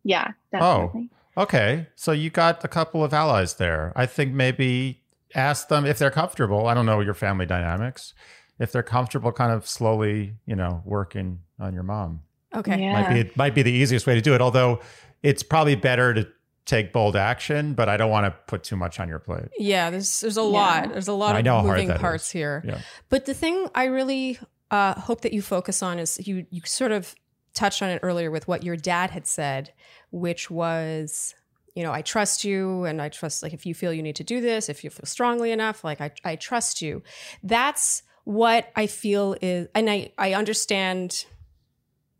yeah, 0.03 0.31
Oh. 0.53 1.07
Okay. 1.37 1.87
So 1.95 2.11
you 2.13 2.29
got 2.29 2.63
a 2.63 2.67
couple 2.67 3.03
of 3.03 3.13
allies 3.13 3.55
there. 3.55 3.91
I 3.95 4.05
think 4.05 4.33
maybe 4.33 5.01
ask 5.35 5.67
them 5.67 5.85
if 5.85 5.97
they're 5.99 6.11
comfortable. 6.11 6.67
I 6.67 6.73
don't 6.73 6.85
know 6.85 6.99
your 7.01 7.13
family 7.13 7.45
dynamics. 7.45 8.13
If 8.59 8.71
they're 8.71 8.83
comfortable 8.83 9.31
kind 9.31 9.51
of 9.51 9.67
slowly, 9.67 10.35
you 10.45 10.55
know, 10.55 10.81
working 10.85 11.39
on 11.59 11.73
your 11.73 11.83
mom. 11.83 12.21
okay. 12.55 12.81
Yeah. 12.81 13.01
Might 13.01 13.13
be 13.13 13.19
it 13.21 13.37
might 13.37 13.55
be 13.55 13.61
the 13.63 13.71
easiest 13.71 14.05
way 14.07 14.15
to 14.15 14.21
do 14.21 14.33
it, 14.33 14.41
although 14.41 14.79
it's 15.23 15.43
probably 15.43 15.75
better 15.75 16.13
to 16.13 16.27
take 16.71 16.91
bold 16.93 17.15
action, 17.15 17.73
but 17.75 17.87
I 17.89 17.97
don't 17.97 18.09
want 18.09 18.25
to 18.25 18.31
put 18.47 18.63
too 18.63 18.75
much 18.75 18.99
on 18.99 19.07
your 19.09 19.19
plate. 19.19 19.49
Yeah, 19.59 19.89
there's 19.91 20.21
there's 20.21 20.37
a 20.37 20.41
Yeah. 20.41 20.47
lot. 20.47 20.89
There's 20.89 21.07
a 21.07 21.13
lot 21.13 21.35
I 21.35 21.39
of 21.39 21.45
know 21.45 21.55
how 21.57 21.61
hard 21.61 21.71
moving 21.77 21.87
that 21.89 21.99
parts 21.99 22.25
is. 22.27 22.31
here. 22.31 22.63
Yeah. 22.65 22.79
But 23.09 23.25
the 23.25 23.33
thing 23.33 23.67
I 23.75 23.85
really 23.85 24.39
uh, 24.71 24.99
hope 24.99 25.21
that 25.21 25.33
you 25.33 25.41
focus 25.41 25.83
on 25.83 25.99
is 25.99 26.25
you 26.27 26.45
you 26.49 26.61
sort 26.65 26.91
of 26.91 27.13
touched 27.53 27.81
on 27.83 27.89
it 27.89 27.99
earlier 28.01 28.31
with 28.31 28.47
what 28.47 28.63
your 28.63 28.77
dad 28.77 29.11
had 29.11 29.27
said, 29.27 29.73
which 30.11 30.49
was, 30.49 31.35
you 31.75 31.83
know, 31.83 31.91
I 31.91 32.01
trust 32.01 32.43
you, 32.45 32.85
and 32.85 33.01
I 33.01 33.09
trust 33.09 33.43
like 33.43 33.53
if 33.53 33.65
you 33.65 33.73
feel 33.75 33.91
you 33.93 34.01
need 34.03 34.15
to 34.15 34.23
do 34.23 34.39
this, 34.41 34.69
if 34.69 34.83
you 34.83 34.89
feel 34.89 35.05
strongly 35.05 35.51
enough, 35.51 35.83
like 35.83 35.99
I 36.01 36.11
I 36.23 36.35
trust 36.37 36.81
you. 36.81 37.03
That's 37.43 38.03
what 38.23 38.71
I 38.75 38.87
feel 38.87 39.35
is, 39.41 39.67
and 39.75 39.89
I 39.89 40.11
I 40.17 40.33
understand. 40.33 41.25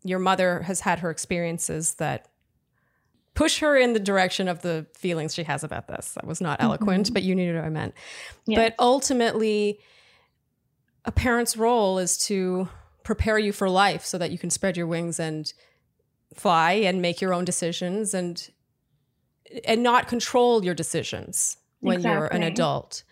Your 0.04 0.18
mother 0.18 0.62
has 0.62 0.80
had 0.80 0.98
her 0.98 1.10
experiences 1.10 1.94
that 1.94 2.26
push 3.34 3.60
her 3.60 3.76
in 3.76 3.92
the 3.94 4.00
direction 4.00 4.46
of 4.48 4.62
the 4.62 4.86
feelings 4.94 5.34
she 5.34 5.42
has 5.44 5.64
about 5.64 5.88
this. 5.88 6.12
That 6.14 6.26
was 6.26 6.40
not 6.40 6.60
eloquent, 6.62 7.08
Mhm. 7.10 7.14
but 7.14 7.22
you 7.22 7.34
knew 7.34 7.54
what 7.54 7.64
I 7.64 7.68
meant. 7.70 7.94
Yeah. 8.46 8.58
But 8.58 8.74
ultimately, 8.78 9.80
a 11.04 11.12
parent's 11.12 11.56
role 11.56 11.98
is 11.98 12.18
to 12.26 12.68
prepare 13.04 13.38
you 13.38 13.52
for 13.52 13.68
life 13.68 14.04
so 14.04 14.18
that 14.18 14.30
you 14.30 14.38
can 14.38 14.50
spread 14.50 14.76
your 14.76 14.86
wings 14.86 15.18
and 15.18 15.52
fly 16.34 16.72
and 16.72 17.02
make 17.02 17.20
your 17.20 17.34
own 17.34 17.44
decisions 17.44 18.14
and 18.14 18.50
and 19.64 19.82
not 19.82 20.08
control 20.08 20.64
your 20.64 20.74
decisions 20.74 21.58
when 21.80 22.00
you're 22.02 22.26
an 22.26 22.42
adult. 22.42 23.02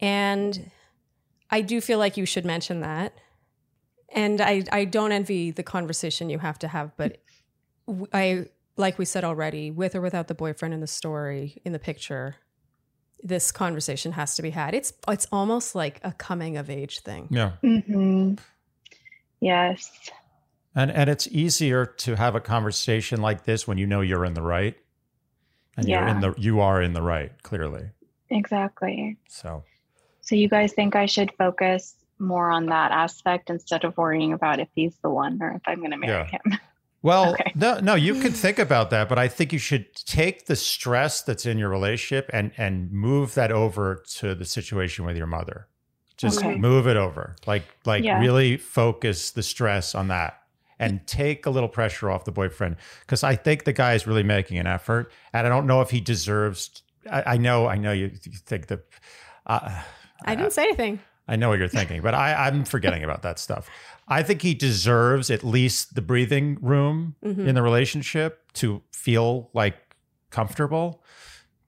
And 0.00 0.70
I 1.50 1.62
do 1.62 1.80
feel 1.80 1.98
like 1.98 2.16
you 2.18 2.26
should 2.26 2.44
mention 2.44 2.80
that. 2.80 3.14
And 4.14 4.40
I, 4.42 4.64
I 4.70 4.84
don't 4.84 5.12
envy 5.12 5.50
the 5.50 5.62
conversation 5.62 6.28
you 6.28 6.38
have 6.40 6.58
to 6.58 6.68
have, 6.68 6.94
but 6.98 7.22
w- 7.86 8.06
I, 8.12 8.46
like 8.76 8.98
we 8.98 9.04
said 9.04 9.24
already, 9.24 9.70
with 9.70 9.94
or 9.94 10.00
without 10.00 10.28
the 10.28 10.34
boyfriend 10.34 10.74
in 10.74 10.80
the 10.80 10.86
story, 10.86 11.60
in 11.64 11.72
the 11.72 11.78
picture, 11.78 12.36
this 13.22 13.52
conversation 13.52 14.12
has 14.12 14.34
to 14.36 14.42
be 14.42 14.50
had. 14.50 14.74
It's 14.74 14.92
it's 15.08 15.26
almost 15.30 15.74
like 15.74 16.00
a 16.02 16.12
coming 16.12 16.56
of 16.56 16.68
age 16.70 17.00
thing. 17.00 17.28
Yeah. 17.30 17.52
hmm 17.62 18.34
Yes. 19.40 19.90
And 20.74 20.90
and 20.90 21.10
it's 21.10 21.26
easier 21.28 21.84
to 21.84 22.16
have 22.16 22.34
a 22.34 22.40
conversation 22.40 23.20
like 23.20 23.44
this 23.44 23.66
when 23.68 23.78
you 23.78 23.86
know 23.86 24.00
you're 24.00 24.24
in 24.24 24.34
the 24.34 24.42
right. 24.42 24.76
And 25.76 25.88
you're 25.88 26.06
in 26.06 26.20
the 26.20 26.34
you 26.36 26.60
are 26.60 26.82
in 26.82 26.92
the 26.92 27.02
right, 27.02 27.32
clearly. 27.42 27.90
Exactly. 28.30 29.16
So 29.28 29.64
So 30.20 30.34
you 30.34 30.48
guys 30.48 30.72
think 30.72 30.96
I 30.96 31.06
should 31.06 31.32
focus 31.36 31.94
more 32.18 32.50
on 32.50 32.66
that 32.66 32.92
aspect 32.92 33.50
instead 33.50 33.84
of 33.84 33.96
worrying 33.96 34.32
about 34.32 34.60
if 34.60 34.68
he's 34.74 34.96
the 35.02 35.10
one 35.10 35.38
or 35.42 35.52
if 35.52 35.62
I'm 35.66 35.78
going 35.78 35.90
to 35.90 35.96
marry 35.96 36.12
Yeah. 36.32 36.38
him? 36.44 36.58
Well, 37.02 37.32
Okay. 37.32 37.52
no, 37.56 37.80
no, 37.80 37.94
you 37.96 38.14
could 38.20 38.36
think 38.36 38.58
about 38.58 38.90
that, 38.90 39.08
but 39.08 39.18
I 39.18 39.26
think 39.28 39.52
you 39.52 39.58
should 39.58 39.94
take 39.96 40.46
the 40.46 40.54
stress 40.56 41.22
that's 41.22 41.46
in 41.46 41.58
your 41.58 41.68
relationship 41.68 42.30
and 42.32 42.52
and 42.56 42.90
move 42.92 43.34
that 43.34 43.50
over 43.50 44.02
to 44.18 44.34
the 44.34 44.44
situation 44.44 45.04
with 45.04 45.16
your 45.16 45.26
mother. 45.26 45.66
Just 46.16 46.44
Okay. 46.44 46.54
move 46.56 46.86
it 46.86 46.96
over. 46.96 47.34
Like 47.46 47.64
like 47.84 48.04
Yeah. 48.04 48.20
really 48.20 48.56
focus 48.56 49.32
the 49.32 49.42
stress 49.42 49.94
on 49.94 50.08
that 50.08 50.38
and 50.78 51.04
take 51.06 51.46
a 51.46 51.50
little 51.50 51.68
pressure 51.68 52.10
off 52.10 52.24
the 52.24 52.32
boyfriend 52.32 52.76
because 53.00 53.24
I 53.24 53.34
think 53.36 53.64
the 53.64 53.72
guy 53.72 53.94
is 53.94 54.06
really 54.06 54.22
making 54.22 54.58
an 54.58 54.66
effort, 54.66 55.10
and 55.32 55.44
I 55.46 55.50
don't 55.50 55.66
know 55.66 55.80
if 55.80 55.90
he 55.90 56.00
deserves. 56.00 56.82
I, 57.10 57.34
I 57.34 57.36
know, 57.36 57.66
I 57.66 57.76
know 57.78 57.90
you, 57.92 58.10
you 58.24 58.38
think 58.46 58.68
that. 58.68 58.80
Uh, 59.44 59.82
I 60.24 60.36
didn't 60.36 60.52
say 60.52 60.62
anything. 60.62 61.00
I 61.28 61.36
know 61.36 61.48
what 61.48 61.58
you're 61.58 61.68
thinking, 61.68 62.02
but 62.02 62.14
I, 62.14 62.46
I'm 62.48 62.64
forgetting 62.64 63.04
about 63.04 63.22
that 63.22 63.38
stuff. 63.38 63.70
I 64.08 64.22
think 64.22 64.42
he 64.42 64.54
deserves 64.54 65.30
at 65.30 65.44
least 65.44 65.94
the 65.94 66.02
breathing 66.02 66.58
room 66.60 67.14
Mhm. 67.24 67.46
in 67.46 67.54
the 67.54 67.62
relationship 67.62 68.52
to 68.54 68.82
feel 68.92 69.48
like 69.54 69.76
comfortable. 70.30 71.02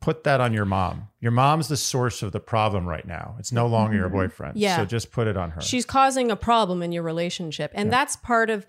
Put 0.01 0.25
that 0.25 0.41
on 0.41 0.53
your 0.53 0.65
mom. 0.67 1.09
Your 1.21 1.31
mom's 1.31 1.69
the 1.69 1.77
source 1.77 2.23
of 2.23 2.33
the 2.33 2.41
problem 2.41 2.87
right 2.87 3.07
now. 3.07 3.37
It's 3.39 3.53
no 3.53 3.67
longer 3.67 3.97
your 3.97 4.09
Mhm. 4.11 4.13
boyfriend. 4.13 4.57
Yeah. 4.59 4.77
So 4.77 4.85
just 4.85 5.13
put 5.13 5.27
it 5.29 5.37
on 5.37 5.53
her. 5.53 5.61
She's 5.63 5.87
causing 5.87 6.31
a 6.31 6.37
problem 6.37 6.83
in 6.83 6.93
your 6.93 7.03
relationship. 7.05 7.71
And 7.75 7.87
Yeah. 7.87 7.91
that's 7.99 8.17
part 8.17 8.51
of 8.51 8.67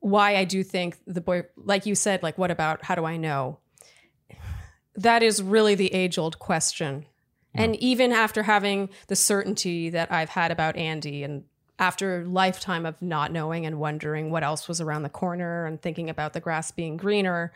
why 0.00 0.36
I 0.36 0.44
do 0.44 0.62
think 0.62 0.98
the 1.06 1.20
boy, 1.20 1.44
like 1.56 1.86
you 1.86 1.94
said, 1.96 2.22
like, 2.22 2.38
what 2.38 2.50
about 2.52 2.84
how 2.84 2.94
do 2.94 3.04
I 3.04 3.16
know? 3.16 3.58
That 4.94 5.22
is 5.22 5.42
really 5.42 5.74
the 5.74 5.92
age 5.92 6.18
old 6.18 6.38
question. 6.38 7.06
And 7.56 7.76
even 7.76 8.12
after 8.12 8.42
having 8.42 8.88
the 9.08 9.16
certainty 9.16 9.90
that 9.90 10.10
I've 10.12 10.30
had 10.30 10.50
about 10.50 10.76
Andy 10.76 11.22
and 11.22 11.44
after 11.78 12.22
a 12.22 12.24
lifetime 12.24 12.86
of 12.86 13.00
not 13.02 13.32
knowing 13.32 13.66
and 13.66 13.78
wondering 13.78 14.30
what 14.30 14.42
else 14.42 14.66
was 14.68 14.80
around 14.80 15.02
the 15.02 15.08
corner 15.10 15.66
and 15.66 15.80
thinking 15.80 16.08
about 16.08 16.32
the 16.32 16.40
grass 16.40 16.70
being 16.70 16.96
greener, 16.96 17.52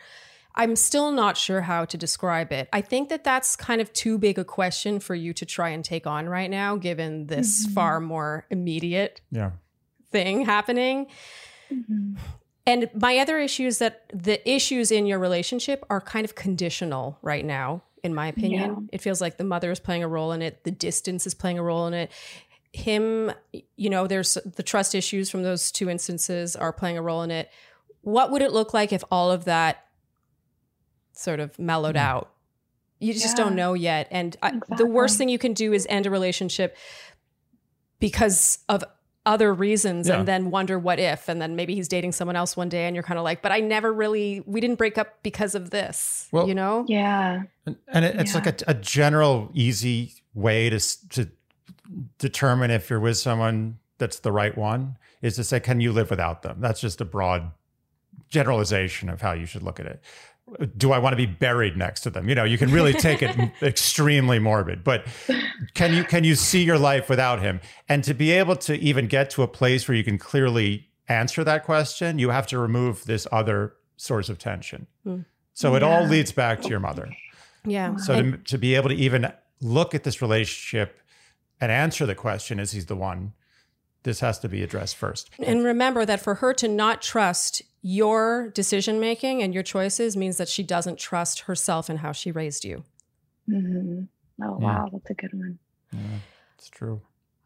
I'm 0.53 0.75
still 0.75 1.11
not 1.11 1.37
sure 1.37 1.61
how 1.61 1.85
to 1.85 1.97
describe 1.97 2.51
it. 2.51 2.67
I 2.73 2.81
think 2.81 3.09
that 3.09 3.23
that's 3.23 3.55
kind 3.55 3.81
of 3.81 3.91
too 3.93 4.17
big 4.17 4.37
a 4.37 4.43
question 4.43 4.99
for 4.99 5.15
you 5.15 5.33
to 5.33 5.45
try 5.45 5.69
and 5.69 5.83
take 5.83 6.05
on 6.05 6.27
right 6.27 6.49
now, 6.49 6.75
given 6.75 7.27
this 7.27 7.65
Mhm. 7.65 7.73
far 7.73 7.99
more 7.99 8.45
immediate 8.49 9.21
yeah. 9.31 9.51
thing 10.11 10.45
happening. 10.45 11.07
Mhm. 11.71 12.17
And 12.67 12.89
my 12.93 13.17
other 13.17 13.39
issue 13.39 13.65
is 13.65 13.79
that 13.79 14.03
the 14.13 14.47
issues 14.49 14.91
in 14.91 15.05
your 15.07 15.17
relationship 15.19 15.83
are 15.89 15.99
kind 16.01 16.25
of 16.25 16.35
conditional 16.35 17.17
right 17.21 17.45
now, 17.45 17.81
in 18.03 18.13
my 18.13 18.27
opinion. 18.27 18.71
Yeah. 18.71 18.87
It 18.93 19.01
feels 19.01 19.21
like 19.21 19.37
the 19.37 19.43
mother 19.43 19.71
is 19.71 19.79
playing 19.79 20.03
a 20.03 20.07
role 20.07 20.31
in 20.31 20.41
it, 20.41 20.63
the 20.63 20.71
distance 20.71 21.25
is 21.27 21.33
playing 21.33 21.59
a 21.59 21.63
role 21.63 21.87
in 21.87 21.93
it. 21.93 22.11
Him, 22.73 23.31
you 23.75 23.89
know, 23.89 24.07
there's 24.07 24.37
the 24.45 24.63
trust 24.63 24.95
issues 24.95 25.29
from 25.29 25.43
those 25.43 25.71
two 25.71 25.89
instances 25.89 26.55
are 26.55 26.71
playing 26.71 26.97
a 26.97 27.01
role 27.01 27.21
in 27.21 27.29
it. 27.31 27.49
What 28.01 28.31
would 28.31 28.41
it 28.41 28.51
look 28.51 28.73
like 28.73 28.91
if 28.93 29.03
all 29.11 29.29
of 29.29 29.45
that 29.45 29.85
sort 31.13 31.39
of 31.39 31.57
mellowed 31.59 31.95
Hmm. 31.95 32.01
out? 32.01 32.31
You 32.99 33.13
just 33.13 33.37
Yeah. 33.37 33.43
don't 33.43 33.55
know 33.55 33.73
yet. 33.73 34.07
And 34.11 34.37
I, 34.41 34.59
the 34.77 34.85
worst 34.85 35.17
thing 35.17 35.27
you 35.27 35.39
can 35.39 35.53
do 35.53 35.73
is 35.73 35.85
end 35.89 36.05
a 36.05 36.09
relationship 36.11 36.77
because 37.99 38.59
of 38.69 38.83
other 39.25 39.53
reasons 39.53 40.07
Yeah. 40.07 40.17
and 40.19 40.27
then 40.27 40.49
wonder 40.49 40.79
what 40.79 40.97
if 40.99 41.29
and 41.29 41.39
then 41.39 41.55
maybe 41.55 41.75
he's 41.75 41.87
dating 41.87 42.11
someone 42.11 42.35
else 42.35 42.57
one 42.57 42.69
day 42.69 42.85
and 42.87 42.95
you're 42.95 43.03
kind 43.03 43.19
of 43.19 43.23
like 43.23 43.43
but 43.43 43.51
i 43.51 43.59
never 43.59 43.93
really 43.93 44.41
we 44.47 44.59
didn't 44.59 44.77
break 44.77 44.97
up 44.97 45.21
because 45.21 45.53
of 45.53 45.69
this 45.69 46.27
Well- 46.31 46.47
you 46.47 46.55
know 46.55 46.85
Yeah. 46.87 47.43
And, 47.67 47.75
and 47.87 48.03
it, 48.05 48.15
it's 48.19 48.33
Yeah. 48.33 48.41
like 48.43 48.61
a, 48.63 48.71
a 48.71 48.73
general, 48.73 49.51
easy 49.53 50.13
way 50.33 50.69
to 50.71 50.79
to 51.09 51.29
determine 52.17 52.71
if 52.71 52.89
you're 52.89 52.99
with 52.99 53.17
someone 53.17 53.77
that's 53.99 54.19
the 54.19 54.31
right 54.31 54.57
one 54.57 54.97
is 55.21 55.35
to 55.35 55.43
say, 55.43 55.59
can 55.59 55.79
you 55.79 55.91
live 55.91 56.09
without 56.09 56.41
them? 56.41 56.59
That's 56.59 56.81
just 56.81 56.99
a 57.01 57.05
broad 57.05 57.51
generalization 58.29 59.09
of 59.09 59.21
how 59.21 59.33
you 59.33 59.45
should 59.45 59.61
look 59.61 59.79
at 59.79 59.85
it. 59.85 60.01
Do 60.77 60.91
I 60.91 60.97
want 60.97 61.13
to 61.13 61.17
be 61.17 61.25
buried 61.27 61.77
next 61.77 62.01
to 62.01 62.09
them? 62.09 62.27
You 62.27 62.35
know, 62.35 62.43
you 62.43 62.57
can 62.57 62.71
really 62.71 62.93
take 62.93 63.21
it 63.21 63.35
extremely 63.61 64.39
morbid, 64.39 64.83
but 64.83 65.05
can 65.73 65.93
you 65.93 66.03
can 66.03 66.23
you 66.23 66.35
see 66.35 66.63
your 66.63 66.77
life 66.77 67.09
without 67.09 67.41
him? 67.41 67.61
And 67.87 68.03
to 68.03 68.13
be 68.13 68.31
able 68.31 68.55
to 68.57 68.77
even 68.77 69.07
get 69.07 69.29
to 69.31 69.43
a 69.43 69.47
place 69.47 69.87
where 69.87 69.95
you 69.95 70.03
can 70.03 70.17
clearly 70.17 70.89
answer 71.07 71.43
that 71.43 71.63
question, 71.63 72.19
you 72.19 72.29
have 72.29 72.47
to 72.47 72.57
remove 72.57 73.05
this 73.05 73.27
other 73.31 73.73
source 73.97 74.29
of 74.29 74.39
tension. 74.39 74.87
Hmm. 75.03 75.21
So 75.53 75.75
it 75.75 75.83
all 75.83 76.05
leads 76.05 76.31
back 76.31 76.61
to 76.61 76.69
your 76.69 76.79
mother. 76.79 77.09
yeah 77.65 77.95
So 77.97 78.21
to, 78.21 78.37
to 78.37 78.57
be 78.57 78.75
able 78.75 78.89
to 78.89 78.95
even 78.95 79.31
look 79.61 79.93
at 79.93 80.03
this 80.03 80.21
relationship 80.21 80.99
and 81.59 81.71
answer 81.71 82.05
the 82.05 82.15
question, 82.15 82.59
is 82.59 82.71
he 82.71 82.79
the 82.79 82.95
one? 82.95 83.33
This 84.03 84.19
has 84.21 84.39
to 84.39 84.49
be 84.49 84.63
addressed 84.63 84.95
first. 84.95 85.29
and 85.39 85.63
remember 85.63 86.05
that 86.05 86.19
for 86.21 86.35
her 86.35 86.53
to 86.55 86.67
not 86.67 87.01
trust 87.01 87.61
your 87.83 88.49
decision 88.49 88.99
making 88.99 89.41
and 89.41 89.53
your 89.53 89.63
choices 89.63 90.15
means 90.17 90.37
that 90.37 90.47
she 90.49 90.63
doesn't 90.63 90.99
trust 90.99 91.41
herself 91.41 91.89
and 91.89 91.99
how 91.99 92.11
she 92.11 92.31
raised 92.31 92.63
you 92.65 92.83
Mhm. 93.49 94.07
Oh, 94.43 94.57
Yeah. 94.59 94.65
wow. 94.65 94.89
That's 94.91 95.09
a 95.09 95.13
good 95.13 95.33
one. 95.33 95.59
Yeah, 95.91 95.99
it's 96.57 96.69
true. 96.69 97.01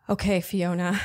okay 0.10 0.40
fiona 0.42 1.00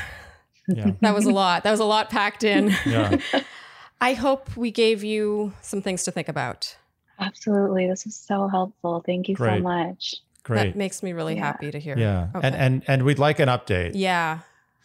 Yeah. 0.69 0.91
that 1.01 1.15
was 1.15 1.27
a 1.27 1.31
lot 1.33 1.63
that 1.65 1.71
was 1.71 1.81
a 1.81 1.85
lot 1.85 2.11
packed 2.11 2.45
in 2.45 2.75
Yeah. 2.87 3.19
i 4.01 4.13
hope 4.15 4.57
we 4.57 4.71
gave 4.71 5.03
you 5.05 5.53
some 5.63 5.81
things 5.83 6.03
to 6.05 6.11
think 6.11 6.29
about 6.29 6.77
Absolutely. 7.23 7.87
This 7.87 8.07
is 8.07 8.17
so 8.17 8.49
helpful. 8.49 9.03
Thank 9.05 9.29
you 9.29 9.35
Great. 9.35 9.59
so 9.59 9.63
much. 9.63 10.15
Great. 10.43 10.57
that 10.73 10.77
makes 10.77 11.03
me 11.03 11.13
really 11.13 11.35
Yeah. 11.35 11.45
happy 11.45 11.71
to 11.71 11.79
hear 11.79 11.97
Yeah. 11.99 12.29
Okay. 12.35 12.47
And 12.47 12.57
and 12.57 12.83
and 12.89 13.03
we'd 13.05 13.19
like 13.19 13.39
an 13.41 13.49
update. 13.49 13.93
yeah 13.95 14.39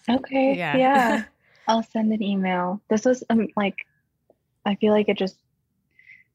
Okay. 0.09 0.55
Yeah. 0.57 0.77
Yeah. 0.77 1.23
I'll 1.67 1.83
send 1.83 2.11
an 2.13 2.21
email. 2.21 2.81
This 2.89 3.05
was 3.05 3.23
um, 3.29 3.47
like, 3.57 3.87
I 4.65 4.75
feel 4.75 4.93
like 4.93 5.09
it 5.09 5.17
just, 5.17 5.37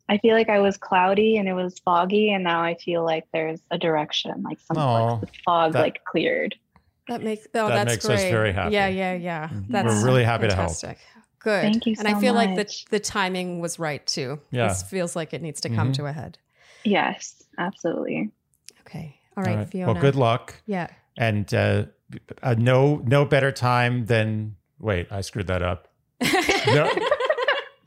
I 0.08 0.18
feel 0.18 0.34
like 0.34 0.48
I 0.48 0.58
was 0.58 0.76
cloudy 0.76 1.36
and 1.36 1.48
it 1.48 1.52
was 1.54 1.78
foggy, 1.78 2.32
and 2.32 2.42
now 2.42 2.62
I 2.62 2.74
feel 2.74 3.04
like 3.04 3.26
there's 3.32 3.60
a 3.70 3.78
direction, 3.78 4.42
like 4.42 4.58
some 4.60 4.76
Aw, 4.76 4.92
like 5.12 5.20
the 5.20 5.28
fog 5.44 5.72
that- 5.74 5.82
like 5.82 6.04
cleared. 6.04 6.56
That 7.08 7.22
makes 7.24 7.46
oh, 7.54 7.68
That 7.68 7.74
that's 7.86 7.90
makes 7.94 8.04
us 8.04 8.20
great. 8.20 8.30
very 8.30 8.52
happy. 8.52 8.74
Yeah, 8.74 8.86
yeah, 8.86 9.14
yeah. 9.14 9.48
Mhm. 9.48 9.66
That's 9.68 9.88
We're 9.88 10.04
really 10.04 10.22
happy 10.22 10.46
to 10.46 10.54
help. 10.54 10.72
Good. 11.40 11.62
Thank 11.62 11.86
you 11.86 11.96
So 11.96 12.00
And 12.00 12.08
I 12.08 12.12
so 12.12 12.20
feel 12.20 12.34
like 12.34 12.54
the 12.54 12.72
the 12.90 13.00
timing 13.00 13.58
was 13.60 13.80
right 13.80 14.06
too. 14.06 14.40
Yeah. 14.52 14.68
This 14.68 14.84
feels 14.84 15.16
like 15.16 15.32
it 15.34 15.42
needs 15.42 15.60
to 15.62 15.68
come 15.70 15.90
Mhm. 15.90 15.94
to 15.94 16.06
a 16.06 16.12
head. 16.12 16.38
Yes, 16.84 17.42
absolutely. 17.58 18.30
Okay. 18.82 19.18
All 19.36 19.42
right, 19.42 19.50
All 19.52 19.56
right. 19.58 19.68
Fiona. 19.68 19.92
Well, 19.92 20.00
good 20.00 20.14
luck. 20.14 20.54
Yeah. 20.66 20.86
And 21.16 21.52
uh, 21.52 21.86
uh, 22.42 22.54
no 22.58 23.02
no 23.04 23.24
better 23.24 23.52
time 23.52 24.06
than 24.06 24.56
wait, 24.78 25.10
I 25.10 25.20
screwed 25.22 25.46
that 25.48 25.62
up. 25.62 25.88
No. 26.66 26.90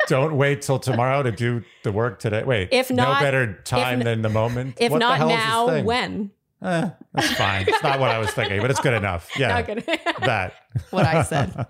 Don't 0.07 0.35
wait 0.35 0.61
till 0.63 0.79
tomorrow 0.79 1.23
to 1.23 1.31
do 1.31 1.63
the 1.83 1.91
work 1.91 2.19
today. 2.19 2.43
Wait, 2.43 2.69
If 2.71 2.91
not- 2.91 3.19
no 3.19 3.25
better 3.25 3.53
time 3.63 3.99
n- 3.99 4.05
than 4.05 4.21
the 4.21 4.29
moment. 4.29 4.75
if 4.79 4.91
What 4.91 4.97
not 4.99 5.17
hell 5.17 5.29
is 5.29 5.35
this 5.37 5.45
now, 5.45 5.81
when? 5.83 6.31
Eh, 6.61 6.89
that's 7.13 7.31
fine. 7.35 7.65
It's 7.67 7.81
not 7.83 7.99
what 7.99 8.09
I 8.09 8.17
was 8.19 8.31
thinking, 8.31 8.59
but 8.61 8.69
it's 8.71 8.79
good 8.81 8.93
enough. 8.95 9.29
Yeah, 9.37 9.49
Not 9.49 9.65
good. 9.65 9.83
that. 10.25 10.53
what 10.89 11.05
I 11.05 11.23
said. 11.23 11.67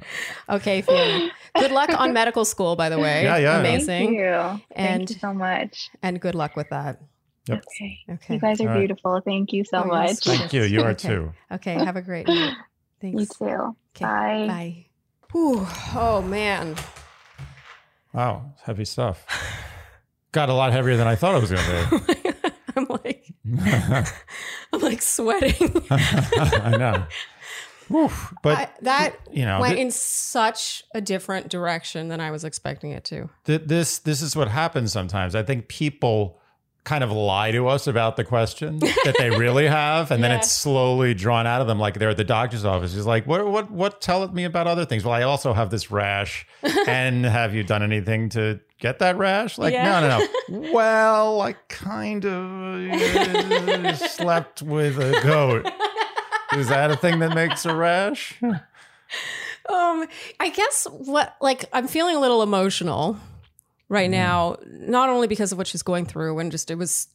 Okay, 0.50 0.82
Fiona. 0.82 1.30
Good 1.60 1.72
luck 1.72 1.90
on 2.00 2.14
medical 2.14 2.46
school, 2.46 2.76
by 2.76 2.90
the 2.90 2.98
way. 2.98 3.24
Yeah, 3.24 3.38
yeah. 3.38 3.60
amazing 3.60 4.08
Thank 4.08 4.18
you. 4.18 4.26
And- 4.76 5.00
Thank 5.08 5.10
you 5.12 5.16
so 5.20 5.34
much. 5.34 5.90
And 6.02 6.20
good 6.20 6.34
luck 6.36 6.56
with 6.56 6.70
that. 6.70 7.00
Yep. 7.48 7.64
Okay. 7.68 8.00
Okay. 8.10 8.34
You 8.36 8.40
guys 8.40 8.62
are 8.62 8.64
All 8.70 8.76
right. 8.76 8.80
beautiful. 8.80 9.22
Thank 9.26 9.52
you 9.54 9.64
so 9.66 9.84
Oh, 9.84 9.88
much. 9.88 10.16
sweet. 10.16 10.38
Thank 10.38 10.54
you. 10.54 10.64
You 10.64 10.82
are 10.84 10.90
Okay. 10.92 11.08
too. 11.10 11.34
Okay. 11.52 11.74
Have 11.74 11.96
a 11.98 12.02
great 12.02 12.28
night. 12.28 12.54
Thanks. 13.02 13.20
You 13.20 13.26
too. 13.26 13.76
Okay. 13.96 14.06
Bye. 14.06 14.46
Bye. 14.48 14.86
Whew. 15.34 15.68
Oh 15.96 16.22
man. 16.22 16.76
Wow, 18.14 18.54
heavy 18.64 18.86
stuff. 18.86 19.26
Got 20.32 20.50
a 20.50 20.54
lot 20.54 20.72
heavier 20.72 20.96
than 20.98 21.08
I 21.08 21.16
thought 21.16 21.36
it 21.36 21.42
was 21.42 21.52
going 21.52 21.64
to 21.64 22.24
be. 22.24 22.50
I'm 22.76 22.86
like. 22.90 23.26
I'm 24.72 24.82
like 24.82 25.02
sweating. 25.02 25.84
I 25.92 26.76
know. 26.78 27.06
Whew. 27.90 28.10
But 28.42 28.58
I, 28.58 28.70
that 28.84 29.16
you 29.32 29.46
know, 29.46 29.60
went 29.60 29.76
thi- 29.76 29.82
in 29.82 29.92
such 29.92 30.84
a 30.96 31.02
different 31.02 31.50
direction 31.50 32.08
than 32.08 32.20
I 32.22 32.32
was 32.32 32.44
expecting 32.46 32.92
it 32.92 33.04
to. 33.06 33.30
th- 33.46 33.64
this 33.66 34.00
this 34.00 34.22
is 34.22 34.36
what 34.36 34.48
happens 34.48 34.92
sometimes. 34.92 35.36
I 35.36 35.44
think 35.44 35.68
people 35.68 36.40
kind 36.84 37.04
of 37.04 37.12
lie 37.12 37.52
to 37.52 37.68
us 37.68 37.88
about 37.88 38.18
the 38.18 38.24
question 38.24 38.80
that 38.80 39.16
they 39.18 39.30
really 39.30 39.68
have, 39.68 40.12
and 40.12 40.24
then 40.24 40.32
it's 40.32 40.52
slowly 40.52 41.14
drawn 41.14 41.48
out 41.48 41.62
of 41.62 41.68
them. 41.68 41.80
Like 41.80 42.00
they're 42.00 42.10
at 42.10 42.18
the 42.18 42.24
doctor's 42.24 42.66
office. 42.66 42.94
He's 42.94 43.06
like, 43.06 43.26
"What? 43.26 43.46
What? 43.48 43.72
What? 43.72 44.02
Tell 44.02 44.28
me 44.30 44.44
about 44.44 44.68
other 44.68 44.86
things." 44.86 45.04
Well, 45.06 45.14
I 45.14 45.24
also 45.24 45.54
have 45.54 45.70
this 45.70 45.92
rash, 45.92 46.46
and 46.88 47.26
have 47.26 47.54
you 47.56 47.64
done 47.64 47.84
anything 47.84 48.30
to 48.30 48.60
get 48.80 49.00
that 49.00 49.18
rash? 49.18 49.58
Like, 49.58 49.74
Yeah. 49.74 50.00
no, 50.02 50.08
no, 50.08 50.62
no. 50.62 50.72
well, 50.74 51.42
I 51.42 51.54
kind 51.70 52.26
of 52.26 52.92
uh, 52.92 53.96
slept 53.96 54.62
with 54.62 54.98
a 55.00 55.20
goat. 55.24 55.70
Is 56.58 56.68
that 56.68 56.92
a 56.92 56.96
thing 56.98 57.20
that 57.20 57.34
makes 57.34 57.66
a 57.66 57.74
rash? 57.74 58.40
Um, 58.44 60.06
I 60.40 60.50
guess 60.54 60.86
what 60.92 61.36
like 61.40 61.66
I'm 61.72 61.88
feeling 61.88 62.16
a 62.16 62.20
little 62.20 62.44
emotional 62.44 63.18
right 63.94 64.10
now, 64.10 64.58
not 64.66 65.10
only 65.10 65.28
because 65.28 65.52
of 65.52 65.58
what 65.58 65.68
she's 65.68 65.84
going 65.84 66.06
through 66.06 66.38
and 66.40 66.52
just 66.52 66.70
it 66.72 66.76
was 66.76 67.08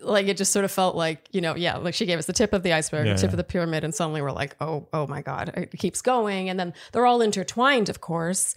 like 0.00 0.26
it 0.26 0.36
just 0.36 0.52
sort 0.52 0.64
of 0.64 0.72
felt 0.72 0.96
like 0.96 1.28
you 1.32 1.40
know 1.40 1.54
yeah 1.54 1.76
like 1.76 1.94
she 1.94 2.06
gave 2.06 2.18
us 2.18 2.26
the 2.26 2.32
tip 2.32 2.52
of 2.52 2.62
the 2.62 2.72
iceberg 2.72 3.06
Yeah, 3.06 3.12
the 3.12 3.20
tip 3.20 3.28
yeah. 3.28 3.34
of 3.34 3.36
the 3.36 3.44
pyramid 3.44 3.84
and 3.84 3.94
suddenly 3.94 4.20
we're 4.20 4.32
like 4.32 4.56
oh 4.60 4.88
oh 4.92 5.06
my 5.06 5.22
god 5.22 5.52
it 5.56 5.78
keeps 5.78 6.02
going. 6.02 6.48
And 6.48 6.58
then 6.58 6.74
they're 6.92 7.06
all 7.06 7.20
intertwined 7.20 7.88
of 7.88 8.00
course. 8.00 8.54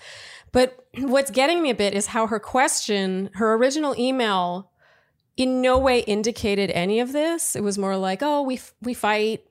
But 0.51 0.87
what's 0.97 1.31
getting 1.31 1.61
me 1.61 1.69
a 1.69 1.75
bit 1.75 1.93
is 1.93 2.07
how 2.07 2.27
her 2.27 2.39
question 2.39 3.29
her 3.33 3.53
original 3.53 3.95
email 3.99 4.71
in 5.37 5.61
no 5.61 5.77
way 5.77 5.99
indicated 5.99 6.71
any 6.71 6.99
of 6.99 7.11
this. 7.11 7.55
It 7.55 7.63
was 7.63 7.77
more 7.77 7.97
like 7.97 8.23
oh 8.23 8.41
we 8.41 8.55
f- 8.55 8.73
we 8.81 8.93
fight. 8.93 9.43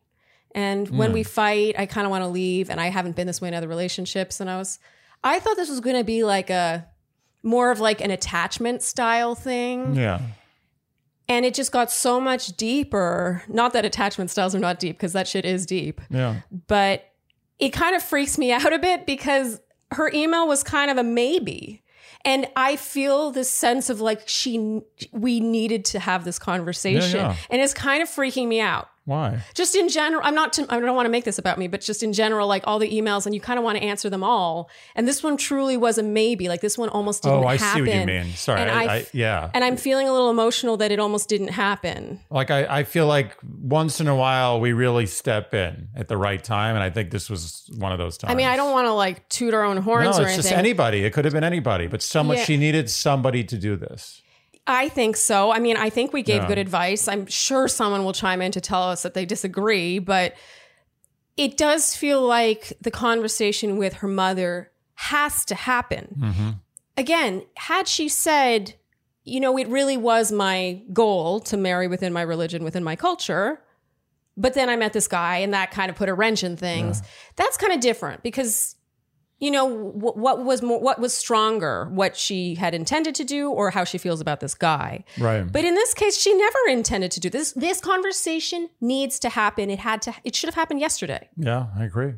And 0.56 0.88
when 0.88 1.10
hmm. 1.10 1.14
we 1.14 1.22
fight 1.24 1.74
i 1.78 1.86
kind 1.86 2.06
of 2.06 2.10
want 2.10 2.22
to 2.22 2.28
leave 2.28 2.70
and 2.70 2.80
i 2.80 2.88
haven't 2.88 3.16
been 3.16 3.26
this 3.26 3.40
way 3.40 3.48
in 3.48 3.54
other 3.54 3.68
relationships. 3.68 4.40
And 4.40 4.50
i 4.50 4.56
was 4.56 4.78
i 5.22 5.38
thought 5.38 5.56
this 5.56 5.70
was 5.70 5.80
going 5.80 5.96
to 5.96 6.04
be 6.04 6.24
like 6.24 6.50
a 6.50 6.88
more 7.44 7.70
of 7.70 7.78
like 7.78 8.00
an 8.00 8.10
attachment 8.10 8.82
style 8.82 9.34
thing 9.34 9.94
Yeah. 9.94 10.20
and 11.28 11.44
it 11.44 11.54
just 11.54 11.70
got 11.72 11.90
so 11.90 12.20
much 12.20 12.56
deeper. 12.56 13.42
Not 13.48 13.72
that 13.74 13.84
attachment 13.84 14.30
styles 14.30 14.54
are 14.54 14.58
not 14.60 14.78
deep, 14.78 14.96
because 14.96 15.12
that 15.12 15.28
shit 15.28 15.44
is 15.44 15.66
deep, 15.66 16.00
Yeah. 16.10 16.36
but 16.66 17.04
it 17.58 17.70
kind 17.70 17.94
of 17.94 18.02
freaks 18.02 18.36
me 18.38 18.50
out 18.52 18.72
a 18.72 18.78
bit 18.78 19.06
because 19.06 19.60
her 19.92 20.10
email 20.12 20.48
was 20.48 20.62
kind 20.62 20.90
of 20.90 20.96
a 20.96 21.02
maybe. 21.04 21.82
And 22.26 22.46
I 22.56 22.76
feel 22.76 23.30
this 23.30 23.50
sense 23.50 23.90
of 23.90 24.00
like 24.00 24.22
she, 24.26 24.80
we 25.12 25.40
needed 25.40 25.84
to 25.86 25.98
have 26.00 26.24
this 26.24 26.38
conversation, 26.38 27.20
Yeah, 27.20 27.28
yeah. 27.32 27.36
and 27.50 27.60
it's 27.60 27.74
kind 27.74 28.02
of 28.02 28.08
freaking 28.08 28.48
me 28.48 28.60
out. 28.60 28.88
Why? 29.06 29.42
Just 29.52 29.76
in 29.76 29.90
general, 29.90 30.22
I'm 30.24 30.34
not. 30.34 30.54
To, 30.54 30.66
I 30.70 30.80
don't 30.80 30.96
want 30.96 31.04
to 31.04 31.10
make 31.10 31.24
this 31.24 31.38
about 31.38 31.58
me, 31.58 31.68
but 31.68 31.82
just 31.82 32.02
in 32.02 32.14
general, 32.14 32.48
like 32.48 32.62
all 32.66 32.78
the 32.78 32.90
emails, 32.90 33.26
and 33.26 33.34
you 33.34 33.40
kind 33.40 33.58
of 33.58 33.64
want 33.64 33.76
to 33.76 33.84
answer 33.84 34.08
them 34.08 34.24
all. 34.24 34.70
And 34.94 35.06
this 35.06 35.22
one 35.22 35.36
truly 35.36 35.76
was 35.76 35.98
a 35.98 36.02
maybe. 36.02 36.48
Like 36.48 36.62
this 36.62 36.78
one 36.78 36.88
almost 36.88 37.22
didn't 37.22 37.34
happen. 37.42 37.44
Oh, 37.44 37.48
I 37.48 37.56
happen. 37.58 37.84
see 37.84 37.90
what 37.90 38.00
you 38.00 38.06
mean. 38.06 38.32
Sorry. 38.32 38.60
And 38.62 38.70
I, 38.70 38.84
I 38.84 39.06
yeah. 39.12 39.50
And 39.52 39.62
I'm 39.62 39.76
feeling 39.76 40.08
a 40.08 40.12
little 40.12 40.30
emotional 40.30 40.78
that 40.78 40.90
it 40.90 40.98
almost 40.98 41.28
didn't 41.28 41.48
happen. 41.48 42.20
like 42.30 42.50
I, 42.50 42.78
I 42.78 42.84
feel 42.84 43.06
like 43.06 43.36
once 43.60 44.00
in 44.00 44.08
a 44.08 44.16
while 44.16 44.58
we 44.58 44.72
really 44.72 45.04
step 45.04 45.52
in 45.52 45.88
at 45.94 46.08
the 46.08 46.16
right 46.16 46.42
time, 46.42 46.74
and 46.74 46.82
I 46.82 46.88
think 46.88 47.10
this 47.10 47.28
was 47.28 47.70
one 47.76 47.92
of 47.92 47.98
those 47.98 48.16
times. 48.16 48.32
I 48.32 48.34
mean, 48.34 48.46
I 48.46 48.56
don't 48.56 48.72
want 48.72 48.86
to 48.86 48.92
like 48.94 49.28
toot 49.28 49.52
our 49.52 49.64
own 49.64 49.76
horns. 49.76 50.04
No, 50.04 50.10
it's 50.10 50.18
or 50.18 50.22
anything. 50.22 50.42
just 50.42 50.52
anybody. 50.52 51.04
It 51.04 51.12
could 51.12 51.26
have 51.26 51.34
been 51.34 51.44
anybody, 51.44 51.88
but 51.88 52.00
someone 52.00 52.38
Yeah. 52.38 52.44
she 52.44 52.56
needed 52.56 52.88
somebody 52.88 53.44
to 53.44 53.58
do 53.58 53.76
this. 53.76 54.22
I 54.66 54.88
think 54.88 55.16
so. 55.16 55.52
I 55.52 55.58
mean, 55.58 55.76
I 55.76 55.90
think 55.90 56.12
we 56.12 56.22
gave 56.22 56.42
Yeah. 56.42 56.48
good 56.48 56.58
advice. 56.58 57.06
I'm 57.06 57.26
sure 57.26 57.68
someone 57.68 58.04
will 58.04 58.12
chime 58.14 58.40
in 58.40 58.50
to 58.52 58.60
tell 58.60 58.82
us 58.84 59.02
that 59.02 59.14
they 59.14 59.26
disagree, 59.26 59.98
but 59.98 60.34
it 61.36 61.56
does 61.56 61.94
feel 61.96 62.22
like 62.22 62.72
the 62.80 62.90
conversation 62.90 63.76
with 63.76 63.94
her 63.94 64.08
mother 64.08 64.70
has 64.94 65.44
to 65.46 65.54
happen. 65.54 66.16
Mm-hmm. 66.18 66.50
Again, 66.96 67.42
had 67.56 67.88
she 67.88 68.08
said, 68.08 68.74
you 69.24 69.40
know, 69.40 69.58
it 69.58 69.68
really 69.68 69.96
was 69.96 70.30
my 70.30 70.80
goal 70.92 71.40
to 71.40 71.56
marry 71.56 71.88
within 71.88 72.12
my 72.12 72.22
religion, 72.22 72.62
within 72.62 72.84
my 72.84 72.94
culture, 72.94 73.60
but 74.36 74.54
then 74.54 74.68
I 74.68 74.76
met 74.76 74.92
this 74.92 75.08
guy 75.08 75.38
and 75.38 75.52
that 75.54 75.70
kind 75.70 75.90
of 75.90 75.96
put 75.96 76.08
a 76.08 76.14
wrench 76.14 76.42
in 76.42 76.56
things. 76.56 77.02
That's 77.36 77.56
kind 77.56 77.72
of 77.72 77.80
different 77.80 78.22
because 78.22 78.73
you 79.44 79.50
know 79.56 79.66
wh- 80.02 80.16
what 80.24 80.36
was 80.44 80.62
more 80.68 80.80
what 80.80 80.98
was 81.04 81.12
stronger 81.24 81.74
what 82.00 82.12
she 82.24 82.54
had 82.54 82.72
intended 82.74 83.14
to 83.20 83.24
do 83.36 83.42
or 83.58 83.70
how 83.76 83.84
she 83.90 83.98
feels 83.98 84.20
about 84.20 84.38
this 84.40 84.54
guy 84.54 85.04
Right. 85.18 85.44
but 85.56 85.64
in 85.64 85.74
this 85.80 85.92
case 86.02 86.16
she 86.24 86.32
never 86.46 86.58
intended 86.68 87.10
to 87.16 87.20
do 87.20 87.28
this 87.36 87.52
this 87.52 87.80
conversation 87.80 88.60
needs 88.80 89.18
to 89.24 89.28
happen 89.28 89.64
it 89.70 89.80
had 89.90 90.00
to 90.02 90.14
it 90.24 90.34
should 90.36 90.48
have 90.48 90.54
happened 90.62 90.80
yesterday 90.80 91.28
yeah, 91.36 91.66
I 91.78 91.84
agree. 91.84 92.12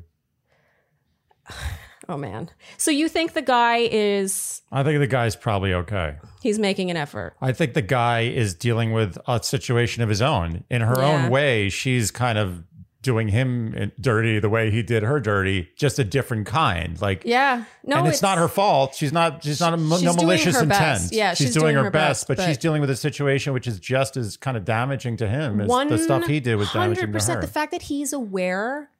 oh 2.09 2.17
man 2.17 2.51
so 2.77 2.91
you 2.91 3.09
think 3.09 3.33
the 3.33 3.43
guy 3.43 3.79
is 3.91 4.63
I 4.71 4.83
think 4.85 4.99
the 5.01 5.07
guy's 5.07 5.35
probably 5.37 5.73
okay. 5.75 6.17
he's 6.43 6.59
making 6.59 6.91
an 6.91 6.97
effort 6.97 7.35
I 7.41 7.53
think 7.53 7.75
the 7.75 7.83
guy 7.83 8.21
is 8.23 8.55
dealing 8.55 8.93
with 8.93 9.19
a 9.27 9.43
situation 9.43 10.03
of 10.03 10.09
his 10.09 10.23
own. 10.23 10.65
In 10.71 10.83
her 10.83 10.97
Yeah. 10.99 11.25
own 11.25 11.31
way, 11.31 11.69
she's 11.69 12.11
kind 12.11 12.39
of 12.39 12.63
doing 13.07 13.29
him 13.29 13.93
dirty 14.01 14.41
the 14.41 14.49
way 14.49 14.71
he 14.71 14.83
did 14.83 15.05
her 15.05 15.21
dirty, 15.21 15.71
just 15.77 15.99
a 16.01 16.05
different 16.05 16.47
kind. 16.47 17.01
Like 17.01 17.23
yeah 17.25 17.65
no 17.85 17.99
and 17.99 18.09
it's, 18.09 18.21
not 18.21 18.37
her 18.37 18.49
fault. 18.49 18.97
She's 18.97 19.13
not. 19.13 19.45
She's 19.45 19.61
not 19.61 19.73
a 19.73 19.79
She's 19.79 20.03
no 20.03 20.13
doing 20.13 20.17
malicious 20.17 20.57
her 20.57 20.65
intent. 20.65 20.81
best. 20.81 21.15
Yeah, 21.15 21.35
she's, 21.35 21.47
she's 21.47 21.55
doing, 21.55 21.67
doing 21.67 21.77
her, 21.77 21.85
her 21.85 21.91
best, 21.91 22.27
best, 22.27 22.39
but, 22.39 22.45
she's 22.45 22.59
dealing 22.59 22.81
with 22.81 22.91
a 22.91 22.97
situation 22.97 23.53
which 23.53 23.69
is 23.69 23.79
just 23.79 24.17
as 24.17 24.37
kind 24.37 24.57
of 24.57 24.65
damaging 24.65 25.17
to 25.19 25.29
him 25.29 25.61
as 25.61 25.69
the 25.69 25.99
stuff 25.99 26.27
he 26.27 26.41
did 26.41 26.57
was 26.57 26.71
damaging 26.73 27.13
to 27.13 27.19
100% 27.19 27.35
her. 27.37 27.41
the 27.41 27.47
fact 27.47 27.71
that 27.71 27.83
he's 27.83 28.13
aware 28.13 28.91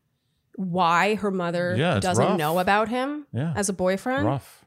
why 0.55 1.17
her 1.17 1.33
mother 1.33 1.75
Yeah, 1.77 1.99
doesn't 1.99 2.25
rough. 2.25 2.39
know 2.39 2.59
about 2.61 2.89
him 2.89 3.27
Yeah. 3.33 3.53
as 3.57 3.69
a 3.69 3.73
boyfriend 3.73 4.25
rough. 4.25 4.65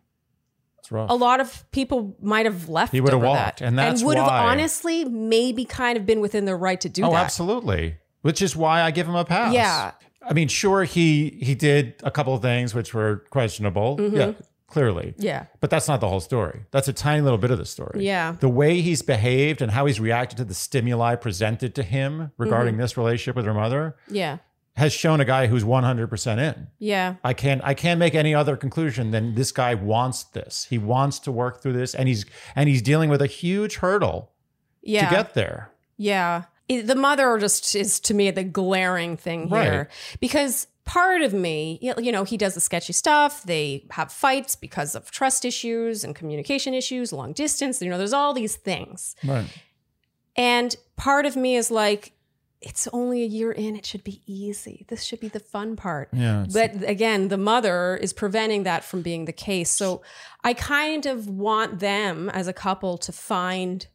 It's 0.79 0.91
rough. 0.91 1.09
a 1.09 1.15
lot 1.15 1.39
of 1.39 1.65
people 1.71 2.15
might 2.21 2.45
have 2.45 2.67
left. 2.67 2.91
He 2.91 2.99
would 2.99 3.13
have 3.13 3.21
walked, 3.21 3.59
that, 3.59 3.65
and 3.65 3.79
that's 3.79 4.03
would 4.03 4.17
have 4.17 4.27
honestly 4.27 5.05
maybe 5.05 5.63
kind 5.63 5.97
of 5.97 6.05
been 6.05 6.19
within 6.19 6.43
their 6.43 6.57
right 6.57 6.79
to 6.81 6.89
do 6.89 7.03
oh, 7.05 7.11
that. 7.11 7.23
absolutely. 7.23 7.95
Which 8.21 8.41
is 8.41 8.55
why 8.55 8.81
I 8.81 8.91
give 8.91 9.07
him 9.07 9.15
a 9.15 9.25
pass. 9.25 9.53
Yeah. 9.53 9.91
I 10.21 10.33
mean, 10.33 10.47
sure, 10.49 10.83
he 10.83 11.37
he 11.41 11.55
did 11.55 11.95
a 12.03 12.11
couple 12.11 12.33
of 12.33 12.41
things 12.41 12.75
which 12.75 12.93
were 12.93 13.23
questionable. 13.29 13.97
Mm-hmm. 13.97 14.15
Yeah, 14.15 14.31
clearly. 14.67 15.15
Yeah, 15.17 15.45
But 15.61 15.69
that's 15.71 15.87
not 15.87 16.01
the 16.01 16.07
whole 16.09 16.19
story. 16.19 16.65
That's 16.71 16.87
a 16.87 16.93
tiny 16.93 17.21
little 17.21 17.39
bit 17.39 17.49
of 17.51 17.57
the 17.57 17.65
story. 17.65 18.05
Yeah. 18.05 18.33
The 18.39 18.49
way 18.49 18.81
he's 18.81 19.01
behaved 19.01 19.61
and 19.61 19.71
how 19.71 19.85
he's 19.87 19.99
reacted 19.99 20.37
to 20.37 20.45
the 20.45 20.53
stimuli 20.53 21.15
presented 21.15 21.73
to 21.75 21.83
him 21.83 22.31
regarding 22.37 22.73
Mm-hmm. 22.73 22.81
this 22.81 22.97
relationship 22.97 23.35
with 23.37 23.45
her 23.45 23.53
mother 23.53 23.95
yeah, 24.09 24.37
has 24.75 24.93
shown 24.93 25.19
a 25.21 25.25
guy 25.25 25.47
who's 25.47 25.63
100% 25.63 26.37
in. 26.37 26.67
yeah, 26.77 27.15
I 27.23 27.33
can't 27.33 27.61
I 27.63 27.73
can't 27.73 27.97
make 27.99 28.13
any 28.13 28.35
other 28.35 28.55
conclusion 28.57 29.11
than 29.11 29.33
this 29.35 29.51
guy 29.51 29.73
wants 29.73 30.23
this. 30.23 30.67
He 30.69 30.77
wants 30.77 31.17
to 31.19 31.31
work 31.31 31.61
through 31.61 31.73
this 31.73 31.95
and 31.95 32.07
he's 32.07 32.25
and 32.55 32.69
he's 32.69 32.81
dealing 32.83 33.09
with 33.09 33.21
a 33.21 33.27
huge 33.27 33.77
hurdle 33.77 34.31
yeah. 34.83 35.09
to 35.09 35.15
get 35.15 35.33
there. 35.33 35.71
Yeah. 35.97 36.43
The 36.69 36.95
mother 36.95 37.37
just 37.39 37.75
is 37.75 37.99
to 38.01 38.13
me 38.13 38.29
the 38.31 38.43
glaring 38.43 39.17
thing 39.17 39.47
here 39.49 39.77
Right. 39.79 39.87
because 40.19 40.67
part 40.85 41.21
of 41.21 41.33
me, 41.33 41.79
you 41.81 42.11
know, 42.11 42.23
he 42.23 42.37
does 42.37 42.53
the 42.53 42.61
sketchy 42.61 42.93
stuff. 42.93 43.43
They 43.43 43.85
have 43.91 44.11
fights 44.11 44.55
because 44.55 44.95
of 44.95 45.11
trust 45.11 45.45
issues 45.45 46.03
and 46.03 46.15
communication 46.15 46.73
issues, 46.73 47.11
long 47.13 47.33
distance. 47.33 47.81
You 47.81 47.89
know, 47.89 47.97
there's 47.97 48.13
all 48.13 48.33
these 48.33 48.55
things. 48.55 49.15
Right. 49.23 49.45
And 50.35 50.75
part 50.95 51.25
of 51.25 51.35
me 51.35 51.55
is 51.55 51.69
like, 51.71 52.13
it's 52.61 52.87
only 52.91 53.23
a 53.23 53.25
year 53.25 53.51
in. 53.51 53.75
It 53.75 53.85
should 53.85 54.03
be 54.03 54.21
easy. 54.25 54.85
This 54.89 55.03
should 55.03 55.19
be 55.19 55.27
the 55.29 55.39
fun 55.39 55.75
part. 55.75 56.09
Yeah. 56.11 56.45
But 56.51 56.83
again, 56.87 57.29
the 57.29 57.37
mother 57.37 57.95
is 57.97 58.11
preventing 58.11 58.63
that 58.63 58.83
from 58.83 59.01
being 59.01 59.25
the 59.25 59.31
case. 59.33 59.69
So 59.71 60.01
I 60.43 60.53
kind 60.53 61.05
of 61.05 61.27
want 61.29 61.79
them 61.79 62.29
as 62.29 62.47
a 62.47 62.53
couple 62.53 62.97
to 62.99 63.11
find 63.11 63.87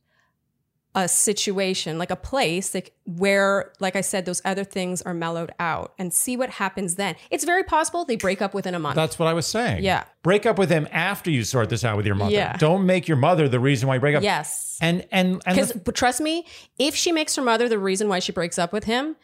a 0.97 1.09
situation, 1.09 1.99
like 1.99 2.11
a 2.13 2.17
place 2.17 2.73
like 2.75 2.95
where, 3.05 3.73
like 3.81 3.97
I 3.97 4.01
said, 4.01 4.27
those 4.27 4.41
other 4.45 4.63
things 4.63 5.03
are 5.03 5.13
mellowed 5.15 5.53
out 5.59 5.93
and 5.99 6.13
see 6.15 6.37
what 6.37 6.51
happens 6.51 6.95
then. 6.95 7.17
It's 7.31 7.45
very 7.45 7.65
possible 7.65 8.05
they 8.05 8.15
break 8.17 8.41
up 8.41 8.55
within 8.55 8.75
a 8.75 8.79
month. 8.79 8.95
That's 8.95 9.19
what 9.19 9.27
I 9.27 9.33
was 9.33 9.47
saying. 9.47 9.83
Yeah. 9.83 10.05
Break 10.23 10.47
up 10.47 10.57
with 10.59 10.71
him 10.71 10.87
after 10.93 11.31
you 11.33 11.43
sort 11.43 11.69
this 11.69 11.85
out 11.85 11.97
with 11.97 12.07
your 12.07 12.15
mother. 12.15 12.31
Yeah. 12.33 12.57
Don't 12.59 12.87
make 12.87 13.09
your 13.09 13.17
mother 13.17 13.49
the 13.49 13.59
reason 13.59 13.89
why 13.89 13.95
you 13.97 14.01
break 14.01 14.15
up. 14.15 14.23
yes. 14.23 14.79
And 14.81 15.07
and 15.11 15.43
and 15.47 15.57
Because 15.57 15.73
trust 15.95 16.21
me, 16.21 16.47
if 16.79 16.95
she 16.95 17.11
makes 17.13 17.35
her 17.37 17.43
mother 17.43 17.69
the 17.69 17.79
reason 17.79 18.09
why 18.09 18.21
she 18.21 18.31
breaks 18.33 18.59
up 18.59 18.73
with 18.73 18.85
him, 18.85 19.17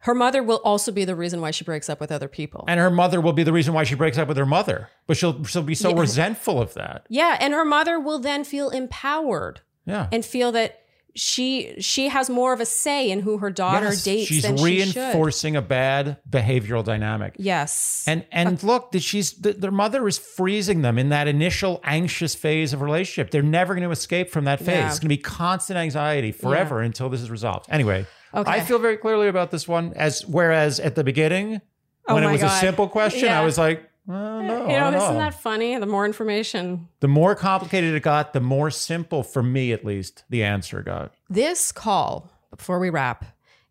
her 0.00 0.14
mother 0.14 0.42
will 0.42 0.60
also 0.64 0.90
be 0.92 1.04
the 1.04 1.14
reason 1.16 1.40
why 1.40 1.50
she 1.52 1.64
breaks 1.64 1.88
up 1.88 2.00
with 2.00 2.10
other 2.12 2.28
people. 2.28 2.64
and 2.68 2.78
her 2.80 2.90
mother 2.90 3.20
will 3.20 3.32
be 3.32 3.42
the 3.44 3.52
reason 3.52 3.74
why 3.74 3.82
she 3.84 3.94
breaks 3.94 4.18
up 4.18 4.28
with 4.28 4.36
her 4.36 4.46
mother. 4.46 4.88
But 5.06 5.16
she'll 5.16 5.44
she'll 5.44 5.62
be 5.62 5.74
so 5.76 5.94
resentful 5.94 6.60
of 6.60 6.74
that. 6.74 7.06
yeah, 7.08 7.36
and 7.40 7.54
her 7.54 7.64
mother 7.64 7.98
will 8.00 8.18
then 8.18 8.42
feel 8.44 8.70
empowered 8.70 9.60
Yeah. 9.84 10.08
and 10.12 10.24
feel 10.24 10.50
that 10.52 10.82
she 11.16 11.74
she 11.80 12.08
has 12.08 12.30
more 12.30 12.52
of 12.52 12.60
a 12.60 12.66
say 12.66 13.10
in 13.10 13.20
who 13.20 13.38
her 13.38 13.50
daughter 13.50 13.86
Yes, 13.86 14.04
dates 14.04 14.28
she's 14.28 14.42
than 14.42 14.56
she 14.56 14.80
should. 14.84 14.96
reinforcing 14.96 15.56
a 15.56 15.62
bad 15.62 16.18
behavioral 16.28 16.84
dynamic. 16.84 17.34
Yes. 17.38 18.04
And 18.06 18.24
and 18.30 18.62
look, 18.62 18.92
that 18.92 19.02
she's 19.02 19.32
the, 19.32 19.52
their 19.52 19.70
mother 19.70 20.06
is 20.06 20.18
freezing 20.18 20.82
them 20.82 20.98
in 20.98 21.08
that 21.08 21.26
initial 21.26 21.80
anxious 21.84 22.34
phase 22.34 22.72
of 22.72 22.82
relationship. 22.82 23.30
They're 23.30 23.42
never 23.42 23.74
going 23.74 23.84
to 23.84 23.90
escape 23.90 24.30
from 24.30 24.44
that 24.44 24.58
phase. 24.60 24.68
Yeah. 24.68 24.86
It's 24.88 24.98
going 24.98 25.08
to 25.08 25.16
be 25.16 25.22
constant 25.22 25.78
anxiety 25.78 26.32
forever 26.32 26.80
until 26.82 27.08
this 27.08 27.20
is 27.22 27.30
resolved. 27.30 27.66
Anyway, 27.70 28.06
Okay. 28.34 28.50
I 28.50 28.60
feel 28.60 28.78
very 28.78 28.98
clearly 28.98 29.28
about 29.28 29.50
this 29.50 29.66
one. 29.66 29.94
As 29.96 30.26
whereas 30.26 30.78
at 30.80 30.94
the 30.94 31.02
beginning, 31.04 31.60
when 32.04 32.22
oh 32.24 32.28
it 32.28 32.30
Oh 32.30 32.32
was 32.32 32.42
a 32.42 32.50
simple 32.50 32.88
question, 32.88 33.24
Yeah. 33.26 33.40
I 33.40 33.44
was 33.44 33.56
like, 33.56 33.88
well, 34.06 34.42
no, 34.42 34.68
you 34.68 34.76
I 34.76 34.90
know, 34.90 34.96
isn't 34.96 35.18
that 35.18 35.40
funny? 35.40 35.78
The 35.78 35.86
more 35.86 36.06
information. 36.06 36.88
the 37.00 37.08
more 37.08 37.34
complicated 37.34 37.94
it 37.94 38.02
got, 38.02 38.32
the 38.32 38.40
more 38.40 38.70
simple 38.70 39.22
for 39.22 39.42
me, 39.42 39.72
at 39.72 39.84
least, 39.84 40.24
the 40.30 40.44
answer 40.44 40.82
got. 40.82 41.12
This 41.28 41.72
call, 41.72 42.30
before 42.50 42.78
we 42.78 42.90
wrap, 42.90 43.24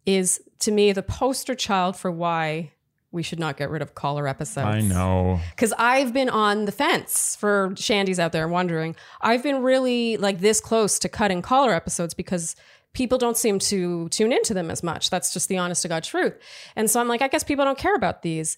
is 0.05 0.41
to 0.59 0.71
me 0.71 0.91
the 0.91 1.03
poster 1.03 1.55
child 1.55 1.95
for 1.95 2.11
why 2.11 2.71
we 3.11 3.23
should 3.23 3.39
not 3.39 3.55
get 3.55 3.69
rid 3.69 3.81
of 3.81 3.95
caller 3.95 4.27
episodes. 4.27 4.67
I 4.67 4.81
know. 4.81 5.39
Because 5.51 5.73
I've 5.77 6.11
been 6.13 6.27
on 6.29 6.65
the 6.65 6.71
fence 6.73 7.37
for 7.37 7.73
Shandy's 7.77 8.19
out 8.19 8.33
there 8.33 8.47
wondering. 8.47 8.95
I've 9.21 9.41
been 9.41 9.61
really 9.63 10.17
like 10.17 10.39
this 10.39 10.59
close 10.59 10.99
to 10.99 11.07
cutting 11.07 11.41
caller 11.41 11.73
episodes 11.73 12.13
because 12.13 12.57
people 12.91 13.17
don't 13.17 13.37
seem 13.37 13.57
to 13.59 14.09
tune 14.09 14.33
into 14.33 14.53
them 14.53 14.69
as 14.69 14.83
much. 14.83 15.09
That's 15.09 15.33
just 15.33 15.47
the 15.47 15.57
honest 15.57 15.81
to 15.83 15.87
God 15.87 16.03
truth. 16.03 16.33
And 16.75 16.89
so 16.91 16.99
I'm 16.99 17.07
like, 17.07 17.21
I 17.21 17.29
guess 17.29 17.43
people 17.43 17.63
don't 17.63 17.77
care 17.77 17.95
about 17.95 18.21
these. 18.21 18.57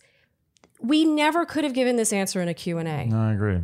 We 0.80 1.06
never 1.06 1.46
could 1.46 1.64
have 1.64 1.74
given 1.74 1.96
this 1.96 2.14
answer 2.14 2.42
in 2.42 2.48
a 2.48 2.54
Q&A. 2.54 2.84
No, 3.06 3.20
I 3.20 3.34
agree. 3.34 3.60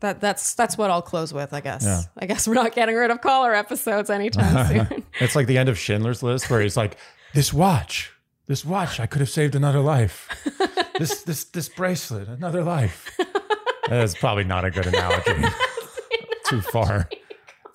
That 0.00 0.20
that's 0.20 0.54
that's 0.54 0.78
what 0.78 0.90
I'll 0.90 1.02
close 1.02 1.32
with, 1.34 1.52
I 1.52 1.60
guess. 1.60 1.84
Yeah. 1.84 2.02
I 2.16 2.26
guess 2.26 2.46
we're 2.46 2.54
not 2.54 2.72
getting 2.72 2.94
rid 2.94 3.10
of 3.10 3.20
caller 3.20 3.52
episodes 3.52 4.10
anytime 4.10 4.66
soon. 4.88 5.04
It's 5.20 5.34
like 5.34 5.48
the 5.48 5.58
end 5.58 5.68
of 5.68 5.76
Schindler's 5.76 6.22
List 6.22 6.48
where 6.50 6.60
he's 6.60 6.76
like, 6.76 6.96
"This 7.34 7.52
watch, 7.52 8.12
this 8.46 8.64
watch, 8.64 9.00
I 9.00 9.06
could 9.06 9.18
have 9.20 9.28
saved 9.28 9.56
another 9.56 9.80
life. 9.80 10.28
This 11.00 11.22
this 11.24 11.44
this 11.44 11.68
bracelet, 11.68 12.28
another 12.28 12.62
life." 12.62 13.10
That's 13.88 14.14
probably 14.14 14.44
not 14.44 14.64
a 14.64 14.70
good 14.70 14.86
analogy. 14.86 15.32
too 16.46 16.60
far, 16.60 17.08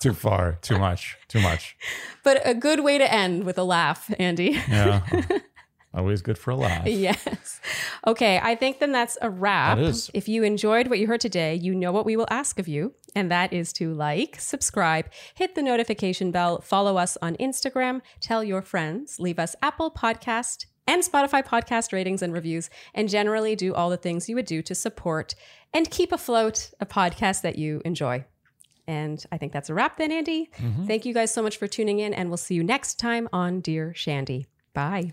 too 0.00 0.14
far, 0.14 0.58
too 0.62 0.78
much, 0.78 1.18
too 1.28 1.40
much. 1.40 1.76
but 2.22 2.40
a 2.46 2.54
good 2.54 2.80
way 2.80 2.96
to 2.96 3.12
end 3.12 3.44
with 3.44 3.58
a 3.58 3.64
laugh, 3.64 4.10
Andy. 4.18 4.58
Yeah, 4.70 5.02
always 5.94 6.22
good 6.22 6.38
for 6.38 6.50
a 6.50 6.56
laugh. 6.56 6.86
yes. 6.86 7.60
Okay, 8.06 8.40
I 8.42 8.54
think 8.54 8.80
then 8.80 8.92
that's 8.92 9.16
a 9.22 9.30
wrap. 9.30 9.78
That 9.78 9.84
is. 9.84 10.10
If 10.14 10.28
you 10.28 10.42
enjoyed 10.42 10.88
what 10.88 10.98
you 10.98 11.06
heard 11.06 11.20
today, 11.20 11.54
you 11.54 11.74
know 11.74 11.92
what 11.92 12.06
we 12.06 12.16
will 12.16 12.26
ask 12.30 12.58
of 12.58 12.68
you, 12.68 12.94
and 13.14 13.30
that 13.30 13.52
is 13.52 13.72
to 13.74 13.92
like, 13.94 14.36
subscribe, 14.40 15.06
hit 15.34 15.54
the 15.54 15.62
notification 15.62 16.30
bell, 16.30 16.60
follow 16.60 16.96
us 16.96 17.16
on 17.22 17.36
Instagram, 17.36 18.00
tell 18.20 18.42
your 18.44 18.62
friends, 18.62 19.18
leave 19.18 19.38
us 19.38 19.56
Apple 19.62 19.90
Podcast 19.90 20.66
and 20.86 21.02
Spotify 21.02 21.44
podcast 21.44 21.92
ratings 21.92 22.22
and 22.22 22.32
reviews, 22.32 22.68
and 22.94 23.08
generally 23.08 23.56
do 23.56 23.74
all 23.74 23.90
the 23.90 23.96
things 23.96 24.28
you 24.28 24.34
would 24.34 24.46
do 24.46 24.62
to 24.62 24.74
support 24.74 25.34
and 25.72 25.90
keep 25.90 26.12
afloat 26.12 26.70
a 26.80 26.86
podcast 26.86 27.42
that 27.42 27.56
you 27.56 27.80
enjoy. 27.84 28.24
And 28.86 29.24
I 29.32 29.38
think 29.38 29.52
that's 29.52 29.70
a 29.70 29.74
wrap 29.74 29.96
then, 29.96 30.12
Andy. 30.12 30.50
Mm-hmm. 30.58 30.86
Thank 30.86 31.06
you 31.06 31.14
guys 31.14 31.32
so 31.32 31.42
much 31.42 31.56
for 31.56 31.66
tuning 31.66 32.00
in, 32.00 32.12
and 32.12 32.28
we'll 32.28 32.36
see 32.36 32.54
you 32.54 32.62
next 32.62 32.98
time 32.98 33.28
on 33.32 33.60
Dear 33.60 33.94
Shandy. 33.94 34.46
Bye. 34.74 35.12